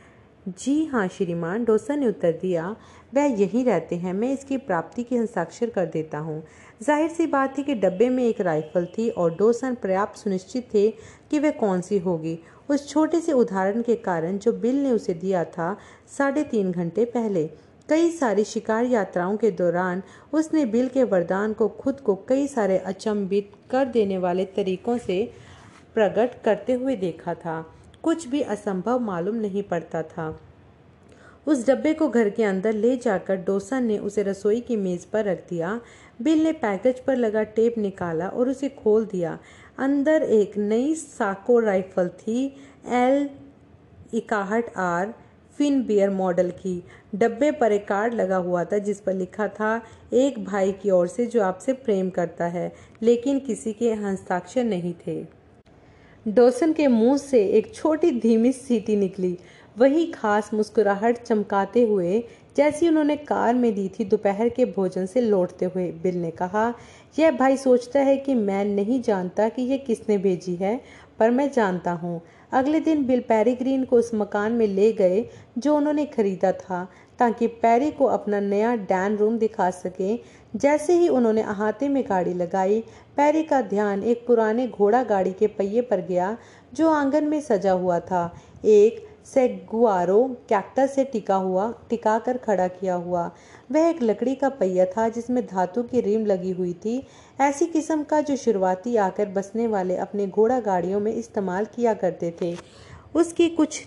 जी 0.49 0.85
हाँ 0.85 1.07
श्रीमान, 1.07 1.63
डोसन 1.65 1.99
ने 1.99 2.07
उत्तर 2.07 2.31
दिया। 2.31 2.75
वह 3.13 3.23
यहीं 3.39 3.63
रहते 3.65 3.95
हैं। 3.95 4.13
मैं 4.13 4.31
इसकी 4.33 4.57
प्राप्ति 4.59 5.03
की 5.03 5.17
हस्ताक्षर 5.17 5.69
कर 5.69 5.85
देता 5.85 6.17
हूँ। 6.17 6.41
ज़ाहिर 6.81 7.09
सी 7.09 7.25
बात 7.27 7.57
थी 7.57 7.63
कि 7.63 7.75
डब्बे 7.75 8.09
में 8.09 8.23
एक 8.23 8.41
राइफल 8.41 8.85
थी 8.97 9.09
और 9.09 9.35
डोसन 9.35 9.75
पर्याप्त 9.75 10.17
सुनिश्चित 10.17 10.67
थे 10.73 10.89
कि 11.31 11.39
वह 11.39 11.51
कौन 11.51 11.81
सी 11.81 11.97
होगी। 11.99 12.37
उस 12.69 12.87
छोटे 12.89 13.19
से 13.21 13.31
उदाहरण 13.31 13.81
के 13.81 13.95
कारण 13.95 14.37
जो 14.37 14.53
बिल 14.53 14.83
ने 14.83 14.91
उसे 14.91 15.13
दिया 15.13 15.43
था 15.47 15.75
साढ़े 16.17 16.43
तीन 16.43 16.71
घंटे 16.71 17.05
पहले। 17.07 17.49
कई 17.89 18.11
सारी 18.11 18.43
शिकार 18.43 18.85
यात्राओं 18.85 19.37
के 19.37 19.49
दौरान 19.51 20.01
उसने 20.33 20.65
बिल 20.65 20.87
के 20.87 21.03
वरदान 21.03 21.53
को 21.53 21.67
खुद 21.69 21.99
को 21.99 22.15
कई 22.29 22.47
सारे 22.47 22.77
अचंभित 22.77 23.51
कर 23.71 23.85
देने 23.87 24.17
वाले 24.17 24.45
तरीकों 24.55 24.97
से 24.97 25.23
प्रकट 25.95 26.41
करते 26.43 26.73
हुए 26.73 26.95
देखा 26.95 27.33
था। 27.33 27.61
कुछ 28.03 28.27
भी 28.27 28.41
असंभव 28.41 28.99
मालूम 28.99 29.35
नहीं 29.35 29.63
पड़ता 29.63 30.03
था। 30.03 30.29
उस 31.47 31.65
डब्बे 31.67 31.93
को 31.93 32.07
घर 32.07 32.29
के 32.29 32.43
अंदर 32.43 32.73
ले 32.73 32.95
जाकर 32.95 33.35
डोसन 33.37 33.83
ने 33.83 33.97
उसे 33.97 34.23
रसोई 34.23 34.59
की 34.59 34.75
मेज 34.75 35.05
पर 35.05 35.25
रख 35.25 35.39
दिया। 35.49 35.79
बिल 36.21 36.43
ने 36.43 36.51
पैकेज 36.51 36.99
पर 36.99 37.15
लगा 37.15 37.43
टेप 37.43 37.77
निकाला 37.77 38.27
और 38.27 38.49
उसे 38.49 38.69
खोल 38.69 39.05
दिया। 39.05 39.37
अंदर 39.77 40.23
एक 40.23 40.57
नई 40.57 40.93
साको 40.95 41.59
राइफल 41.59 42.07
थी, 42.07 42.45
एल 42.87 43.29
इकाहट 44.13 44.71
आर 44.77 45.13
फिन 45.57 45.83
बियर 45.83 46.09
मॉडल 46.09 46.49
की। 46.51 46.83
डब्बे 47.15 47.51
पर 47.51 47.71
एक 47.71 47.87
कार्ड 47.87 48.13
लगा 48.13 48.35
हुआ 48.35 48.63
था 48.63 48.77
जिस 48.77 48.99
पर 49.01 49.13
लिखा 49.13 49.47
था, 49.47 49.81
एक 50.13 50.43
भाई 50.45 50.71
की 50.71 50.89
ओर 50.89 51.07
से 51.07 51.25
जो 51.25 51.41
आपसे 51.41 51.73
प्रेम 51.73 52.09
करता 52.09 52.45
है, 52.45 52.71
लेकिन 53.01 53.39
किसी 53.39 53.73
के 53.73 53.93
हस्ताक्षर 53.93 54.63
नहीं 54.63 54.93
थे। 55.07 55.23
डोसन 56.27 56.73
के 56.73 56.87
मुँह 56.87 57.17
से 57.17 57.45
एक 57.47 57.73
छोटी 57.75 58.11
धीमी 58.11 58.51
सीटी 58.51 58.95
निकली। 58.95 59.37
वही 59.77 60.05
खास 60.05 60.53
मुस्कुराहट 60.53 61.17
चमकाते 61.17 61.83
हुए, 61.83 62.23
जैसी 62.57 62.87
उन्होंने 62.87 63.15
कार 63.15 63.53
में 63.55 63.75
दी 63.75 63.91
थी 63.99 64.05
दोपहर 64.05 64.49
के 64.49 64.65
भोजन 64.65 65.05
से 65.05 65.21
लौटते 65.21 65.65
हुए, 65.65 65.91
बिल 65.91 66.15
ने 66.15 66.31
कहा, 66.31 66.73
यह 67.19 67.31
भाई 67.31 67.57
सोचता 67.57 67.99
है 67.99 68.17
कि 68.17 68.35
मैं 68.35 68.65
नहीं 68.65 69.01
जानता 69.01 69.49
कि 69.49 69.61
यह 69.61 69.77
किसने 69.77 70.17
भेजी 70.17 70.55
है, 70.55 70.81
पर 71.19 71.31
मैं 71.31 71.51
जानता 71.51 71.91
हूँ। 71.91 72.21
अगले 72.51 72.79
दिन 72.79 73.05
बिल 73.05 73.19
पैरी 73.19 73.53
ग्रीन 73.53 73.83
को 73.83 73.95
उस 73.95 74.11
मकान 74.13 74.51
में 74.51 74.67
ले 74.67 74.91
गए, 74.91 75.29
जो 75.57 75.75
उन्होंने 75.75 76.05
खरीदा 76.05 76.51
था, 76.51 76.87
ताकि 77.19 77.47
पैरी 77.47 77.91
को 77.91 78.05
अपना 78.05 78.39
नया 78.39 78.75
डैन 78.75 79.17
रूम 79.17 79.37
दिखा 79.37 79.69
सके। 79.69 80.19
जैसे 80.55 80.93
ही 80.93 81.07
उन्होंने 81.07 81.41
अहाते 81.41 81.89
में 81.89 82.03
गाड़ी 82.09 82.33
लगाई, 82.33 82.83
पैरी 83.17 83.43
का 83.43 83.61
ध्यान 83.61 84.03
एक 84.03 84.27
पुराने 84.27 84.67
घोड़ा 84.67 85.03
गाड़ी 85.03 85.33
के 85.33 85.47
पहिए 85.47 85.81
पर 85.81 86.01
गया, 86.01 86.37
जो 86.73 86.89
आँगन 86.89 87.23
में 87.23 87.41
सजा 87.41 87.71
हुआ 87.71 87.99
था। 87.99 88.35
एक 88.65 89.10
सेगुआरो 89.33 90.23
कैक्टस 90.49 90.95
से 90.95 91.03
टिका 91.03 91.35
हुआ 91.35 91.73
टिका 91.89 92.17
कर 92.19 92.37
खड़ा 92.37 92.67
किया 92.67 92.95
हुआ। 92.95 93.29
वह 93.71 93.89
एक 93.89 94.01
लकड़ी 94.03 94.35
का 94.35 94.49
पहिया 94.49 94.85
था 94.85 95.07
जिसमें 95.09 95.45
धातु 95.47 95.83
की 95.83 96.01
रिम 96.01 96.25
लगी 96.25 96.51
हुई 96.51 96.73
थी। 96.73 97.01
ऐसी 97.41 97.65
किस्म 97.65 98.03
का 98.03 98.21
जो 98.21 98.35
शुरुआती 98.35 98.95
आकर 98.95 99.25
बसने 99.25 99.67
वाले 99.67 99.97
अपने 99.97 100.27
घोड़ा 100.27 100.59
गाड़ियों 100.59 100.99
में 100.99 101.13
इस्तेमाल 101.13 101.65
किया 101.65 101.93
करते 101.93 102.33
थे। 102.41 102.55
उसकी 103.15 103.49
कुछ 103.49 103.83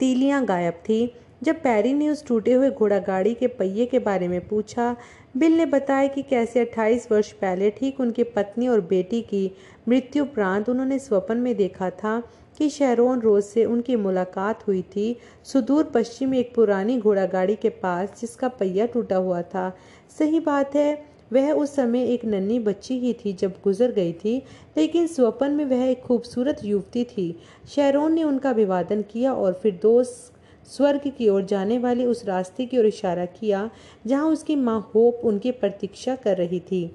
तीलियाँ 0.00 0.44
गायब 0.44 0.74
थी। 0.74 1.14
जब 1.42 1.62
पैरी 1.62 1.92
ने 1.92 2.08
उस 2.08 2.26
टूटे 2.26 2.52
हुए 2.52 2.70
घोड़ा 2.70 2.98
गाड़ी 2.98 3.34
के 3.34 3.46
पहिए 3.46 3.86
के 3.86 3.98
बारे 3.98 4.28
में 4.28 4.48
पूछा, 4.48 4.96
बिल 5.36 5.56
ने 5.56 5.66
बताया 5.66 6.06
कि 6.06 6.22
कैसे 6.22 6.60
28 6.60 7.10
वर्ष 7.12 7.32
पहले 7.32 7.70
ठीक 7.70 8.00
उनकी 8.00 8.24
पत्नी 8.24 8.68
और 8.68 8.80
बेटी 8.80 9.20
की 9.22 9.50
मृत्यु 9.88 10.22
उपरांत 10.24 10.68
उन्होंने 10.68 10.98
स्वप्न 10.98 11.36
में 11.36 11.54
देखा 11.56 11.90
था। 11.90 12.22
कि 12.60 12.68
शेरोन 12.70 13.20
रोज 13.20 13.42
से 13.44 13.64
उनकी 13.64 13.94
मुलाकात 13.96 14.66
हुई 14.66 14.80
थी। 14.86 15.16
सुदूर 15.44 15.84
पश्चिम 15.84 16.34
एक 16.34 16.54
पुरानी 16.54 16.98
घोड़ा 16.98 17.24
गाड़ी 17.26 17.54
के 17.56 17.68
पास 17.68 18.20
जिसका 18.20 18.48
पहिया 18.48 18.86
टूटा 18.86 19.16
हुआ 19.16 19.40
था। 19.42 19.72
सही 20.18 20.40
बात 20.40 20.74
है, 20.76 21.02
वह 21.32 21.52
उस 21.52 21.74
समय 21.74 22.04
एक 22.04 22.24
नन्ही 22.24 22.58
बच्ची 22.58 22.98
ही 22.98 23.12
थी 23.14 23.32
जब 23.32 23.54
गुजर 23.64 23.92
गई 23.92 24.12
थी, 24.14 24.36
लेकिन 24.76 25.06
स्वपन 25.06 25.50
में 25.50 25.64
वह 25.64 25.84
एक 25.84 26.02
खूबसूरत 26.02 26.60
युवती 26.64 27.04
थी। 27.06 27.34
शेरोन 27.74 28.12
ने 28.12 28.24
उनका 28.24 28.50
अभिवादन 28.50 29.02
किया 29.02 29.32
और 29.34 29.52
फिर 29.52 29.78
दोस्त 29.82 30.32
स्वर्ग 30.68 31.10
की 31.18 31.28
ओर 31.28 31.44
जाने 31.44 31.78
वाले 31.78 32.04
उस 32.04 32.24
रास्ते 32.24 32.66
की 32.66 32.78
ओर 32.78 32.86
इशारा 32.86 33.24
किया, 33.24 33.70
जहाँ 34.06 34.26
उसकी 34.26 34.56
माँ 34.56 34.80
होप 34.94 35.20
उनकी 35.24 35.50
प्रतीक्षा 35.50 36.16
कर 36.16 36.36
रही 36.36 36.60
थी। 36.60 36.90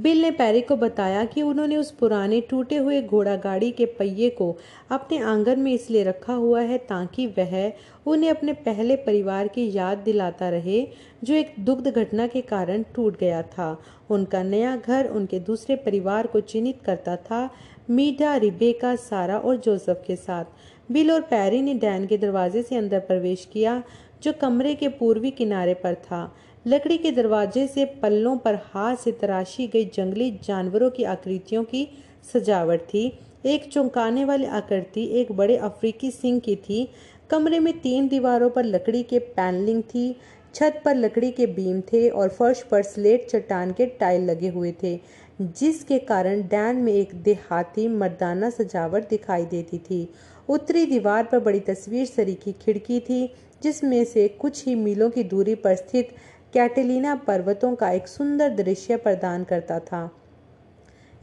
बिल 0.00 0.20
ने 0.22 0.30
पैरी 0.30 0.60
को 0.60 0.76
बताया 0.76 1.24
कि 1.24 1.42
उन्होंने 1.42 1.76
उस 1.76 1.90
पुराने 1.90 2.40
टूटे 2.40 2.76
हुए 2.76 3.00
घोड़ा 3.02 3.34
गाड़ी 3.36 3.70
के 3.70 3.86
पहिए 3.86 4.28
को 4.30 4.56
अपने 4.90 5.18
आँगन 5.18 5.60
में 5.60 5.72
इसलिए 5.72 6.04
रखा 6.04 6.32
हुआ 6.32 6.60
है 6.60 6.78
ताकि 6.78 7.26
वह 7.26 7.72
उन्हें 8.06 8.30
अपने 8.30 8.52
पहले 8.52 8.96
परिवार 8.96 9.48
की 9.48 9.70
याद 9.72 9.98
दिलाता 9.98 10.48
रहे, 10.48 10.86
जो 11.24 11.34
एक 11.34 11.54
दुग्ध 11.60 11.88
घटना 11.88 12.26
के 12.26 12.40
कारण 12.40 12.82
टूट 12.94 13.18
गया 13.18 13.42
था। 13.42 13.76
उनका 14.10 14.42
नया 14.42 14.76
घर 14.76 15.06
उनके 15.06 15.40
दूसरे 15.40 15.76
परिवार 15.76 16.26
को 16.26 16.40
चिन्हित 16.40 16.82
करता 16.84 17.16
था 17.16 17.48
मीडा 17.90 18.36
रिबेका, 18.36 18.96
सारा 18.96 19.38
और 19.38 19.56
जोसेफ 19.56 20.02
के 20.06 20.16
साथ। 20.16 20.44
बिल 20.92 21.10
और 21.10 21.20
पैरी 21.20 21.62
ने 21.62 21.74
डैन 21.74 22.06
के 22.06 22.18
दरवाजे 22.18 22.62
से 22.62 22.76
अंदर 22.76 23.00
प्रवेश 23.00 23.48
किया, 23.52 23.82
जो 24.22 24.32
कमरे 24.32 24.74
के 24.74 24.88
पूर्वी 24.88 25.30
किनारे 25.30 25.74
पर 25.74 25.94
था। 25.94 26.34
लकड़ी 26.66 26.96
के 26.98 27.10
दरवाजे 27.10 27.66
से 27.66 27.84
पल्लों 28.02 28.36
पर 28.36 28.54
हाथ 28.64 28.96
से 28.96 29.12
तराशी 29.12 29.66
गई 29.66 29.84
जंगली 29.84 30.30
जानवरों 30.44 30.90
की 30.90 31.04
आकृतियों 31.04 31.62
की 31.64 31.88
सजावट 32.32 32.80
थी। 32.84 33.18
एक 33.46 33.72
चौंकाने 33.72 34.24
वाली 34.24 34.46
आकृति 34.46 35.04
एक 35.20 35.32
बड़े 35.32 35.56
अफ्रीकी 35.56 36.10
सिंह 36.10 36.40
की 36.40 36.56
थी। 36.56 36.88
कमरे 37.30 37.58
में 37.58 37.72
तीन 37.80 38.08
दीवारों 38.08 38.50
पर 38.50 38.64
लकड़ी 38.64 39.02
के 39.02 39.18
पैनलिंग 39.18 39.82
थी। 39.84 40.14
छत 40.54 40.80
पर 40.84 40.96
लकड़ी 40.96 41.30
के 41.30 41.46
बीम 41.46 41.80
थे 41.82 42.08
और 42.08 42.28
फर्श 42.28 42.62
पर 42.62 42.82
स्लेट 42.82 43.28
चट्टान 43.28 43.72
के 43.72 43.86
टाइल 43.86 44.24
लगे 44.24 44.48
हुए 44.48 44.74
थे, 44.82 44.98
जिसके 45.40 45.98
कारण 45.98 46.42
डैन 46.42 46.76
में 46.76 46.92
एक 46.92 47.14
देहाती 47.14 47.86
मर्दाना 47.88 48.50
सजावट 48.50 49.08
दिखाई 49.08 49.44
देती 49.44 49.78
थी। 49.78 50.08
उत्तरी 50.48 50.84
दीवार 50.86 51.24
पर 51.24 51.38
बड़ी 51.38 51.60
तस्वीर 51.60 52.06
सरी 52.06 52.34
की 52.34 52.52
खिड़की 52.52 53.00
थी, 53.00 53.26
जिसमें 53.62 54.04
से 54.04 54.26
कुछ 54.30 54.66
ही 54.66 54.74
मीलों 54.74 55.10
की 55.10 55.22
दूरी 55.24 55.54
पर 55.54 55.74
स्थित 55.74 56.14
कैटेलिना 56.54 57.14
पर्वतों 57.14 57.74
का 57.74 57.90
एक 57.90 58.08
सुंदर 58.08 58.48
दृश्य 58.48 58.96
प्रदान 58.96 59.44
करता 59.44 59.78
था। 59.78 60.10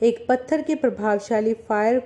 एक 0.04 0.26
पत्थर 0.30 0.62
के 0.62 0.76
प्रभावशाली 0.76 1.54
फायर 1.54 2.00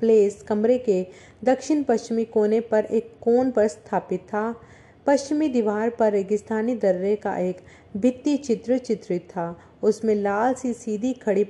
प्लेस 0.00 0.42
कमरे 0.42 0.78
के 0.78 1.06
दक्षिण 1.44 1.82
पश्चिमी 1.82 2.24
कोने 2.24 2.60
पर 2.60 2.84
एक 2.84 3.14
कोन 3.20 3.50
पर 3.50 3.68
स्थापित 3.68 4.20
था। 4.20 4.60
पश्चिमी 5.06 5.48
दीवार 5.48 5.90
पर 5.90 6.12
रेगिस्तानी 6.12 6.74
दर्रे 6.74 7.16
का 7.16 7.36
एक 7.38 7.60
भित्ति 7.96 8.36
चित्र 8.36 8.78
चित्रित 8.78 9.28
था। 9.30 9.60
उसमें 9.82 10.14
लाल 10.14 10.54
सी 10.54 10.72
सीधी 10.72 11.12
खड़ी 11.12 11.44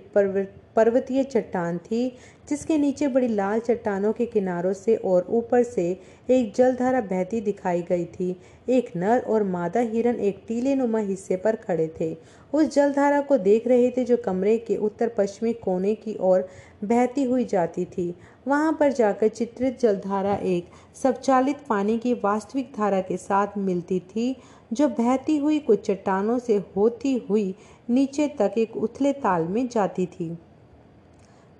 पर्वतीय 0.80 1.22
चट्टान 1.24 1.78
थी, 1.78 2.06
जिसके 2.48 2.76
नीचे 2.78 3.08
बड़ी 3.08 3.26
लाल 3.28 3.60
चट्टानों 3.60 4.12
के 4.12 4.26
किनारों 4.26 4.72
से 4.72 4.94
और 4.96 5.26
ऊपर 5.30 5.62
से 5.62 5.84
एक 6.30 6.52
जलधारा 6.54 7.00
बहती 7.00 7.40
दिखाई 7.40 7.82
गई 7.82 8.04
थी। 8.04 8.36
एक 8.68 8.90
नर 8.96 9.20
और 9.20 9.42
मादा 9.42 9.80
हिरन 9.80 10.20
एक 10.20 10.42
टीले 10.48 10.74
नुमा 10.74 10.98
हिस्से 10.98 11.36
पर 11.36 11.56
खड़े 11.56 11.90
थे। 12.00 12.16
उस 12.52 12.74
जलधारा 12.74 13.20
को 13.20 13.38
देख 13.38 13.66
रहे 13.66 13.90
थे 13.90 14.04
जो 14.04 14.16
कमरे 14.16 14.56
के 14.58 14.76
उत्तर 14.78 15.08
पश्चिमी 15.08 15.52
कोने 15.52 15.94
की 15.94 16.16
ओर 16.20 16.48
बहती 16.84 17.24
हुई 17.24 17.44
जाती 17.44 17.84
थी। 17.84 18.14
वहाँ 18.48 18.76
पर 18.80 18.92
जाकर 18.92 19.28
चित्रित 19.28 19.80
जलधारा 19.80 20.34
एक 20.34 20.70
स्वचालित 21.02 21.56
पानी 21.68 21.98
की 21.98 22.14
वास्तविक 22.14 22.72
धारा 22.76 23.00
के 23.00 23.16
साथ 23.16 23.58
मिलती 23.58 24.00
थी, 24.00 24.36
जो 24.72 24.88
बहती 24.88 25.36
हुई 25.36 25.58
कुछ 25.58 25.86
चट्टानों 25.86 26.38
से 26.38 26.62
होती 26.76 27.16
हुई 27.30 27.54
नीचे 27.90 28.28
तक 28.38 28.54
एक 28.58 28.76
उथले 28.76 29.12
ताल 29.12 29.42
में 29.44 29.68
जाती 29.68 30.06
थी। 30.06 30.36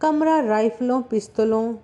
कमरा, 0.01 0.41
राइफलों, 0.41 1.03
पिस्तौलों, 1.03 1.75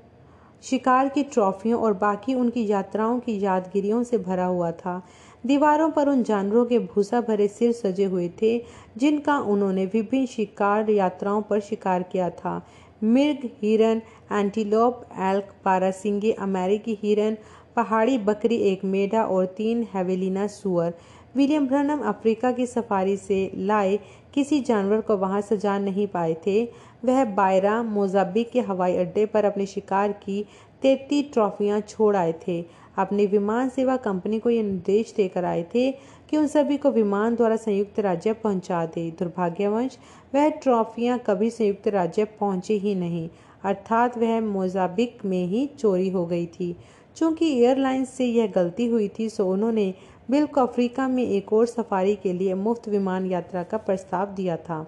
शिकार 0.63 1.09
की 1.09 1.23
ट्रॉफियों 1.23 1.83
और 1.83 1.93
बाकी 1.93 2.35
उनकी 2.35 2.67
यात्राओं 2.67 3.21
की 3.21 3.41
यादगिरियों 3.41 4.03
से 4.03 4.19
भरा 4.19 4.45
हुआ 4.45 4.71
था। 4.73 5.03
दीवारों 5.47 5.91
पर 5.91 6.09
उन 6.09 6.23
जानवरों 6.23 6.65
के 6.67 6.79
भूसा 6.79 7.21
भरे 7.21 7.49
सिर 7.49 7.73
सजे 7.73 8.05
हुए 8.05 8.31
थे, 8.43 8.65
जिनका 8.97 9.39
उन्होंने 9.39 9.87
विभिन्न 9.87 10.27
शिकार 10.27 10.91
यात्राओं 10.91 11.43
पर 11.43 11.61
शिकार 11.61 12.03
किया 12.03 12.31
था। 12.31 12.67
मिर्ग, 13.03 13.51
हिरन, 13.63 14.03
एंटीलोप, 14.33 15.05
एल्क, 15.19 15.55
पारासिंगे, 15.65 16.33
अमेरिकी 16.33 16.99
हिरन, 17.03 17.37
पहाड़ी 17.77 18.19
बकरी, 18.19 18.57
एक 18.57 18.85
मेढा 18.85 19.25
और 19.25 19.47
तीन 19.47 19.87
हेवेलिना 19.95 20.47
सुअर। 20.47 20.95
विलियम 21.37 21.67
ब्रनम 21.67 22.01
अफ्रीका 22.09 22.51
की 22.53 22.67
सफारी 22.67 23.17
से 23.17 23.51
लाए 23.57 23.99
किसी 24.35 24.61
जानवर 24.61 25.01
को 25.01 25.17
वहाँ 25.17 25.41
सजा 25.41 25.79
नहीं 25.79 26.07
पाए 26.07 26.35
थे। 26.47 26.63
वह 27.05 27.25
बायरा 27.35 27.83
मोजाबिक 27.83 28.51
के 28.51 28.61
हवाई 28.61 28.97
अड्डे 28.97 29.27
पर 29.27 29.45
अपने 29.45 29.67
शिकार 29.67 30.13
की 30.15 30.45
तैतीस 30.83 31.33
ट्रॉफियाँ 31.33 31.81
छोड़ 31.81 32.17
आए 32.17 32.35
थे। 32.47 32.65
अपनी 32.99 33.27
विमान 33.27 33.69
सेवा 33.69 33.97
कंपनी 33.99 34.39
को 34.39 34.51
यह 34.51 34.63
निर्देश 34.63 35.13
देकर 35.17 35.45
आए 35.45 35.63
थे 35.75 35.91
कि 36.31 36.37
उन 36.37 36.47
सभी 36.47 36.77
को 36.77 36.91
विमान 36.91 37.35
द्वारा 37.37 37.57
संयुक्त 37.57 38.01
राज्य 38.01 38.33
पहुँचा 38.35 38.85
दे। 38.87 39.11
दुर्भाग्यवश, 39.11 39.99
वह 40.35 40.49
ट्रॉफियाँ 40.53 41.19
कभी 41.27 41.51
संयुक्त 41.51 41.89
राज्य 41.89 42.25
पहुँचे 42.41 42.75
ही 42.75 42.95
नहीं, 42.95 43.29
अर्थात 43.65 44.19
वह 44.19 44.41
मोजाबिक 44.41 45.25
में 45.25 45.47
ही 45.47 45.67
चोरी 45.79 46.09
हो 46.11 46.27
गई 46.27 46.47
थी। 46.51 46.77
चूँकि 47.17 47.47
एयरलाइंस 47.55 48.11
से 48.11 48.25
यह 48.25 48.47
गलती 48.47 48.87
हुई 48.87 49.09
थी, 49.09 49.29
सो 49.29 49.47
उन्होंने 49.47 49.93
बिल 50.29 50.47
को 50.47 50.61
अफ्रीका 50.61 51.07
में 51.09 51.23
एक 51.23 51.53
और 51.53 51.67
सफारी 51.67 52.15
के 52.17 52.33
लिए 52.33 52.55
मुफ़्त 52.57 52.89
विमान 52.89 53.27
यात्रा 53.27 53.63
का 53.63 53.77
प्रस्ताव 53.79 54.35
दिया 54.35 54.57
था। 54.59 54.87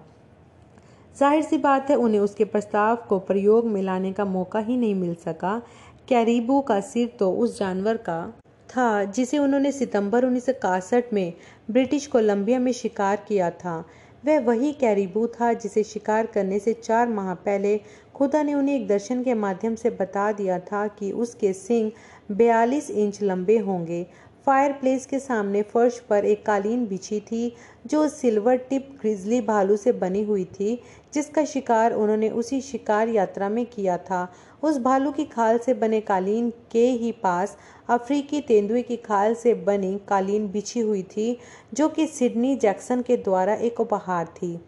ज़ाहिर 1.15 1.43
सी 1.43 1.57
बात 1.57 1.89
है, 1.89 1.95
उन्हें 1.95 2.19
उसके 2.19 2.45
प्रस्ताव 2.45 2.95
को 3.09 3.19
प्रयोग 3.19 3.65
में 3.65 3.81
लाने 3.81 4.11
का 4.13 4.25
मौका 4.25 4.59
ही 4.59 4.77
नहीं 4.77 4.95
मिल 4.95 5.13
सका। 5.15 5.61
कैरिबू 6.07 6.59
का 6.61 6.79
सिर 6.81 7.15
तो 7.19 7.31
उस 7.33 7.57
जानवर 7.59 7.97
का 7.99 8.21
था, 8.69 9.03
जिसे 9.03 9.37
उन्होंने 9.37 9.71
सितंबर 9.71 10.25
उन्नीस 10.25 11.09
में 11.13 11.33
ब्रिटिश 11.71 12.07
कोलंबिया 12.07 12.59
में 12.59 12.71
शिकार 12.73 13.23
किया 13.27 13.49
था। 13.53 13.83
वह 14.25 14.39
वही 14.39 14.71
कैरिबू 14.73 15.25
था, 15.29 15.51
जिसे 15.53 15.83
शिकार 15.83 16.25
करने 16.25 16.59
से 16.59 16.73
चार 16.73 17.09
माह 17.09 17.33
पहले 17.35 17.79
खुदा 18.15 18.41
ने 18.43 18.53
उन्हें 18.53 18.75
एक 18.75 18.87
दर्शन 18.87 19.23
के 19.23 19.33
माध्यम 19.33 19.75
से 19.75 19.89
बता 19.89 20.31
दिया 20.31 20.57
था 20.61 20.87
कि 20.89 21.11
उसके 21.13 21.51
सिंग 21.53 21.91
42 22.31 22.89
इंच 22.91 23.21
लंबे 23.21 23.57
होंगे। 23.57 24.05
फायरप्लेस 24.49 25.05
के 25.05 25.19
सामने 25.19 25.61
फर्श 25.61 25.97
पर 25.99 26.25
एक 26.25 26.45
कालीन 26.45 26.85
बिछी 26.87 27.19
थी, 27.19 27.55
जो 27.87 28.07
सिल्वर 28.07 28.55
टिप 28.57 28.87
ग्रिजली 29.01 29.41
भालू 29.41 29.75
से 29.77 29.91
बनी 29.91 30.23
हुई 30.23 30.45
थी, 30.45 30.81
जिसका 31.13 31.43
शिकार 31.45 31.93
उन्होंने 31.93 32.29
उसी 32.29 32.61
शिकार 32.61 33.09
यात्रा 33.09 33.49
में 33.49 33.65
किया 33.65 33.97
था। 33.97 34.27
उस 34.63 34.77
भालू 34.77 35.11
की 35.11 35.25
खाल 35.25 35.57
से 35.57 35.73
बने 35.73 35.99
कालीन 36.01 36.49
के 36.71 36.85
ही 36.85 37.11
पास 37.11 37.57
अफ्रीकी 37.89 38.41
तेंदुए 38.41 38.81
की 38.81 38.97
खाल 38.97 39.33
से 39.33 39.53
बनी 39.53 39.99
कालीन 40.07 40.47
बिछी 40.47 40.79
हुई 40.79 41.03
थी, 41.03 41.37
जो 41.73 41.89
कि 41.89 42.07
सिडनी 42.07 42.55
जैक्सन 42.55 43.01
के 43.01 43.17
द्वारा 43.17 43.53
एक 43.53 43.79
उपहार 43.79 44.25
थी। 44.25 44.59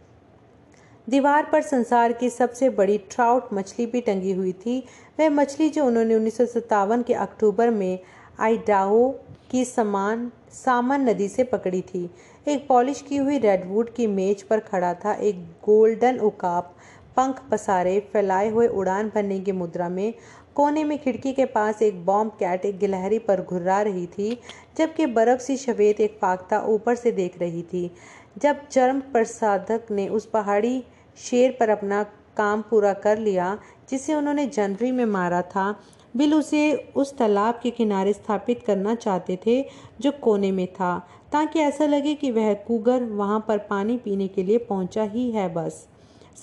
दीवार 1.10 1.50
पर 1.52 1.62
संसार 1.62 2.14
की 2.14 2.30
सबसे 2.30 2.70
बड़ी 2.70 2.98
ट्राउट 2.98 3.54
मछली 3.54 3.86
भी 3.86 4.02
टंगी 4.02 4.32
हुई 4.32 4.54
थी। 4.54 4.80
वह 5.20 5.30
मछली 5.30 5.70
जो 5.70 5.86
उन्होंने 5.86 6.16
उन्नीस 6.16 6.38
सौ 6.38 6.46
सत्तावन 6.46 7.04
के 7.04 7.14
अक्टूबर 7.14 7.70
में 7.70 8.00
आईडाहो 8.40 9.04
की 9.52 9.64
समान, 9.66 10.32
सामान 10.54 11.10
नदी 11.10 11.28
से 11.28 11.44
पकड़ी 11.44 11.82
थी। 11.82 12.10
एक 12.48 12.68
पॉलिश 12.68 13.02
की 13.02 13.18
हुई 13.18 13.38
रेडवुड 13.38 13.94
की 13.94 14.08
मेज 14.08 14.44
पर 14.44 14.60
खड़ा 14.60 14.94
था। 14.94 15.14
एक 15.14 15.44
गोल्डन 15.66 16.20
उकाप 16.20 16.76
पंख 17.18 17.42
पसारे, 17.52 18.00
फैलाए 18.14 18.50
हुए 18.50 18.68
उड़ान 18.68 19.10
भरने 19.16 19.40
की 19.40 19.52
मुद्रा 19.52 19.90
में 19.90 20.14
कोने 20.56 20.84
में 20.84 20.98
खिड़की 21.00 21.34
के 21.34 21.46
पास 21.46 21.82
एक 21.82 22.06
बॉम्ब 22.06 22.32
कैट 22.32 22.66
एक 22.66 22.78
गिलहरी 22.80 23.20
पर 23.20 23.42
घुर्रा 23.42 23.82
रही 23.82 24.06
थी, 24.08 24.40
जबकि 24.78 25.06
बर्फ़ 25.06 25.42
सी 25.42 25.58
शवेत 25.58 26.00
एक 26.00 26.18
फाख्ता 26.22 26.60
ऊपर 26.68 26.96
से 26.96 27.12
देख 27.12 27.40
रही 27.40 27.62
थी। 27.64 27.92
जब 28.38 28.68
चरम 28.68 29.00
प्रसाधक 29.02 29.92
ने 29.92 30.08
उस 30.08 30.26
पहाड़ी 30.26 30.84
शेर 31.18 31.58
पर 31.60 31.70
अपना 31.70 32.04
काम 32.38 32.62
पूरा 32.62 32.94
कर 32.94 33.18
लिया, 33.18 33.58
जिसे 33.90 34.14
उन्होंने 34.14 34.46
जनवरी 34.46 34.92
में 34.92 35.06
मारा 35.06 35.42
था 35.42 35.72
बिल 36.18 36.34
उसे 36.34 36.74
उस 36.96 37.18
तालाब 37.18 37.60
के 37.64 37.70
किनारे 37.70 38.14
स्थापित 38.14 38.64
करना 38.64 38.96
चाहते 38.96 39.40
थे, 39.46 39.66
जो 40.02 40.12
कोने 40.12 40.52
में 40.52 40.68
था, 40.68 41.08
ताकि 41.32 41.60
ऐसा 41.60 41.86
लगे 41.86 42.16
कि 42.16 42.32
वह 42.32 42.54
कुगर 42.54 43.04
वहाँ 43.04 43.46
पर 43.48 43.58
पानी 43.58 43.98
पीने 43.98 44.28
के 44.28 44.44
लिए 44.44 44.58
पहुँचा 44.58 45.04
ही 45.04 45.32
है 45.32 45.54
बस। 45.54 45.88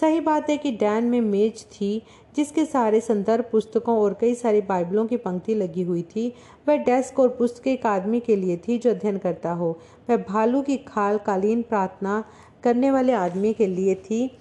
सही 0.00 0.20
बात 0.20 0.50
है 0.50 0.56
कि 0.56 0.70
डैन 0.72 1.04
में 1.04 1.20
मेज 1.20 1.64
थी, 1.64 2.02
जिसके 2.36 2.64
सारे 2.64 3.00
संदर्भ 3.00 3.44
पुस्तकों 3.52 3.98
और 3.98 4.16
कई 4.20 4.34
सारी 4.34 4.60
बाइबलों 4.60 5.06
की 5.06 5.16
पंक्ति 5.16 5.54
लगी 5.54 5.82
हुई 5.82 6.02
थी। 6.02 6.34
वह 6.68 6.76
डेस्क 6.76 7.18
और 7.20 7.28
पुस्तक 7.28 7.66
एक 7.66 7.86
आदमी 7.86 8.20
के 8.20 8.36
लिए 8.36 8.56
थी 8.56 8.78
जो 8.78 8.90
अध्ययन 8.90 9.18
करता 9.18 9.52
हो। 9.52 9.78
वह 10.10 10.16
भालू 10.16 10.62
की 10.62 10.76
खाल 10.76 11.18
कालीन 11.18 11.62
प्रार्थना 11.62 12.24
करने 12.62 12.90
वाले 12.90 13.12
आदमी 13.12 13.52
के 13.52 13.66
लिए 13.66 13.94
थी। 13.94 14.38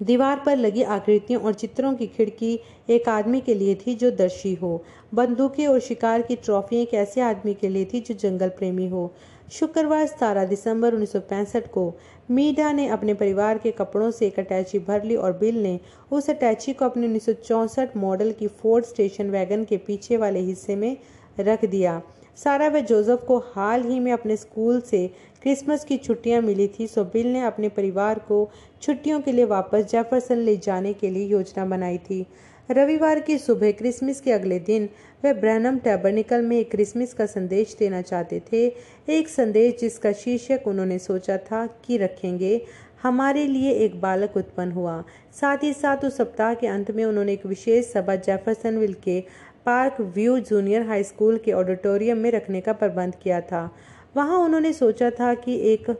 दीवार 0.00 0.42
पर 0.46 0.56
लगी 0.56 0.82
आकृतियों 0.82 1.42
और 1.42 1.54
चित्रों 1.54 1.94
की 1.94 2.06
खिड़की 2.06 2.58
एक 2.90 3.08
आदमी 3.08 3.40
के 3.40 3.54
लिए 3.54 3.74
थी 3.76 3.94
जो 3.94 4.10
दर्शी 4.10 4.54
हो। 4.54 4.82
बंदूकें 5.14 5.66
और 5.66 5.80
शिकार 5.80 6.22
की 6.22 6.36
ट्रॉफी 6.36 6.76
एक 6.76 6.94
ऐसे 6.94 7.20
आदमी 7.20 7.54
के 7.54 7.68
लिए 7.68 7.84
थी 7.84 8.00
जो 8.00 8.14
जंगल 8.14 8.48
प्रेमी 8.48 8.88
हो। 8.88 9.12
शुक्रवार 9.52 10.06
सतारह 10.06 10.44
दिसंबर 10.44 10.94
उन्नीस 10.94 11.52
को 11.72 11.92
मीडा 12.30 12.72
ने 12.72 12.86
अपने 12.88 13.14
परिवार 13.14 13.58
के 13.58 13.70
कपड़ों 13.70 14.10
से 14.10 14.26
एक 14.26 14.38
अटैची 14.38 14.78
भर 14.78 15.04
ली 15.04 15.16
और 15.16 15.32
बिल 15.32 15.62
ने 15.62 15.78
उस 16.10 16.30
अटैची 16.30 16.72
को 16.72 16.84
अपने 16.84 17.06
उन्नीस 17.06 17.78
मॉडल 17.96 18.32
की 18.32 18.46
फोर्ड 18.46 18.84
स्टेशन 18.84 19.30
वैगन 19.30 19.64
के 19.64 19.76
पीछे 19.76 20.16
वाले 20.16 20.40
हिस्से 20.40 20.76
में 20.76 20.96
रख 21.40 21.64
दिया। 21.64 22.00
सारा 22.36 22.68
व 22.68 22.80
जोसेफ 22.80 23.24
को 23.24 23.38
हाल 23.46 23.82
ही 23.82 23.98
में 24.00 24.12
अपने 24.12 24.36
स्कूल 24.36 24.80
से 24.80 25.10
क्रिसमस 25.42 25.84
की 25.84 25.96
छुट्टियाँ 25.96 26.40
मिली 26.42 26.66
थी, 26.68 26.86
सो 26.86 27.04
बिल 27.04 27.26
ने 27.26 27.40
अपने 27.40 27.68
परिवार 27.68 28.18
को 28.18 28.50
छुट्टियों 28.82 29.20
के 29.20 29.32
लिए 29.32 29.44
वापस 29.44 29.84
जेफरसन 29.84 30.36
ले 30.36 30.56
जाने 30.56 30.92
के 30.92 31.10
लिए 31.10 31.26
योजना 31.26 31.64
बनाई 31.64 31.98
थी। 31.98 32.26
रविवार 32.70 33.20
की 33.20 33.36
सुबह 33.38 33.70
क्रिसमस 33.72 34.20
के 34.20 34.32
अगले 34.32 34.58
दिन, 34.58 34.88
वे 35.24 35.32
ब्रैनम 35.34 35.78
टैबरनिकल 35.78 36.42
में 36.42 36.56
एक 36.58 36.70
क्रिसमस 36.70 37.12
का 37.14 37.26
संदेश 37.26 37.76
देना 37.78 38.02
चाहते 38.02 38.40
थे। 38.52 38.66
एक 39.08 39.28
संदेश 39.28 39.78
जिसका 39.80 40.12
शीर्षक 40.12 40.66
उन्होंने 40.66 40.98
सोचा 40.98 41.36
था 41.36 41.66
कि 41.84 41.96
रखेंगे, 41.96 42.60
हमारे 43.02 43.46
लिए 43.46 43.72
एक 43.74 44.00
बालक 44.00 44.36
उत्पन्न 44.36 44.72
हुआ। 44.72 45.02
साथ 45.40 45.62
ही 45.62 45.72
साथ 45.72 46.04
उस 46.04 46.16
सप्ताह 46.16 46.54
के 46.54 46.66
अंत 46.66 46.90
में 46.90 47.04
उन्होंने 47.04 47.32
एक 47.32 47.46
विशेष 47.46 47.92
सभा 47.92 48.14
जेफरसनविल 48.16 48.94
के 48.94 49.20
park 49.66 50.00
view 50.00 50.38
junior 50.38 50.82
high 50.82 51.02
school 51.02 51.38
के 51.38 51.52
ऑडिटोरियम 51.52 52.18
में 52.18 52.30
रखने 52.30 52.60
का 52.60 52.72
प्रबंध 52.72 53.14
किया 53.14 53.40
था। 53.40 53.70
वहाँ 54.16 54.38
उन्होंने 54.38 54.72
सोचा 54.72 55.10
था 55.10 55.34
कि 55.34 55.72
एक 55.72 55.98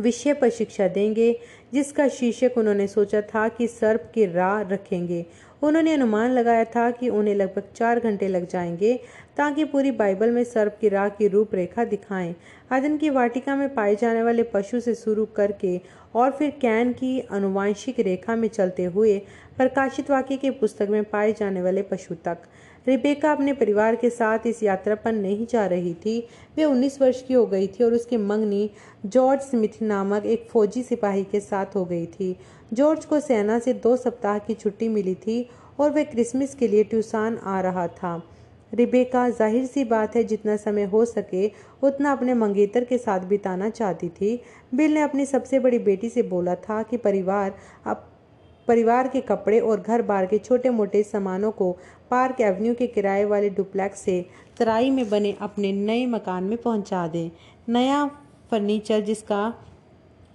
विषय 0.00 0.32
पर 0.32 0.50
शिक्षा 0.50 0.88
देंगे, 0.88 1.40
जिसका 1.72 2.08
शीर्षक 2.08 2.58
उन्होंने 2.58 2.86
सोचा 2.86 3.20
था 3.20 3.48
कि 3.48 3.66
सर्प 3.66 4.12
की 4.14 4.26
राह 4.26 4.60
रखेंगे। 4.60 5.26
उन्होंने 5.62 5.92
अनुमान 5.92 6.30
लगाया 6.30 6.64
था 6.64 6.90
कि 6.90 7.08
उन्हें 7.08 7.34
लगभग 7.34 7.62
चार 7.76 8.00
घंटे 8.00 8.28
लग 8.28 8.48
जाएँगे, 8.48 9.00
ताकि 9.36 9.64
पूरी 9.64 9.90
बाइबल 9.90 10.30
में 10.30 10.44
सर्प 10.44 10.78
की 10.80 10.88
राह 10.88 11.08
की 11.08 11.28
रूपरेखा 11.28 11.84
दिखाएँ। 11.84 12.34
आदन 12.72 12.96
की 12.96 13.10
वाटिका 13.10 13.56
में 13.56 13.74
पाए 13.74 13.96
जाने 13.96 14.22
वाले 14.22 14.42
पशु 14.42 14.80
से 14.80 14.94
शुरू 14.94 15.24
करके 15.26 15.80
और 16.14 16.30
फिर 16.30 16.50
कैन 16.50 16.92
की 16.92 17.20
अनुवांशिक 17.20 18.00
रेखा 18.00 18.36
में 18.36 18.48
चलते 18.48 18.84
हुए 18.84 19.18
प्रकाशित 19.56 20.10
वाक्य 20.10 20.36
की 20.36 20.50
पुस्तक 20.50 20.86
में 20.90 21.04
पाए 21.04 21.32
जाने 21.32 21.62
वाले 21.62 21.82
पशु 21.82 22.14
तक। 22.14 22.38
रिबेका 22.88 23.30
अपने 23.32 23.52
परिवार 23.52 23.96
के 23.96 24.08
साथ 24.10 24.46
इस 24.46 24.62
यात्रा 24.62 24.94
पर 24.94 25.12
नहीं 25.12 25.46
जा 25.46 25.64
रही 25.66 25.92
थी। 25.94 26.18
वे 26.56 26.64
19 26.64 27.00
वर्ष 27.00 27.20
की 27.22 27.34
हो 27.34 27.44
गई 27.46 27.66
थी 27.66 27.84
और 27.84 27.94
उसकी 27.94 28.16
मंगनी 28.16 28.70
जॉर्ज 29.06 29.40
स्मिथ 29.40 29.82
नामक 29.82 30.26
एक 30.26 30.46
फौजी 30.50 30.82
सिपाही 30.82 31.24
के 31.24 31.40
साथ 31.40 31.76
हो 31.76 31.84
गई 31.84 32.06
थी। 32.06 32.36
जॉर्ज 32.72 33.04
को 33.04 33.20
सेना 33.20 33.58
से 33.58 33.72
दो 33.74 33.94
सप्ताह 33.96 34.38
की 34.38 34.54
छुट्टी 34.54 34.88
मिली 34.88 35.14
थी 35.16 35.48
और 35.80 35.90
वह 35.90 36.04
क्रिसमस 36.04 36.54
के 36.54 36.68
लिए 36.68 36.84
ट्यूसान 36.84 37.38
आ 37.38 37.60
रहा 37.60 37.86
था। 37.88 38.16
रिबेका 38.72 39.28
ज़ाहिर 39.30 39.66
सी 39.66 39.84
बात 39.84 40.16
है, 40.16 40.24
जितना 40.24 40.56
समय 40.56 40.84
हो 40.84 41.04
सके, 41.04 41.50
उतना 41.82 42.12
अपने 42.12 42.34
मंगेतर 42.34 42.84
के 42.84 42.98
साथ 42.98 43.20
बिताना 43.20 43.70
चाहती 43.70 44.08
थी। 44.10 44.40
बिल 44.74 44.94
ने 44.94 45.00
अपनी 45.00 45.26
सबसे 45.26 45.58
बड़ी 45.58 45.78
बेटी 45.78 46.08
से 46.08 46.22
बोला 46.24 46.54
था 46.54 46.82
कि 46.82 46.96
परिवार 46.96 47.54
अब 47.86 48.06
परिवार 48.68 49.08
के 49.08 49.20
कपड़े 49.20 49.58
और 49.60 49.80
घर 49.80 50.02
बार 50.02 50.26
के 50.26 50.38
छोटे 50.38 50.70
मोटे 50.70 51.02
सामानों 51.02 51.50
को 51.50 51.76
पार्क 52.10 52.40
एवेन्यू 52.40 52.74
के 52.74 52.86
किराए 52.86 53.24
वाले 53.24 53.50
डुप्लेक्स 53.50 54.00
से 54.00 54.26
तराई 54.58 54.90
में 54.90 55.10
बने 55.10 55.36
अपने 55.40 55.72
नए 55.72 56.06
मकान 56.06 56.44
में 56.44 56.58
पहुँचा 56.58 57.06
दें। 57.08 57.30
नया 57.68 58.10
फर्नीचर 58.50 59.00
जिसका 59.00 59.54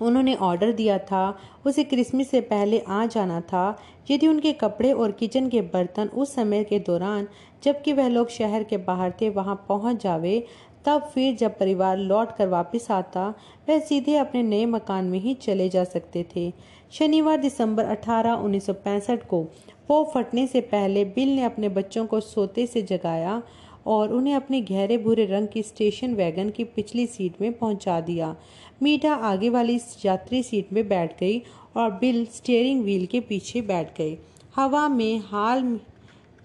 उन्होंने 0.01 0.35
ऑर्डर 0.35 0.71
दिया 0.71 0.97
था, 0.97 1.37
उसे 1.65 1.83
क्रिसमस 1.83 2.29
से 2.29 2.41
पहले 2.41 2.79
आ 2.79 3.05
जाना 3.05 3.41
था। 3.41 3.77
यदि 4.11 4.27
उनके 4.27 4.53
कपड़े 4.53 4.91
और 4.91 5.11
किचन 5.11 5.49
के 5.49 5.61
बर्तन 5.61 6.07
उस 6.07 6.35
समय 6.35 6.63
के 6.63 6.79
दौरान, 6.79 7.27
जबकि 7.63 7.93
वह 7.93 8.07
लोग 8.07 8.29
शहर 8.29 8.63
के 8.63 8.77
बाहर 8.77 9.13
थे, 9.21 9.29
वहाँ 9.29 9.65
पहुँच 9.69 10.03
जावे, 10.03 10.45
तब 10.85 11.01
फिर 11.13 11.35
जब 11.35 11.57
परिवार 11.57 11.97
लौट 11.97 12.35
कर 12.35 12.47
वापस 12.47 12.91
आता, 12.91 13.33
वह 13.69 13.79
सीधे 13.79 14.15
अपने 14.15 14.43
नए 14.43 14.65
मकान 14.65 15.05
में 15.05 15.19
ही 15.19 15.33
चले 15.33 15.69
जा 15.69 15.83
सकते 15.83 16.25
थे। 16.35 16.53
शनिवार 16.91 17.37
दिसंबर 17.37 17.85
18 17.85 18.33
1965 18.33 19.23
को 19.23 19.47
वो 19.89 20.03
फटने 20.13 20.45
से 20.47 20.61
पहले 20.61 21.05
बिल 21.05 21.35
ने 21.35 21.43
अपने 21.43 21.69
बच्चों 21.69 22.05
को 22.05 22.19
सोते 22.19 22.65
से 22.67 22.81
जगाया 22.81 23.41
और 23.87 24.13
उन्हें 24.13 24.33
अपने 24.33 24.61
गहरे 24.61 24.97
भूरे 24.97 25.25
रंग 25.25 25.47
की 25.47 25.63
स्टेशन 25.63 26.13
वैगन 26.15 26.49
की 26.49 26.63
पिछली 26.65 27.05
सीट 27.07 27.41
में 27.41 27.51
पहुँचा 27.53 27.99
दिया। 28.01 28.35
मीठा 28.83 29.13
आगे 29.13 29.49
वाली 29.49 29.79
यात्री 30.05 30.43
सीट 30.43 30.71
में 30.73 30.87
बैठ 30.87 31.19
गई 31.19 31.41
और 31.77 31.91
बिल 31.91 32.25
स्टीयरिंग 32.25 32.83
व्हील 32.83 33.05
के 33.05 33.19
पीछे 33.19 33.61
बैठ 33.61 33.97
गए 33.97 34.17
हवा 34.55 34.87
में, 34.87 35.19
हाल 35.19 35.79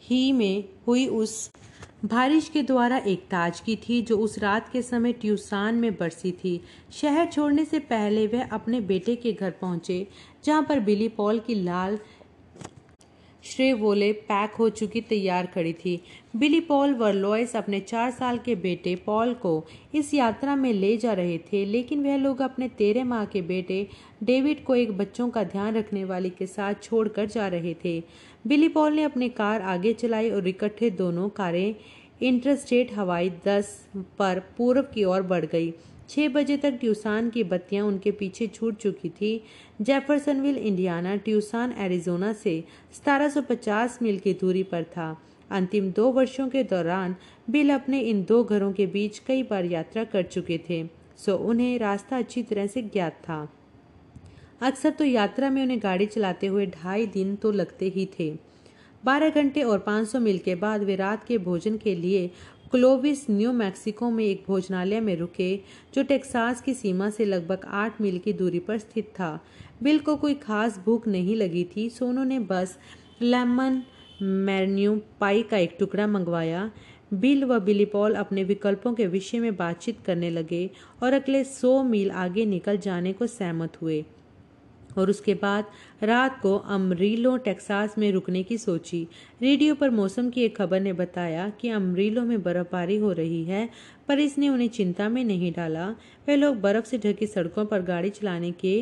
ही 0.02 0.32
में 0.32 0.64
हुई 0.86 1.06
उस 1.06 1.50
बारिश 2.04 2.48
के 2.48 2.62
द्वारा 2.62 2.96
एक 2.98 3.22
ताजगी 3.30 3.74
थी 3.76 4.00
जो 4.02 4.18
उस 4.18 4.38
रात 4.38 4.68
के 4.68 4.82
समय 4.82 5.12
ट्यूसान 5.12 5.74
में 5.74 5.92
बरसी 5.94 6.30
थी। 6.32 6.60
शहर 6.92 7.26
छोड़ने 7.26 7.64
से 7.64 7.78
पहले 7.78 8.26
वह 8.26 8.48
अपने 8.48 8.80
बेटे 8.80 9.16
के 9.16 9.32
घर 9.32 9.50
पहुँचे, 9.50 10.06
जहाँ 10.44 10.62
पर 10.62 10.80
बिली 10.80 11.08
पॉल 11.08 11.38
की 11.38 11.54
लाल 11.54 11.98
श्रेवोले 13.48 14.12
पैक 14.12 14.54
हो 14.54 14.68
चुकी 14.70 15.00
तैयार 15.00 15.46
खड़ी 15.46 15.72
थी। 15.74 16.00
बिली 16.36 16.60
पॉल 16.60 16.94
वर्लॉयस 16.94 17.54
अपने 17.56 17.80
चार 17.80 18.10
साल 18.10 18.38
के 18.38 18.54
बेटे 18.56 18.94
पॉल 18.96 19.34
को 19.34 19.52
इस 19.94 20.12
यात्रा 20.14 20.56
में 20.56 20.72
ले 20.72 20.96
जा 20.96 21.12
रहे 21.12 21.38
थे, 21.42 21.64
लेकिन 21.64 22.02
वह 22.04 22.16
लोग 22.16 22.42
अपने 22.42 22.68
तेरह 22.68 23.04
माह 23.04 23.24
के 23.24 23.42
बेटे 23.42 23.86
डेविड 24.22 24.64
को 24.64 24.74
एक 24.74 24.96
बच्चों 24.98 25.28
का 25.30 25.44
ध्यान 25.44 25.74
रखने 25.74 26.04
वाली 26.04 26.30
के 26.30 26.46
साथ 26.46 26.82
छोड़कर 26.82 27.26
जा 27.26 27.48
रहे 27.48 27.74
थे। 27.84 28.02
बिली 28.46 28.68
पॉल 28.68 28.92
ने 28.92 29.02
अपनी 29.02 29.28
कार 29.28 29.62
आगे 29.62 29.92
चलाई 29.92 30.30
और 30.30 30.48
इकट्ठे 30.48 30.90
दोनों 30.90 31.28
कारें 31.28 31.74
इंटरस्टेट 32.22 32.92
हवाई 32.94 33.30
दस 33.46 33.68
पर 34.18 34.42
पूर्व 34.58 34.82
की 34.94 35.04
ओर 35.04 35.22
बढ़ 35.22 35.44
गई। 35.44 35.72
छः 36.08 36.28
बजे 36.28 36.56
तक 36.56 36.78
ट्यूसान 36.80 37.28
की 37.30 37.42
बत्तियाँ 37.44 37.86
उनके 37.86 38.10
पीछे 38.10 38.46
छूट 38.46 38.76
चुकी 38.76 39.08
थी। 39.10 39.42
जेफरसनविल, 39.80 40.56
इंडियाना, 40.56 41.16
ट्यूसान, 41.16 41.72
एरिजोना 41.78 42.32
से 42.34 42.62
1750 42.94 43.98
मील 44.02 44.18
की 44.18 44.32
दूरी 44.34 44.62
पर 44.62 44.84
था। 44.86 45.16
अंतिम 45.50 45.90
दो 45.90 46.10
वर्षों 46.12 46.48
के 46.48 46.62
दौरान 46.64 47.14
बिल 47.50 47.70
अपने 47.70 48.00
इन 48.00 48.24
दो 48.24 48.42
घरों 48.44 48.72
के 48.72 48.86
बीच 48.86 49.18
कई 49.18 49.42
बार 49.42 49.64
यात्रा 49.64 50.04
कर 50.04 50.22
चुके 50.22 50.58
थे, 50.68 50.84
सो 51.16 51.36
उन्हें 51.36 51.78
रास्ता 51.78 52.18
अच्छी 52.18 52.42
तरह 52.42 52.66
से 52.66 52.82
ज्ञात 52.82 53.20
था। 53.22 53.46
अक्सर 54.62 54.90
तो 54.90 55.04
यात्रा 55.04 55.50
में 55.50 55.62
उन्हें 55.62 55.78
गाड़ी 55.82 56.06
चलाते 56.06 56.46
हुए 56.46 56.66
ढाई 56.66 57.06
दिन 57.06 57.34
तो 57.36 57.52
लगते 57.52 57.88
ही 57.88 58.08
थे। 58.18 58.30
बारह 59.04 59.30
घंटे 59.30 59.62
और 59.62 59.78
500 59.78 60.20
मील 60.20 60.38
के 60.38 60.54
बाद 60.54 60.82
वे 60.82 60.96
रात 60.96 61.24
के 61.24 61.38
भोजन 61.38 61.76
के 61.76 61.94
लिए 61.94 62.30
क्लोविस 62.70 63.24
न्यू 63.30 63.52
मैक्सिको 63.52 64.10
में 64.10 64.24
एक 64.24 64.42
भोजनालय 64.46 65.00
में 65.00 65.14
रुके, 65.16 65.56
जो 65.94 66.02
टेक्सास 66.02 66.60
की 66.62 66.74
सीमा 66.74 67.08
से 67.10 67.24
लगभग 67.24 67.64
आठ 67.66 68.00
मील 68.00 68.18
की 68.18 68.32
दूरी 68.32 68.58
पर 68.58 68.78
स्थित 68.78 69.06
था। 69.08 69.38
बिल 69.82 69.98
को 69.98 70.16
कोई 70.16 70.34
खास 70.34 70.78
भूख 70.78 71.06
नहीं 71.08 71.36
लगी 71.36 71.64
थी 71.76 71.88
सो 71.90 72.06
उन्होंने 72.06 72.38
बस 72.40 72.78
लेमन 73.22 73.82
मैन्यू 74.22 75.00
पाई 75.20 75.42
का 75.42 75.56
एक 75.56 75.76
टुकड़ा 75.78 76.06
मंगवाया। 76.06 76.70
बिल 77.14 77.44
व 77.44 77.58
बिली 77.60 77.84
पॉल 77.84 78.14
अपने 78.14 78.44
विकल्पों 78.44 78.94
के 78.94 79.06
विषय 79.06 79.38
में 79.38 79.56
बातचीत 79.56 80.00
करने 80.06 80.30
लगे 80.30 80.70
और 81.02 81.12
अगले 81.12 81.44
सौ 81.44 81.82
मील 81.82 82.10
आगे 82.10 82.44
निकल 82.44 82.78
जाने 82.78 83.12
को 83.12 83.26
सहमत 83.26 83.82
हुए। 83.82 84.04
और 84.96 85.10
उसके 85.10 85.34
बाद 85.34 85.64
रात 86.02 86.38
को 86.40 86.56
अमरीलो, 86.56 87.36
टेक्सास 87.36 87.94
में 87.98 88.10
रुकने 88.12 88.42
की 88.42 88.58
सोची। 88.58 89.06
रेडियो 89.42 89.74
पर 89.74 89.90
मौसम 89.90 90.30
की 90.30 90.42
एक 90.42 90.56
खबर 90.56 90.80
ने 90.80 90.92
बताया 90.92 91.48
कि 91.50 91.68
अमरीलो 91.70 92.22
में 92.22 92.42
बर्फबारी 92.42 92.96
हो 92.96 93.12
रही 93.12 93.42
है, 93.44 93.68
पर 94.08 94.18
इसने 94.18 94.48
उन्हें 94.48 94.68
चिंता 94.68 95.08
में 95.08 95.24
नहीं 95.24 95.52
डाला। 95.52 95.88
वे 96.28 96.36
लोग 96.36 96.60
बर्फ़ 96.60 96.86
से 96.86 96.98
ढकी 96.98 97.26
सड़कों 97.26 97.64
पर 97.64 97.82
गाड़ी 97.82 98.10
चलाने 98.10 98.50
के 98.52 98.80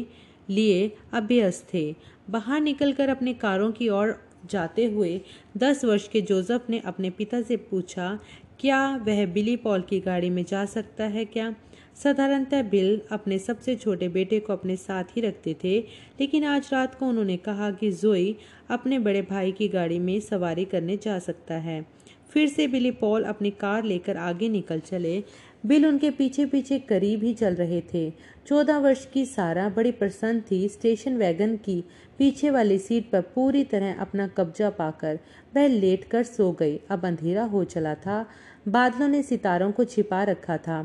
लिए 0.50 0.90
अभ्यस्त 1.12 1.66
थे। 1.74 1.94
बाहर 2.30 2.61
निकलकर 2.61 3.09
अपने 3.09 3.34
कारों 3.34 3.70
की 3.72 3.88
ओर 3.88 4.16
जाते 4.50 4.84
हुए 4.86 5.20
दस 5.57 5.84
वर्ष 5.84 6.09
के 6.09 6.20
जोसेफ 6.20 6.68
ने 6.70 6.78
अपने 6.78 7.11
पिता 7.11 7.40
से 7.42 7.57
पूछा, 7.57 8.18
क्या 8.61 8.96
वह 8.96 9.24
बिली 9.26 9.57
पॉल 9.57 9.80
की 9.80 10.00
गाड़ी 10.00 10.30
में 10.30 10.44
जा 10.44 10.64
सकता 10.64 11.04
है 11.04 11.24
क्या? 11.24 11.54
साधारणतः 12.03 12.62
बिल 12.62 13.01
अपने 13.11 13.38
सबसे 13.38 13.74
छोटे 13.76 14.09
बेटे 14.09 14.40
को 14.40 14.53
अपने 14.53 14.76
साथ 14.76 15.05
ही 15.16 15.20
रखते 15.20 15.57
थे, 15.64 15.78
लेकिन 16.20 16.44
आज 16.44 16.70
रात 16.72 16.94
को 16.94 17.07
उन्होंने 17.07 17.36
कहा 17.36 17.70
कि 17.70 17.92
जोई 17.92 18.36
अपने 18.70 18.99
बड़े 18.99 19.22
भाई 19.22 19.53
की 19.53 19.68
गाड़ी 19.68 19.99
में 19.99 20.20
सवारी 20.20 20.64
करने 20.64 20.97
जा 20.97 21.18
सकता 21.18 21.55
है। 21.55 21.84
फिर 22.30 22.49
से 22.49 22.66
बिली 22.68 22.90
पॉल 22.90 23.24
अपनी 23.24 23.51
कार 23.51 23.84
लेकर 23.84 24.16
आगे 24.16 24.49
निकल 24.49 24.80
चले। 24.80 25.22
बिल 25.66 25.86
उनके 25.86 26.11
पीछे 26.11 26.47
पीछे 26.47 26.78
करीब 26.78 27.22
ही 27.22 27.32
चल 27.34 27.55
रहे 27.55 27.80
थे। 27.94 28.11
चौदह 28.47 28.78
वर्ष 28.78 29.07
की 29.07 29.24
सारा 29.26 29.68
बड़ी 29.68 29.92
प्रसन्न 29.92 30.40
थी, 30.40 30.68
स्टेशन 30.68 31.16
वैगन 31.16 31.57
की 31.57 31.84
पीछे 32.18 32.51
वाली 32.51 32.78
सीट 32.78 33.11
पर 33.11 33.20
पूरी 33.20 33.64
तरह 33.64 33.94
अपना 33.94 34.26
कब्जा 34.28 34.70
पाकर 34.70 35.18
वह 35.57 35.66
लेट 35.66 36.05
कर 36.05 36.22
सो 36.22 36.51
गई। 36.53 36.76
अब 36.90 37.07
अंधेरा 37.07 37.44
हो 37.44 37.64
चला 37.64 37.94
था। 37.94 38.26
बादलों 38.68 39.09
ने 39.09 39.22
सितारों 39.22 39.72
को 39.72 39.84
छिपा 39.84 40.22
रखा 40.22 40.57
था। 40.57 40.84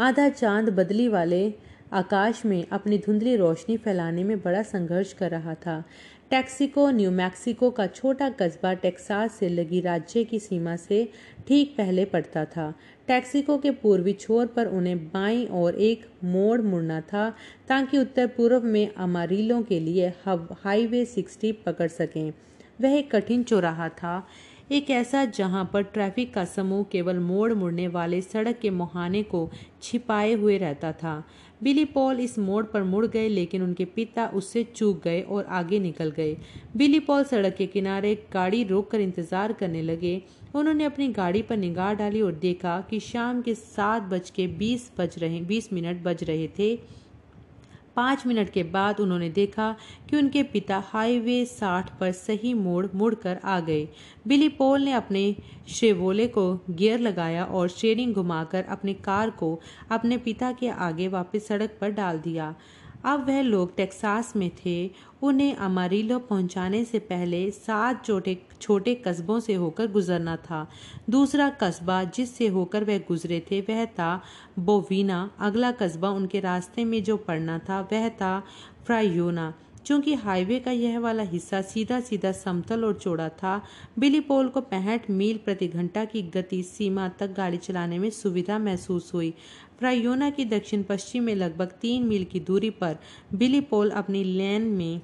आधा 0.00 0.28
चाँद 0.28 0.68
बदली 0.68 1.08
वाले 1.08 1.54
आकाश 1.92 2.44
में 2.46 2.66
अपनी 2.72 2.98
धुंधली 2.98 3.36
रोशनी 3.36 3.76
फैलाने 3.76 4.24
में 4.24 4.40
बड़ा 4.40 4.62
संघर्ष 4.62 5.12
कर 5.12 5.30
रहा 5.30 5.54
था। 5.54 5.84
टैक्सिको, 6.30 6.90
न्यू 6.90 7.10
मैक्सिको 7.10 7.70
का 7.70 7.86
छोटा 7.86 8.28
कस्बा 8.30 8.72
टेक्सास 8.74 9.32
से 9.32 9.48
लगी 9.48 9.80
राज्य 9.80 10.24
की 10.24 10.38
सीमा 10.38 10.76
से 10.76 11.08
ठीक 11.48 11.74
पहले 11.78 12.04
पड़ता 12.04 12.44
था। 12.44 12.72
टैक्सिको 13.06 13.58
के 13.58 13.70
पूर्वी 13.70 14.12
छोर 14.12 14.46
पर 14.46 14.66
उन्हें 14.66 15.06
बाईं 15.06 15.46
और 15.46 15.74
एक 15.74 16.06
मोड़ 16.24 16.60
मुड़ना 16.60 17.00
था 17.00 17.30
ताकि 17.68 17.98
उत्तर 17.98 18.26
पूर्व 18.26 18.64
में 18.64 18.94
अमारीलों 18.94 19.62
के 19.62 19.80
लिए 19.80 20.12
हाईवे 20.28 21.04
सिक्सटी 21.04 21.52
पकड़ 21.52 21.88
सकें। 21.88 22.32
वह 22.80 22.90
एक 22.90 23.10
कठिन 23.16 23.42
चौराहा 23.42 23.88
था। 23.88 24.26
एक 24.70 24.90
ऐसा 24.90 25.24
जहाँ 25.26 25.64
पर 25.72 25.82
ट्रैफ़िक 25.84 26.32
का 26.34 26.44
समूह 26.44 26.82
केवल 26.92 27.18
मोड़ 27.18 27.52
मुड़ने 27.52 27.86
वाले 27.88 28.20
सड़क 28.22 28.58
के 28.58 28.70
मुहाने 28.70 29.22
को 29.22 29.48
छिपाए 29.82 30.32
हुए 30.32 30.58
रहता 30.58 30.92
था। 30.92 31.22
बिली 31.62 31.84
पॉल 31.84 32.20
इस 32.20 32.38
मोड़ 32.38 32.64
पर 32.64 32.82
मुड़ 32.82 33.06
गए, 33.06 33.28
लेकिन 33.28 33.62
उनके 33.62 33.84
पिता 33.86 34.26
उससे 34.26 34.62
चूक 34.66 35.02
गए 35.04 35.20
और 35.20 35.44
आगे 35.44 35.78
निकल 35.78 36.10
गए। 36.10 36.36
बिली 36.76 37.00
पॉल 37.00 37.24
सड़क 37.24 37.56
के 37.56 37.66
किनारे 37.66 38.14
गाड़ी 38.32 38.62
रोककर 38.64 39.00
इंतज़ार 39.00 39.52
करने 39.52 39.82
लगे। 39.82 40.22
उन्होंने 40.54 40.84
अपनी 40.84 41.08
गाड़ी 41.08 41.42
पर 41.42 41.56
निगाह 41.56 41.92
डाली 41.94 42.20
और 42.20 42.32
देखा 42.32 42.80
कि 42.90 43.00
शाम 43.00 43.42
के 43.42 43.54
सात 43.54 44.02
बज 44.02 44.30
के 44.30 44.46
बीस 44.46 44.90
बज 44.98 45.18
रहे, 45.18 45.40
बीस 45.40 45.72
मिनट 45.72 46.02
बज 46.02 46.24
रहे 46.24 46.48
थे। 46.58 46.99
पाँच 48.00 48.26
मिनट 48.26 48.50
के 48.50 48.62
बाद 48.72 49.00
उन्होंने 49.00 49.28
देखा 49.30 49.74
कि 50.10 50.16
उनके 50.16 50.42
पिता 50.42 50.82
हाईवे 50.86 51.44
साठ 51.46 51.90
पर 51.98 52.12
सही 52.12 52.52
मोड़ 52.54 52.86
मुड़कर 52.94 53.40
आ 53.44 53.58
गए। 53.60 53.88
बिली 54.26 54.48
पोल 54.48 54.82
ने 54.82 54.92
अपने 54.92 55.24
शेवोले 55.68 56.26
को 56.28 56.44
गियर 56.70 57.00
लगाया 57.00 57.44
और 57.44 57.68
शेयरिंग 57.68 58.14
घुमाकर 58.14 58.64
अपनी 58.68 58.94
कार 59.04 59.30
को 59.30 59.58
अपने 59.90 60.16
पिता 60.18 60.52
के 60.52 60.68
आगे 60.68 61.08
वापस 61.08 61.48
सड़क 61.48 61.76
पर 61.80 61.90
डाल 61.90 62.18
दिया। 62.18 62.54
अब 63.04 63.26
वह 63.26 63.40
लोग 63.42 63.76
टेक्सास 63.76 64.32
में 64.36 64.50
थे। 64.56 64.90
उन्हें 65.22 65.54
अमारिलो 65.56 66.18
पहुँचाने 66.18 66.84
से 66.84 66.98
पहले 66.98 67.50
सात 67.50 68.04
छोटे 68.04 68.36
छोटे 68.60 68.94
कस्बों 68.94 69.38
से 69.40 69.54
होकर 69.54 69.86
गुजरना 69.86 70.36
था। 70.36 70.66
दूसरा 71.10 71.48
कस्बा 71.60 72.02
जिससे 72.04 72.46
होकर 72.48 72.84
वह 72.84 72.98
गुजरे 72.98 73.40
थे, 73.50 73.60
वह 73.60 73.84
था 73.84 74.22
बोवीना। 74.58 75.30
अगला 75.40 75.72
कस्बा 75.72 76.10
उनके 76.10 76.40
रास्ते 76.40 76.84
में 76.84 77.02
जो 77.04 77.16
पड़ना 77.16 77.58
था, 77.58 77.80
वह 77.92 78.08
था 78.08 78.42
फ्रायोना 78.86 79.52
चूँकि 79.86 80.14
हाईवे 80.14 80.58
का 80.60 80.70
यह 80.70 80.98
वाला 80.98 81.22
हिस्सा 81.22 81.60
सीधा 81.62 82.00
सीधा 82.00 82.32
समतल 82.32 82.84
और 82.84 82.94
चौड़ा 82.94 83.28
था, 83.28 83.62
बिली 83.98 84.20
पोल 84.20 84.48
को 84.48 84.60
पैंठ 84.60 85.08
मील 85.10 85.38
प्रति 85.44 85.68
घंटा 85.68 86.04
की 86.04 86.22
गति 86.34 86.62
सीमा 86.62 87.08
तक 87.08 87.32
गाड़ी 87.34 87.56
चलाने 87.56 87.98
में 87.98 88.10
सुविधा 88.10 88.58
महसूस 88.58 89.10
हुई। 89.14 89.32
फ्रायोना 89.80 90.28
की 90.30 90.44
दक्षिण 90.44 90.82
पश्चिम 90.82 91.22
में 91.22 91.34
लगभग 91.34 91.66
तीन 91.82 92.02
मील 92.02 92.24
की 92.24 92.40
दूरी 92.40 92.68
पर 92.70 92.96
बिली 93.34 93.60
पोल 93.60 93.90
अपनी 93.90 94.22
लेन 94.24 94.62
में 94.62 95.00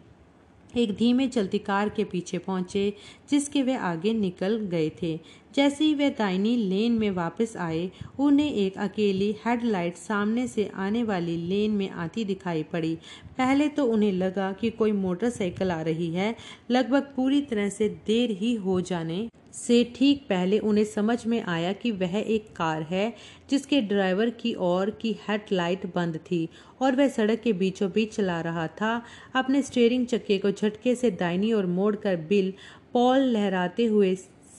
एक 0.77 0.93
धीमे 0.97 1.27
चलती 1.29 1.59
कार 1.59 1.89
के 1.89 2.05
पीछे 2.05 2.39
पहुँचे, 2.39 2.93
जिसके 3.31 3.63
वे 3.63 3.77
आगे 3.77 4.13
निकल 4.13 4.57
गए 4.71 4.91
थे। 5.03 5.21
जैसे 5.55 5.85
ही 5.85 5.95
वे 5.95 6.09
दाइनी 6.11 6.57
लेन 6.57 6.93
में 6.93 7.11
वापस 7.11 7.57
आए, 7.57 7.91
उन्हें 8.19 8.53
एक 8.53 8.77
अकेली 8.79 9.35
हेडलाइट 9.47 9.97
सामने 9.97 10.47
से 10.47 10.71
आने 10.75 11.03
वाली 11.03 11.37
लेन 11.37 11.71
में 11.71 11.89
आती 11.91 12.25
दिखाई 12.25 12.63
पड़ी। 12.63 12.95
पहले 13.39 13.69
तो 13.69 13.85
उन्हें 13.85 14.13
लगा 14.13 14.53
कि 14.53 14.71
कोई 14.71 14.93
मोटरसाइकिल 14.93 15.71
आ 15.71 15.81
रही 15.83 16.11
है। 16.11 16.35
लगभग 16.71 17.13
पूरी 17.17 17.41
तरह 17.41 17.69
से 17.69 17.89
देर 18.07 18.31
ही 18.31 18.55
हो 18.55 18.81
जाने 18.81 19.29
से 19.57 19.83
ठीक 19.97 20.23
पहले 20.29 20.59
उन्हें 20.59 20.85
समझ 20.85 21.27
में 21.27 21.43
आया 21.43 21.73
कि 21.73 21.91
वह 21.93 22.17
एक 22.17 22.47
कार 22.57 22.83
है, 22.83 23.13
जिसके 23.51 23.81
ड्राइवर 23.83 24.31
की 24.31 24.55
ओर 24.55 24.91
की 24.91 25.17
हेडलाइट 25.29 25.87
बंद 25.95 26.17
थी 26.31 26.49
और 26.81 26.97
वह 26.97 27.09
सड़क 27.09 27.41
के 27.41 27.53
बीचों 27.53 27.91
बीच 27.91 28.15
चला 28.17 28.41
रहा 28.41 28.67
था। 28.81 29.03
अपने 29.35 29.63
स्टीयरिंग 29.63 30.07
चक्के 30.07 30.39
को 30.39 30.51
झटके 30.51 30.95
से 30.95 31.11
दाइनी 31.11 31.53
और 31.53 31.67
मोड़कर 31.67 32.17
बिल 32.29 32.53
पॉल 32.93 33.21
लहराते 33.21 33.85
हुए 33.85 34.15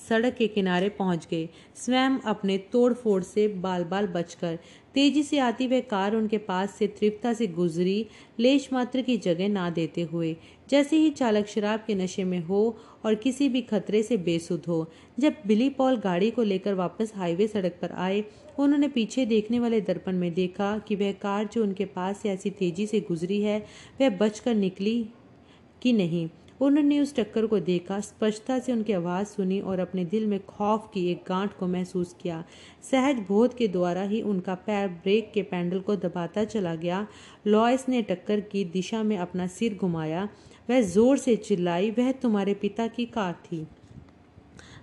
सड़क 0.10 0.36
के 0.36 0.48
किनारे 0.48 0.90
पहुँच 0.90 1.28
गए। 1.32 1.48
स्वयं 1.76 2.18
अपने 2.26 2.58
तोड़ 2.72 2.94
फोड़ 2.94 3.22
से 3.24 3.48
बाल 3.48 3.84
बाल 3.84 4.08
बचकर 4.08 4.58
तेज़ी 4.94 5.24
से 5.24 5.40
आती 5.40 5.68
वह 5.68 5.80
कार 5.80 6.16
उनके 6.16 6.38
पास 6.38 6.76
से 6.76 6.88
तृप्ता 6.90 7.34
से 7.34 7.48
गुजरी, 7.48 8.06
लेश 8.40 8.70
मात्र 8.74 9.02
की 9.02 9.18
जगह 9.18 9.50
ना 9.50 9.70
देते 9.70 10.02
हुए। 10.04 10.36
जैसे 10.70 10.98
ही 10.98 11.10
चालक 11.10 11.48
शराब 11.48 11.84
के 11.88 11.96
नशे 11.96 12.24
में 12.24 12.40
हो 12.40 12.78
और 13.06 13.16
किसी 13.16 13.50
भी 13.50 13.62
खतरे 13.62 14.04
से 14.04 14.18
बेसुध 14.18 14.64
हो, 14.68 14.90
जब 15.20 15.36
बिली 15.48 15.70
पॉल 15.70 15.98
गाड़ी 15.98 16.32
को 16.32 16.44
लेकर 16.44 16.74
वापस 16.74 17.14
हाईवे 17.16 17.48
सड़क 17.48 17.80
पर 17.82 17.92
आए, 17.92 18.24
उन्होंने 18.60 18.88
पीछे 18.88 19.26
देखने 19.26 19.60
वाले 19.60 19.82
दर्पण 19.82 20.16
में 20.16 20.34
देखा 20.34 20.78
कि 20.78 20.96
वह 20.96 21.12
कार 21.12 21.46
जो 21.46 21.64
उनके 21.64 21.86
पास 21.86 22.18
से 22.18 22.30
ऐसी 22.30 22.50
तेज़ी 22.50 22.88
से 22.88 23.00
गुजरी 23.00 23.42
है, 23.42 23.66
वह 24.02 24.10
बचकर 24.10 24.56
निकली 24.56 25.10
कि 25.82 25.94
नहीं। 25.94 26.30
उन्होंने 26.62 27.00
उस 27.00 27.16
टक्कर 27.16 27.46
को 27.46 27.60
देखा, 27.60 28.00
स्पष्टता 28.00 28.60
से 28.60 28.72
उनकी 28.72 28.94
आवाज़ 28.94 29.28
सुनी 29.28 29.60
और 29.60 29.80
अपने 29.80 30.06
दिल 30.06 30.26
में 30.28 30.40
खौफ 30.46 30.90
की 30.94 31.12
एक 31.12 31.24
गांठ 31.28 31.58
को 31.58 31.68
महसूस 31.68 32.16
किया। 32.22 32.44
सहज 32.92 33.16
बोध 33.28 33.58
के 33.58 33.68
द्वारा 33.68 34.02
ही 34.02 34.22
उनका 34.22 34.56
पैर 34.56 34.88
ब्रेक 34.88 35.32
के 35.34 35.42
पैंडल 35.42 35.80
को 35.80 35.96
दबाता 35.96 36.44
चला 36.44 36.76
गया। 36.76 37.08
लॉयस 37.48 37.86
ने 37.90 38.02
टक्कर 38.02 38.40
की 38.40 38.66
दिशा 38.66 39.04
में 39.04 39.18
अपना 39.18 39.48
सिर 39.48 39.76
घुमाया। 39.76 40.30
वह 40.70 40.82
ज़ोर 40.82 41.18
से 41.18 41.36
चिल्लाई, 41.36 41.90
वह 41.92 42.12
तुम्हारे 42.12 42.54
पिता 42.54 42.88
की 42.88 43.06
कार 43.06 43.34
थी। 43.46 43.68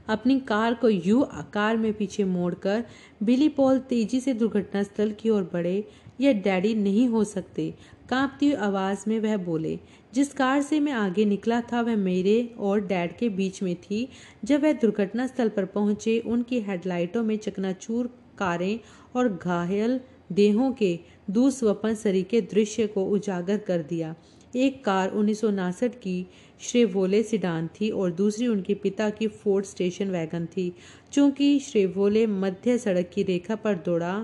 अपनी 0.09 0.39
कार 0.41 0.75
को 0.75 0.89
यू 0.89 1.23
आकार 1.23 1.77
में 1.77 1.93
पीछे 1.93 2.25
मोड़कर, 2.25 2.85
बिली 3.23 3.49
पॉल 3.49 3.79
तेज़ी 3.79 4.21
से 4.21 4.35
दुर्घटनास्थल 4.35 5.13
की 5.13 5.31
ओर 5.31 5.51
बढ़े, 5.53 5.85
यह 6.21 6.33
डैडी 6.33 6.75
नहीं 6.75 7.09
हो 7.09 7.25
सकते, 7.25 7.75
कांपती 8.11 8.47
हुई 8.47 8.55
आवाज़ 8.57 9.05
में 9.09 9.19
वह 9.21 9.37
बोले। 9.37 9.79
जिस 10.15 10.33
कार 10.33 10.63
से 10.63 10.81
मैं 10.81 10.93
आगे 10.93 11.25
निकला 11.25 11.61
था, 11.61 11.81
वह 11.81 11.97
मेरे 11.97 12.55
और 12.59 12.81
डैड 12.81 13.17
के 13.17 13.29
बीच 13.29 13.63
में 13.63 13.75
थी। 13.77 14.09
जब 14.45 14.63
वह 14.63 14.73
दुर्घटना 14.73 15.27
स्थल 15.27 15.49
पर 15.49 15.65
पहुँचे, 15.65 16.19
उनकी 16.19 16.61
हेडलाइटों 16.61 17.23
में 17.23 17.37
चकनाचूर 17.37 18.11
कारें 18.39 18.79
और 19.17 19.29
घायल 19.29 20.01
देहों 20.33 20.73
के 20.73 20.99
दुस्वपन 21.31 21.95
सरीके 21.95 22.41
दृश्य 22.41 22.87
को 22.87 23.05
उजागर 23.05 23.59
कर 23.59 23.83
दिया। 23.83 24.15
एक 24.55 24.85
कार 24.85 25.11
उन्नीस 25.11 25.41
की 25.85 26.27
श्रेवोले 26.61 27.23
सिडान 27.23 27.69
थी 27.77 27.89
और 27.91 28.11
दूसरी 28.13 28.47
उनके 28.47 28.75
पिता 28.75 29.09
की 29.11 29.27
फोर्ड 29.29 29.65
स्टेशन 29.65 30.11
वैगन 30.11 30.47
थी। 30.47 30.73
चूँकि 31.13 31.59
श्रेवोले 31.61 32.27
मध्य 32.27 32.77
सड़क 32.79 33.11
की 33.15 33.23
रेखा 33.23 33.57
पर 33.57 33.75
दौड़ा 33.77 34.15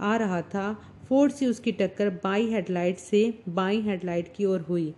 आ 0.00 0.16
रहा 0.16 0.40
था, 0.44 0.72
फोर्ड 1.08 1.32
से 1.32 1.46
उसकी 1.46 1.72
टक्कर 1.72 2.10
बाई 2.24 2.50
हेडलाइट 2.50 2.98
से 2.98 3.22
बाई 3.48 3.80
हेडलाइट 3.80 4.32
की 4.36 4.44
ओर 4.44 4.60
हुई, 4.60 4.92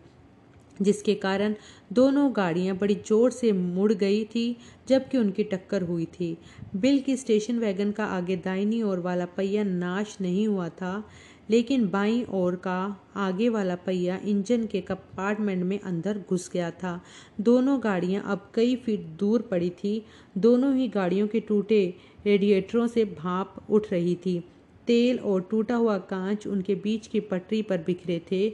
जिसके 0.82 1.14
कारण 1.16 1.54
दोनों 1.92 2.30
गाड़ियाँ 2.36 2.76
बड़ी 2.76 2.94
ज़ोर 2.96 3.30
से 3.30 3.52
मुड़ 3.52 3.92
गई 3.92 4.24
थी, 4.24 4.56
जबकि 4.88 5.18
उनकी 5.18 5.44
टक्कर 5.44 5.82
हुई 5.82 6.04
थी। 6.10 6.36
बिल 6.76 6.98
की 7.00 7.16
स्टेशन 7.16 7.58
वैगन 7.58 7.90
का 7.90 8.04
आगे 8.06 8.36
दाहिनी 8.36 8.82
ओर 8.82 9.00
वाला 9.00 9.26
पहिया 9.26 9.64
नाश 9.64 10.16
नहीं 10.20 10.46
हुआ 10.48 10.68
था 10.70 11.02
लेकिन 11.50 11.88
बाईं 11.88 12.24
ओर 12.32 12.56
का 12.56 12.76
आगे 13.16 13.48
वाला 13.48 13.74
पहिया 13.76 14.18
इंजन 14.24 14.66
के 14.66 14.80
कंपार्टमेंट 14.80 15.62
में 15.64 15.78
अंदर 15.80 16.22
घुस 16.30 16.50
गया 16.52 16.70
था। 16.70 17.00
दोनों 17.40 17.78
गाड़ियाँ 17.84 18.22
अब 18.26 18.50
कई 18.54 18.76
फीट 18.76 19.00
दूर 19.18 19.42
पड़ी 19.42 19.70
थी। 19.70 20.04
दोनों 20.38 20.74
ही 20.74 20.88
गाड़ियों 20.88 21.28
के 21.28 21.40
टूटे 21.40 21.94
रेडिएटरों 22.26 22.86
से 22.86 23.04
भाप 23.04 23.64
उठ 23.70 23.92
रही 23.92 24.14
थी। 24.14 24.38
तेल 24.86 25.18
और 25.18 25.40
टूटा 25.40 25.74
हुआ 25.74 25.98
कांच 25.98 26.46
उनके 26.46 26.74
बीच 26.74 27.06
की 27.06 27.20
पटरी 27.20 27.62
पर 27.62 27.78
बिखरे 27.78 28.20
थे। 28.32 28.48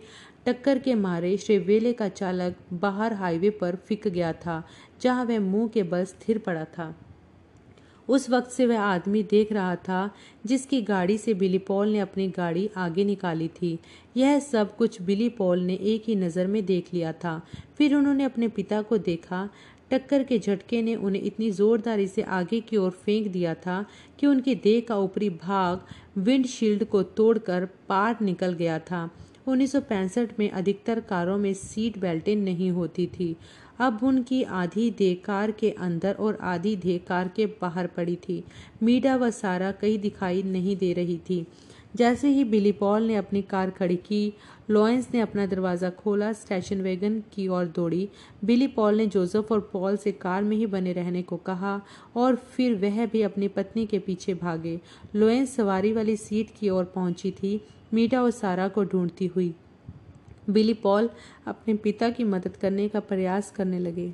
टक्कर 0.46 0.78
के 0.78 0.94
मारे 0.94 1.36
श्रीवेले 1.36 1.92
का 1.92 2.08
चालक 2.08 2.56
बाहर 2.72 3.12
हाईवे 3.12 3.50
पर 3.50 3.76
फिक 3.76 4.08
गया 4.08 4.32
था, 4.32 4.62
जहाँ 5.00 5.24
वह 5.24 5.40
मुँह 5.40 5.68
के 5.68 5.82
बल 5.82 6.04
स्थिर 6.04 6.38
पड़ा 6.38 6.64
था। 6.64 6.94
उस 8.10 8.28
वक्त 8.30 8.50
से 8.50 8.66
वह 8.66 8.80
आदमी 8.80 9.22
देख 9.22 9.52
रहा 9.52 9.74
था, 9.76 10.10
जिसकी 10.46 10.82
गाड़ी 10.82 11.18
से 11.18 11.34
बिली 11.34 11.58
पॉल 11.58 11.88
ने 11.88 11.98
अपनी 11.98 12.28
गाड़ी 12.28 12.68
आगे 12.76 13.04
निकाली 13.04 13.48
थी। 13.48 13.78
यह 14.16 14.38
सब 14.38 14.76
कुछ 14.76 15.02
बिली 15.02 15.28
पॉल 15.28 15.60
ने 15.60 15.74
एक 15.74 16.04
ही 16.06 16.14
नज़र 16.14 16.46
में 16.46 16.64
देख 16.66 16.94
लिया 16.94 17.12
था। 17.12 17.40
फिर 17.78 17.94
उन्होंने 17.94 18.24
अपने 18.24 18.48
पिता 18.48 18.82
को 18.82 18.98
देखा। 18.98 19.48
टक्कर 19.90 20.22
के 20.22 20.38
झटके 20.38 20.82
ने 20.82 20.94
उन्हें 20.94 21.22
इतनी 21.22 21.50
जोरदारी 21.50 22.06
से 22.06 22.22
आगे 22.22 22.60
की 22.60 22.76
ओर 22.76 22.90
फेंक 22.90 23.28
दिया 23.28 23.54
था 23.54 23.84
कि 24.18 24.26
उनकी 24.26 24.54
देह 24.54 24.82
का 24.88 24.96
ऊपरी 24.96 25.30
भाग 25.30 25.80
विंडशील्ड 26.18 26.84
को 26.84 27.02
तोड़कर 27.02 27.68
पार 27.88 28.16
निकल 28.22 28.52
गया 28.52 28.78
था। 28.78 29.08
1965 29.46 30.38
में 30.38 30.50
अधिकतर 30.50 31.00
कारों 31.00 31.36
में 31.38 31.52
सीट 31.54 31.98
बेल्टें 31.98 32.36
नहीं 32.36 32.70
होती 32.70 33.06
थी। 33.06 33.36
अब 33.80 34.00
उनकी 34.02 34.42
आधी 34.42 34.90
देह 34.90 35.16
कार 35.24 35.50
के 35.50 35.70
अंदर 35.70 36.14
और 36.14 36.38
आधी 36.42 36.74
देह 36.76 37.00
कार 37.08 37.28
के 37.28 37.46
बाहर 37.60 37.86
पड़ी 37.86 38.16
थी। 38.16 38.42
मीडा 38.82 39.16
व 39.16 39.30
सारा 39.30 39.72
कहीं 39.72 39.98
दिखाई 39.98 40.42
नहीं 40.42 40.76
दे 40.76 40.92
रही 40.92 41.18
थी। 41.18 41.46
जैसे 41.96 42.28
ही 42.28 42.44
बिली 42.44 42.72
पॉल 42.72 43.02
ने 43.02 43.14
अपनी 43.16 43.40
कार 43.42 43.70
खड़ी 43.70 43.96
की, 43.96 44.32
लॉयंस 44.70 45.08
ने 45.14 45.20
अपना 45.20 45.46
दरवाज़ा 45.46 45.90
खोला, 45.90 46.32
स्टेशन 46.32 46.80
वैगन 46.80 47.18
की 47.32 47.46
ओर 47.48 47.64
दौड़ी। 47.66 48.08
बिली 48.44 48.66
पॉल 48.66 48.96
ने 48.96 49.06
जोसेफ 49.06 49.50
और 49.52 49.60
पॉल 49.72 49.96
से 49.96 50.12
कार 50.12 50.42
में 50.42 50.56
ही 50.56 50.66
बने 50.66 50.92
रहने 50.92 51.22
को 51.22 51.36
कहा 51.36 51.80
और 52.16 52.36
फिर 52.36 52.74
वह 52.74 53.04
भी 53.06 53.22
अपनी 53.22 53.48
पत्नी 53.48 53.86
के 53.86 53.98
पीछे 53.98 54.34
भागे। 54.34 54.78
लॉयंस 55.14 55.56
सवारी 55.56 55.92
वाली 55.92 56.16
सीट 56.16 56.50
की 56.60 56.68
ओर 56.68 56.84
पहुँची 56.84 57.30
थी। 57.32 57.60
मीडा 57.94 58.22
और 58.22 58.30
सारा 58.30 58.68
को 58.68 58.84
ढूंढती 58.84 59.26
हुई 59.26 59.54
बिली 60.48 60.74
पॉल 60.74 61.10
अपने 61.46 61.74
पिता 61.74 62.10
की 62.10 62.24
मदद 62.24 62.56
करने 62.56 62.88
का 62.88 63.00
प्रयास 63.00 63.50
करने 63.50 63.78
लगे। 63.78 64.12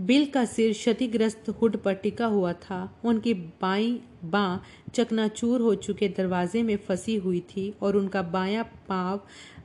बिल 0.00 0.24
का 0.26 0.44
सिर 0.44 0.72
क्षतिग्रस्त 0.72 1.48
हुड 1.60 1.76
पर 1.76 1.94
टिका 1.94 2.26
हुआ 2.26 2.52
था। 2.52 2.78
उनकी 3.04 3.34
बाई 3.34 4.00
बाँ 4.24 4.62
चकनाचूर 4.94 5.60
हो 5.60 5.74
चुके 5.74 6.08
दरवाजे 6.08 6.62
में 6.62 6.76
फंसी 6.76 7.16
हुई 7.16 7.40
थी 7.50 7.72
और 7.82 7.96
उनका 7.96 8.22
बायां 8.22 8.64
पाव 8.88 9.20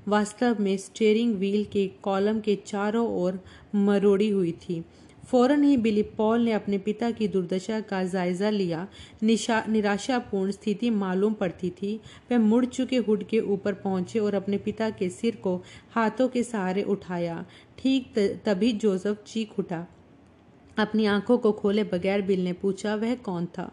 वास्तव 0.08 0.58
में 0.60 0.76
स्टेयरिंग 0.78 1.36
व्हील 1.36 1.66
के 1.66 1.88
कॉलम 2.04 2.40
के 2.40 2.56
चारों 2.56 3.08
ओर 3.16 3.40
मरोड़ी 3.76 4.30
हुई 4.30 4.52
थी। 4.62 4.84
फ़ौरन 5.32 5.64
ही 5.64 5.76
बिली 5.78 6.04
पॉल 6.18 6.42
ने 6.42 6.52
अपने 6.52 6.78
पिता 6.78 7.10
की 7.12 7.28
दुर्दशा 7.28 7.80
का 7.82 8.04
जायजा 8.04 8.50
लिया। 8.50 8.88
निराशापूर्ण 9.24 10.52
स्थिति 10.52 10.90
मालूम 10.90 11.34
पड़ती 11.34 11.70
थी। 11.72 11.96
वह 12.32 12.40
मुड़ 12.40 12.66
चुके 12.66 12.98
हुड 12.98 13.24
के 13.24 13.40
ऊपर 13.40 13.74
पहुँचे 13.76 14.20
और 14.20 14.34
अपने 14.34 14.58
पिता 14.58 14.90
के 14.90 15.10
सिर 15.10 15.36
को 15.36 15.56
हाथों 15.92 16.28
के 16.28 16.44
सहारे 16.44 16.84
उठाया। 16.84 17.46
ठीक 17.78 18.14
तभी 18.46 18.72
जोसेफ 18.74 19.18
चीख 19.28 19.60
उठा। 19.60 19.88
अपनी 20.78 21.06
आँखों 21.06 21.38
को 21.38 21.52
खोले 21.52 21.84
बगैर 21.84 22.22
बिल 22.22 22.44
ने 22.44 22.54
पूछा, 22.54 22.96
वह 22.96 23.16
कौन 23.16 23.46
था? 23.48 23.72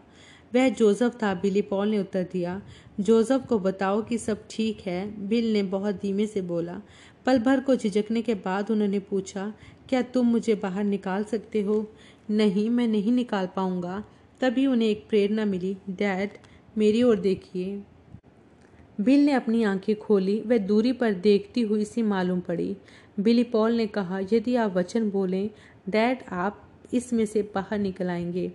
वह 0.55 0.69
जोसेफ 0.69 1.13
था, 1.23 1.33
बिली 1.33 1.61
पॉल 1.61 1.87
ने 1.87 1.99
उत्तर 1.99 2.23
दिया। 2.23 2.61
जोसेफ 2.99 3.45
को 3.45 3.57
बताओ 3.59 4.01
कि 4.01 4.17
सब 4.17 4.43
ठीक 4.49 4.81
है, 4.81 5.27
बिल 5.27 5.51
ने 5.53 5.63
बहुत 5.65 5.95
धीमे 5.95 6.25
से 6.27 6.41
बोला। 6.41 6.81
पल 7.27 7.39
भर 7.39 7.59
को 7.59 7.75
झिझकने 7.75 8.21
के 8.21 8.33
बाद 8.33 8.71
उन्होंने 8.71 8.99
पूछा, 8.99 9.53
क्या 9.89 10.01
तुम 10.01 10.27
मुझे 10.27 10.55
बाहर 10.55 10.83
निकाल 10.83 11.23
सकते 11.23 11.61
हो? 11.61 11.91
नहीं, 12.29 12.69
मैं 12.69 12.87
नहीं 12.87 13.11
निकाल 13.11 13.49
पाऊँगा। 13.55 14.03
तभी 14.41 14.67
उन्हें 14.67 14.89
एक 14.89 15.05
प्रेरणा 15.09 15.45
मिली, 15.45 15.77
डैड, 15.89 16.29
मेरी 16.77 17.03
ओर 17.03 17.19
देखिए। 17.19 17.83
बिल 19.01 19.25
ने 19.25 19.31
अपनी 19.31 19.63
आँखें 19.63 19.95
खोली, 19.95 20.41
वह 20.41 20.57
दूरी 20.57 20.91
पर 20.91 21.13
देखती 21.13 21.61
हुई 21.61 21.85
सी 21.85 22.01
मालूम 22.01 22.39
पड़ी। 22.39 22.77
बिली 23.19 23.43
पॉल 23.43 23.73
ने 23.73 23.87
कहा, 23.87 24.19
यदि 24.19 24.55
आप 24.55 24.77
वचन 24.77 25.09
बोलें, 25.09 25.49
डैड, 25.89 26.17
आप 26.31 26.69
इसमें 26.93 27.25
से 27.25 27.51
बाहर 27.55 27.79
निकल 27.79 28.07
आएँगे। 28.07 28.51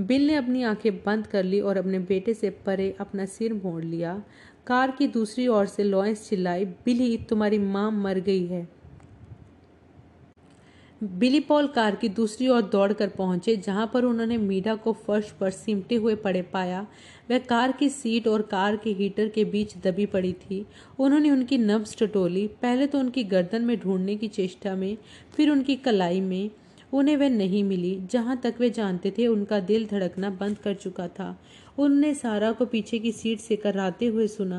बिल 0.00 0.26
ने 0.26 0.34
अपनी 0.34 0.62
आँखें 0.62 0.96
बंद 0.96 1.26
कर 1.26 1.44
ली 1.44 1.60
और 1.60 1.76
अपने 1.76 1.98
बेटे 1.98 2.34
से 2.34 2.50
परे 2.50 2.96
अपना 3.00 3.24
सिर 3.26 3.54
मोड़ 3.54 3.84
लिया। 3.84 4.22
कार 4.68 4.90
की 4.90 5.06
दूसरी 5.06 5.46
ओर 5.48 5.66
से 5.66 5.84
लॉयंस 5.84 6.28
चिल्लाई, 6.28 6.64
बिली, 6.64 7.16
तुम्हारी 7.16 7.58
माँ 7.58 7.90
मर 7.90 8.18
गई 8.18 8.46
है। 8.46 8.68
बिली 11.04 11.40
पॉल 11.40 11.66
कार 11.66 11.94
की 11.94 12.08
दूसरी 12.08 12.48
ओर 12.48 12.62
दौड़कर 12.62 13.08
पहुँचे, 13.08 13.56
जहाँ 13.56 13.90
पर 13.94 14.04
उन्होंने 14.04 14.36
मीडा 14.36 14.74
को 14.74 14.92
फर्श 14.92 15.30
पर 15.30 15.50
सिमटे 15.50 15.94
हुए 15.94 16.14
पड़े 16.14 16.42
पाया। 16.42 16.86
वह 17.30 17.38
कार 17.38 17.72
की 17.72 17.88
सीट 17.88 18.28
और 18.28 18.42
कार 18.42 18.76
के 18.76 18.90
हीटर 18.90 19.28
के 19.28 19.44
बीच 19.44 19.76
दबी 19.76 20.06
पड़ी 20.06 20.32
थी। 20.32 20.66
उन्होंने 20.98 21.30
उनकी 21.30 21.58
नब्ज 21.58 21.96
टटोली, 21.98 22.46
पहले 22.46 22.86
तो 22.86 22.98
उनकी 22.98 23.24
गर्दन 23.24 23.64
में 23.64 23.80
ढूँढने 23.80 24.16
की 24.16 24.28
चेष्टा 24.28 24.74
में, 24.74 24.96
फिर 25.36 25.50
उनकी 25.50 25.76
कलाई 25.76 26.20
में। 26.20 26.50
उन्हें 26.92 27.16
वह 27.16 27.28
नहीं 27.28 27.64
मिली, 27.64 28.00
जहाँ 28.12 28.36
तक 28.36 28.54
वे 28.60 28.70
जानते 28.70 29.10
थे, 29.18 29.26
उनका 29.26 29.60
दिल 29.60 29.86
धड़कना 29.86 30.30
बंद 30.30 30.58
कर 30.58 30.74
चुका 30.74 31.08
था। 31.08 31.38
उनने 31.78 32.12
सारा 32.14 32.50
को 32.52 32.66
पीछे 32.66 32.98
की 32.98 33.12
सीट 33.12 33.40
से 33.40 33.56
कराते 33.56 34.06
हुए 34.06 34.26
सुना। 34.26 34.58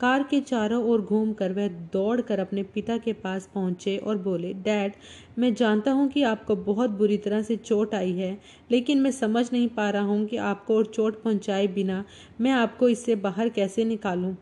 कार 0.00 0.22
के 0.22 0.40
चारों 0.40 0.82
ओर 0.84 1.00
घूमकर 1.00 1.52
वह 1.52 1.68
दौड़कर 1.92 2.38
अपने 2.38 2.62
पिता 2.64 2.96
के 2.98 3.12
पास 3.14 3.48
पहुँचे 3.54 3.96
और 3.96 4.18
बोले, 4.18 4.52
डैड, 4.54 4.92
मैं 5.38 5.54
जानता 5.54 5.90
हूँ 5.90 6.08
कि 6.08 6.22
आपको 6.24 6.56
बहुत 6.56 6.90
बुरी 6.90 7.16
तरह 7.16 7.42
से 7.42 7.56
चोट 7.56 7.94
आई 7.94 8.12
है, 8.12 8.38
लेकिन 8.70 9.00
मैं 9.00 9.10
समझ 9.10 9.48
नहीं 9.52 9.68
पा 9.68 9.88
रहा 9.90 10.02
हूँ 10.02 10.24
कि 10.26 10.36
आपको 10.36 10.76
और 10.76 10.86
चोट 10.86 11.22
पहुँचाए 11.22 11.66
बिना 11.66 12.04
मैं 12.40 12.52
आपको 12.52 12.88
इससे 12.88 13.16
बाहर 13.16 13.48
कैसे 13.48 13.84
निकालूं। 13.84 14.34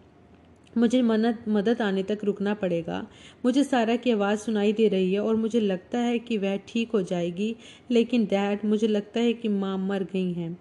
मुझे 0.79 1.01
मदद 1.03 1.45
मदद 1.49 1.81
आने 1.83 2.03
तक 2.03 2.19
रुकना 2.25 2.55
पड़ेगा। 2.55 3.07
मुझे 3.45 3.65
सारा 3.65 3.97
की 3.97 4.11
आवाज़ 4.11 4.41
सुनाई 4.41 4.73
दे 4.73 4.89
रही 4.89 5.13
है 5.13 5.21
और 5.21 5.37
मुझे 5.37 5.61
लगता 5.61 5.99
है 5.99 6.19
कि 6.19 6.39
वह 6.39 6.57
ठीक 6.69 6.91
हो 6.91 7.03
जाएगी, 7.03 7.55
लेकिन 7.91 8.25
डैड, 8.25 8.65
मुझे 8.65 8.87
लगता 8.87 9.21
है 9.21 9.33
कि 9.33 9.49
माँ 9.49 9.77
मर 9.79 10.03
गई 10.05 10.33
हैं। 10.33 10.57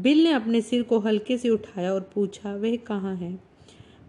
बिल 0.00 0.22
ने 0.24 0.30
अपने 0.32 0.60
सिर 0.60 0.82
को 0.82 0.98
हल्के 0.98 1.36
से 1.38 1.48
उठाया 1.48 1.92
और 1.94 2.10
पूछा, 2.14 2.54
वह 2.54 2.76
कहाँ 2.76 3.14
है? 3.16 3.38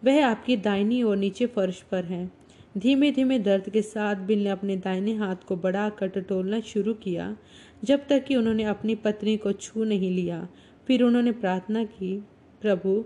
वह 0.04 0.26
आपकी 0.26 0.58
दाहिनी 0.58 1.02
और 1.04 1.18
नीचे 1.18 1.46
फर्श 1.46 1.82
पर 1.82 2.04
है। 2.04 2.30
धीमे 2.78 3.12
धीमे 3.12 3.40
दर्द 3.40 3.70
के 3.70 3.82
साथ 3.82 4.16
बिल 4.16 4.44
ने 4.44 4.50
अपने 4.50 4.78
दाहिने 4.78 5.14
हाथ 5.14 5.36
को 5.48 5.56
बढ़ाकर 5.56 6.08
टटोलना 6.08 6.60
शुरू 6.60 6.94
किया, 6.94 7.36
जब 7.84 8.08
तक 8.08 8.24
कि 8.24 8.36
उन्होंने 8.36 8.64
अपनी 8.64 8.96
पत्नी 8.96 9.38
को 9.38 9.52
छू 9.52 9.84
नहीं 9.84 10.12
लिया। 10.12 10.48
फिर 10.88 11.04
उन्होंने 11.04 11.32
प्रार्थना 11.32 11.84
की, 11.84 12.16
प्रभु, 12.62 13.04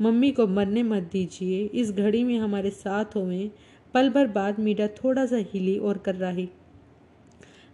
मम्मी 0.00 0.30
को 0.30 0.46
मरने 0.46 0.82
मत 0.82 1.10
दीजिए। 1.12 1.64
इस 1.64 1.92
घड़ी 1.92 2.24
में 2.24 2.38
हमारे 2.38 2.70
साथ 2.70 3.16
होवे 3.16 3.50
पल 3.94 4.10
भर 4.10 4.26
बाद 4.26 4.60
मीडा 4.60 4.86
थोड़ा 4.86 5.26
सा 5.26 5.36
हिली 5.36 5.78
और 5.78 5.98
कर 5.98 6.14
रही 6.14 6.48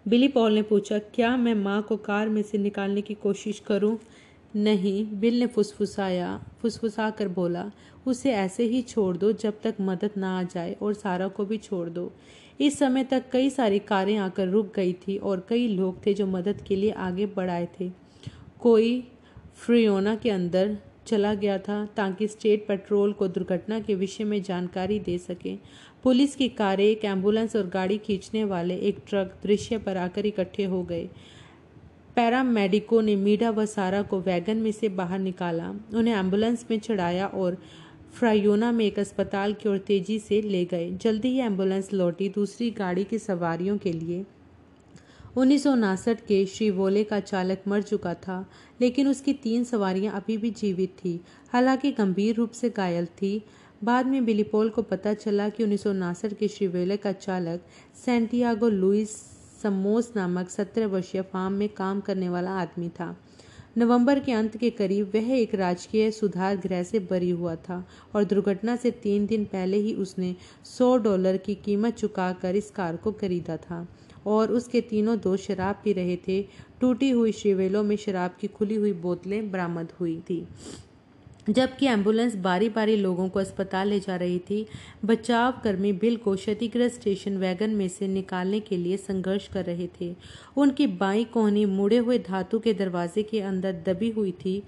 बिली 0.07 0.29
पॉल 0.29 0.53
ने 0.53 0.63
पूछा, 0.63 0.99
क्या 0.99 1.37
मैं 1.37 1.55
माँ 1.55 1.83
को 1.83 1.97
कार 1.97 2.29
में 2.29 2.43
से 2.43 2.59
निकालने 2.59 3.03
की 3.03 3.15
कोशिश 3.15 3.59
करूँ? 3.59 3.99
नहीं, 4.57 5.05
बिल 5.21 5.39
ने 5.39 5.47
फुसफुसाया 5.47 6.41
फुसफुसा 6.61 7.11
कर 7.11 7.29
बोला, 7.29 7.71
उसे 8.07 8.33
ऐसे 8.33 8.65
ही 8.65 8.81
छोड़ 8.83 9.17
दो 9.17 9.33
जब 9.33 9.61
तक 9.63 9.75
मदद 9.81 10.11
ना 10.17 10.39
आ 10.39 10.43
जाए 10.43 10.77
और 10.83 10.95
सारा 10.95 11.29
को 11.29 11.45
भी 11.45 11.59
छोड़ 11.59 11.89
दो। 11.89 12.13
इस 12.61 12.79
समय 12.79 13.05
तक 13.05 13.25
कई 13.33 13.51
सारी 13.51 13.79
कारें 13.79 14.17
आकर 14.17 14.49
रुक 14.49 14.73
गई 14.75 14.93
थी 14.93 15.17
और 15.17 15.47
कई 15.49 15.69
लोग 15.69 16.07
थे 16.07 16.15
जो 16.15 16.27
मदद 16.27 16.63
के 16.63 16.77
लिए 16.77 16.91
आगे 16.91 17.27
बढ़ाए 17.27 17.69
थे। 17.81 17.91
कोई 18.61 19.09
फ्रियोना 19.55 20.15
के 20.15 20.31
अंदर 20.31 20.77
चला 21.07 21.35
गया 21.35 21.59
था 21.59 21.85
ताकि 21.97 22.29
स्टेट 22.29 22.67
पेट्रोल 22.69 23.13
को 23.13 23.29
दुर्घटना 23.29 23.81
के 23.81 23.95
विषय 23.95 24.25
में 24.25 24.43
जानकारी 24.43 24.99
दे 24.99 25.19
सके। 25.19 25.57
पुलिस 26.03 26.35
की 26.37 26.49
कारें, 26.49 26.85
एक 26.85 27.05
एंबुलेंस 27.05 27.57
और 27.57 27.67
गाड़ी 27.67 27.99
खींचने 27.99 28.45
वाले 28.45 28.77
एक 28.77 28.99
ट्रक 29.09 29.39
दृश्य 29.43 29.79
पर 29.79 29.97
आकर 29.97 30.27
इकट्ठे 30.27 30.65
हो 30.65 30.83
गए। 30.83 31.09
पैरामेडिको 32.17 33.01
ने 33.01 33.17
मीडा 33.17 33.51
व 33.51 33.65
सारा 33.67 34.03
को 34.03 34.21
वैगन 34.21 34.57
में 34.57 34.73
से 34.73 34.89
बाहर 34.89 35.19
निकाला, 35.19 35.69
उन्हें 35.95 36.15
एंबुलेंस 36.15 36.65
में 36.71 36.79
चढ़ाया 36.79 37.27
और 37.27 37.57
फ्रायोना 38.15 38.73
में 38.73 38.85
एक 38.85 38.99
अस्पताल 38.99 39.55
की 39.55 39.69
ओर 39.69 39.79
तेज़ी 39.79 40.19
से 40.19 40.41
ले 40.43 40.65
गए। 40.65 40.91
जल्दी 40.91 41.29
ही 41.29 41.39
एंबुलेंस 41.39 41.93
लौटी 41.93 42.29
दूसरी 42.29 42.71
गाड़ी 42.71 43.05
की 43.05 43.19
सवारियों 43.19 43.77
के 43.79 43.93
लिए। 43.93 44.25
उन्नीस 45.37 45.65
के 46.09 46.47
श्रीवोले 46.47 47.05
का 47.05 47.21
चालक 47.21 47.63
मर 47.69 47.83
चुका 47.83 48.15
था, 48.15 48.51
लेकिन 48.81 49.09
उसकी 49.09 49.33
तीन 49.33 49.65
सवारियाँ 49.65 50.15
अभी 50.15 50.37
भी 50.37 50.51
जीवित 50.51 50.97
थी। 51.05 51.21
हालाँकि 51.53 51.93
गंभीर 51.93 52.35
रूप 52.35 52.51
से 52.51 52.71
घायल 52.71 53.07
थी। 53.07 53.43
बाद 53.85 54.07
में 54.07 54.25
बिलीपोल 54.25 54.69
को 54.69 54.83
पता 54.83 55.15
चला 55.15 55.49
कि 55.49 55.65
उन्नीस 55.65 56.23
के 56.39 56.49
श्रीवोले 56.49 56.97
का 56.97 57.13
चालक 57.13 57.67
सेंटियागो 58.05 58.69
लुइस 58.69 59.36
समोस 59.63 60.13
नामक 60.17 60.49
सत्रह 60.49 60.87
वर्षीय 60.87 61.23
फार्म 61.23 61.53
में 61.53 61.69
काम 61.69 62.01
करने 62.01 62.29
वाला 62.29 62.51
आदमी 62.53 62.89
था। 62.89 63.17
नवंबर 63.79 64.19
के 64.21 64.33
अंत 64.33 64.57
के 64.57 64.71
करीब 64.71 65.11
वह 65.15 65.31
एक 65.33 65.55
राजकीय 65.55 66.11
सुधार 66.11 66.57
गृह 66.57 66.83
से 66.83 66.99
बरी 67.01 67.31
हुआ 67.31 67.55
था 67.57 67.85
और 68.15 68.25
दुर्घटना 68.25 68.77
से 68.77 68.91
तीन 69.03 69.27
दिन 69.27 69.45
पहले 69.45 69.77
ही 69.77 69.95
उसने 69.95 70.35
100 70.67 70.97
डॉलर 70.99 71.37
की 71.37 71.55
कीमत 71.55 71.95
चुकाकर 71.95 72.57
इस 72.57 72.71
कार 72.71 72.97
को 72.97 73.13
खरीदा 73.13 73.57
था 73.57 73.87
और 74.27 74.53
उसके 74.53 74.81
तीनों 74.81 75.19
दोस्त 75.19 75.45
शराब 75.45 75.81
पी 75.85 75.93
रहे 75.93 76.17
थे। 76.29 76.43
टूटी 76.81 77.11
हुई 77.11 77.33
शिवेलों 77.33 77.83
में 77.83 77.97
शराब 77.97 78.37
की 78.41 78.47
खुली 78.49 78.75
हुई 78.75 78.93
बोतलें 78.93 79.51
बरामद 79.51 79.93
हुई 80.01 80.19
थी। 80.21 80.47
जबकि 81.49 81.87
एंबुलेंस 81.87 82.35
बारी 82.37 82.69
बारी 82.69 82.97
लोगों 82.97 83.29
को 83.29 83.39
अस्पताल 83.41 83.89
ले 83.89 83.99
जा 84.01 84.17
रही 84.17 84.39
थी। 84.41 84.67
बचाव 85.05 85.61
कर्मी 85.65 85.93
बिल 85.93 86.17
को 86.17 86.35
क्षतिग्रस्त 86.37 87.01
स्टेशन 87.01 87.37
वैगन 87.37 87.71
में 87.71 87.89
से 87.89 88.09
निकालने 88.09 88.61
के 88.61 88.77
लिए 88.77 88.97
संघर्ष 88.97 89.49
कर 89.49 89.65
रहे 89.65 89.89
थे। 90.01 90.15
उनकी 90.57 90.87
बाई 90.87 91.25
कोहनी 91.25 91.65
मुड़े 91.65 91.97
हुए 91.97 92.19
धातु 92.19 92.59
के 92.59 92.75
दरवाजे 92.75 93.23
के 93.23 93.41
अंदर 93.41 93.83
दबी 93.87 94.11
हुई 94.11 94.33
थी। 94.45 94.63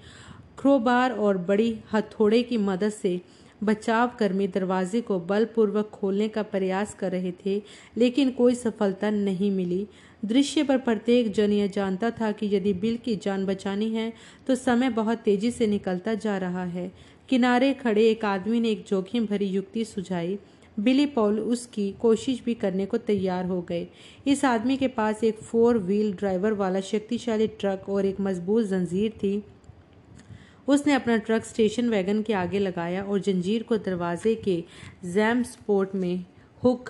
क्रोबार 0.57 1.11
और 1.11 1.37
बड़ी 1.37 1.75
हथौड़े 1.93 2.41
की 2.43 2.57
मदद 2.57 2.89
से 2.89 3.19
बचाव 3.63 4.11
कर्मी 4.19 4.47
दरवाजे 4.47 4.99
को 5.01 5.19
बलपूर्वक 5.19 5.89
खोलने 5.89 6.27
का 6.27 6.43
प्रयास 6.43 6.93
कर 6.93 7.11
रहे 7.11 7.31
थे, 7.45 7.61
लेकिन 7.97 8.29
कोई 8.31 8.55
सफलता 8.55 9.09
नहीं 9.09 9.51
मिली। 9.51 9.87
दृश्य 10.23 10.63
पर 10.63 10.77
प्रत्येक 10.77 11.31
जन 11.33 11.51
यह 11.51 11.67
जानता 11.67 12.09
था 12.11 12.31
कि 12.31 12.49
यदि 12.55 12.73
बिल 12.75 12.97
की 12.97 13.15
जान 13.15 13.45
बचानी 13.45 13.89
है 13.89 14.11
तो 14.47 14.55
समय 14.55 14.89
बहुत 14.91 15.17
तेज़ी 15.17 15.51
से 15.51 15.67
निकलता 15.67 16.13
जा 16.15 16.37
रहा 16.37 16.63
है। 16.65 16.91
किनारे 17.29 17.73
खड़े 17.73 18.09
एक 18.09 18.25
आदमी 18.25 18.59
ने 18.59 18.69
एक 18.69 18.83
जोखिम 18.87 19.25
भरी 19.25 19.45
युक्ति 19.45 19.85
सुझाई। 19.85 20.37
बिली 20.79 21.05
पॉल 21.05 21.39
उसकी 21.39 21.91
कोशिश 22.01 22.41
भी 22.45 22.53
करने 22.53 22.85
को 22.85 22.97
तैयार 22.97 23.45
हो 23.45 23.61
गए। 23.61 23.87
इस 24.27 24.43
आदमी 24.45 24.77
के 24.77 24.87
पास 24.87 25.23
एक 25.23 25.39
फोर 25.39 25.77
व्हील 25.77 26.11
ड्राइवर 26.13 26.53
वाला 26.53 26.81
शक्तिशाली 26.81 27.47
ट्रक 27.49 27.89
और 27.89 28.05
एक 28.05 28.19
मज़बूत 28.19 28.65
जंजीर 28.65 29.11
थी। 29.23 29.43
उसने 30.67 30.93
अपना 30.93 31.17
ट्रक 31.17 31.45
स्टेशन 31.45 31.89
वैगन 31.89 32.21
के 32.21 32.33
आगे 32.33 32.59
लगाया 32.59 33.03
और 33.03 33.19
जंजीर 33.19 33.63
को 33.63 33.77
दरवाजे 33.77 34.35
के 34.35 34.63
जैम 35.05 35.43
स्पोर्ट 35.43 35.95
में 35.95 36.25
हुक 36.63 36.89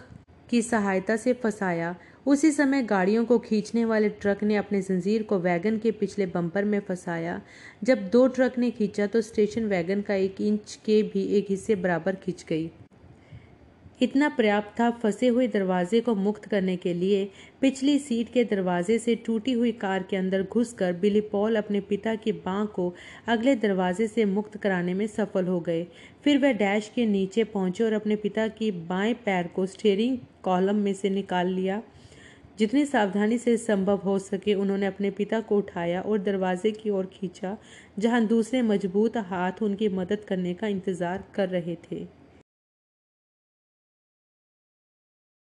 की 0.50 0.62
सहायता 0.62 1.16
से 1.16 1.34
फंसाया। 1.34 1.96
उसी 2.30 2.52
समय 2.52 2.82
गाड़ियों 2.82 3.24
को 3.26 3.38
खींचने 3.40 3.84
वाले 3.86 4.10
ट्रक 4.22 4.42
ने 4.44 4.56
अपने 4.56 4.82
जंजीर 4.82 5.24
को 5.24 5.38
वैगन 5.40 5.78
के 5.78 5.92
पिछले 5.92 6.26
बम्पर 6.26 6.64
में 6.64 6.80
फंसाया। 6.80 7.42
जब 7.84 8.10
दो 8.10 8.28
ट्रक 8.28 8.58
ने 8.60 8.70
खींचा 8.72 9.08
तो 9.08 9.22
स्टेशन 9.22 9.66
वैगन 9.66 10.02
का 10.02 10.16
एक 10.16 10.42
इंच 10.42 10.78
के 10.86 11.02
भी 11.04 11.24
एक 11.38 11.48
हिस्से 11.50 11.76
बराबर 11.76 12.16
खींच 12.16 12.46
गई। 12.50 12.70
इतना 14.02 14.30
पर्याप्त 14.30 14.80
था 14.80 14.90
फंसे 14.92 15.28
हुए 15.28 15.48
दरवाजे 15.48 16.02
को 16.02 16.16
मुक्त 16.16 16.46
करने 16.46 16.76
के 16.76 16.94
लिए। 16.94 17.30
पिछली 17.62 17.98
सीट 18.00 18.32
के 18.34 18.44
दरवाजे 18.46 19.00
से 19.00 19.16
टूटी 19.16 19.52
हुई 19.52 19.72
कार 19.72 20.04
के 20.04 20.18
अंदर 20.18 20.44
घुसकर 20.44 20.94
बिली 20.94 21.22
पॉल 21.32 21.56
अपने 21.56 21.82
पिता 21.82 22.16
की 22.16 22.32
बाँ 22.32 22.66
को 22.76 22.94
अगले 23.28 23.56
दरवाजे 23.58 24.08
से 24.08 24.26
मुक्त 24.28 24.58
कराने 24.58 24.94
में 24.94 25.08
सफल 25.08 25.48
हो 25.48 25.60
गए। 25.60 25.86
फिर 26.24 26.38
वह 26.38 26.52
डैश 26.54 26.92
के 26.96 27.06
नीचे 27.06 27.44
पहुँचे 27.44 27.84
और 27.84 27.94
अपने 27.94 28.16
पिता 28.18 28.48
की 28.50 28.72
बाएँ 28.72 29.14
पैर 29.26 29.48
को 29.48 29.66
स्टेयरिंग 29.66 30.18
कॉलम 30.44 30.76
में 30.76 30.94
से 30.94 31.10
निकाल 31.10 31.48
लिया। 31.48 31.82
जितनी 32.60 32.86
सावधानी 32.86 33.38
से 33.38 33.56
संभव 33.58 33.98
हो 33.98 34.18
सके 34.20 34.54
उन्होंने 34.54 34.86
अपने 34.86 35.10
पिता 35.12 35.40
को 35.42 35.58
उठाया 35.58 36.02
और 36.02 36.18
दरवाजे 36.20 36.72
की 36.72 36.90
ओर 36.90 37.06
खींचा, 37.06 37.56
जहाँ 38.00 38.26
दूसरे 38.26 38.62
मज़बूत 38.62 39.18
हाथ 39.18 39.62
उनकी 39.64 39.90
मदद 39.90 40.26
करने 40.28 40.54
का 40.54 40.68
इंतज़ार 40.68 41.24
कर 41.36 41.50
रहे 41.50 41.76
थे। 41.92 42.19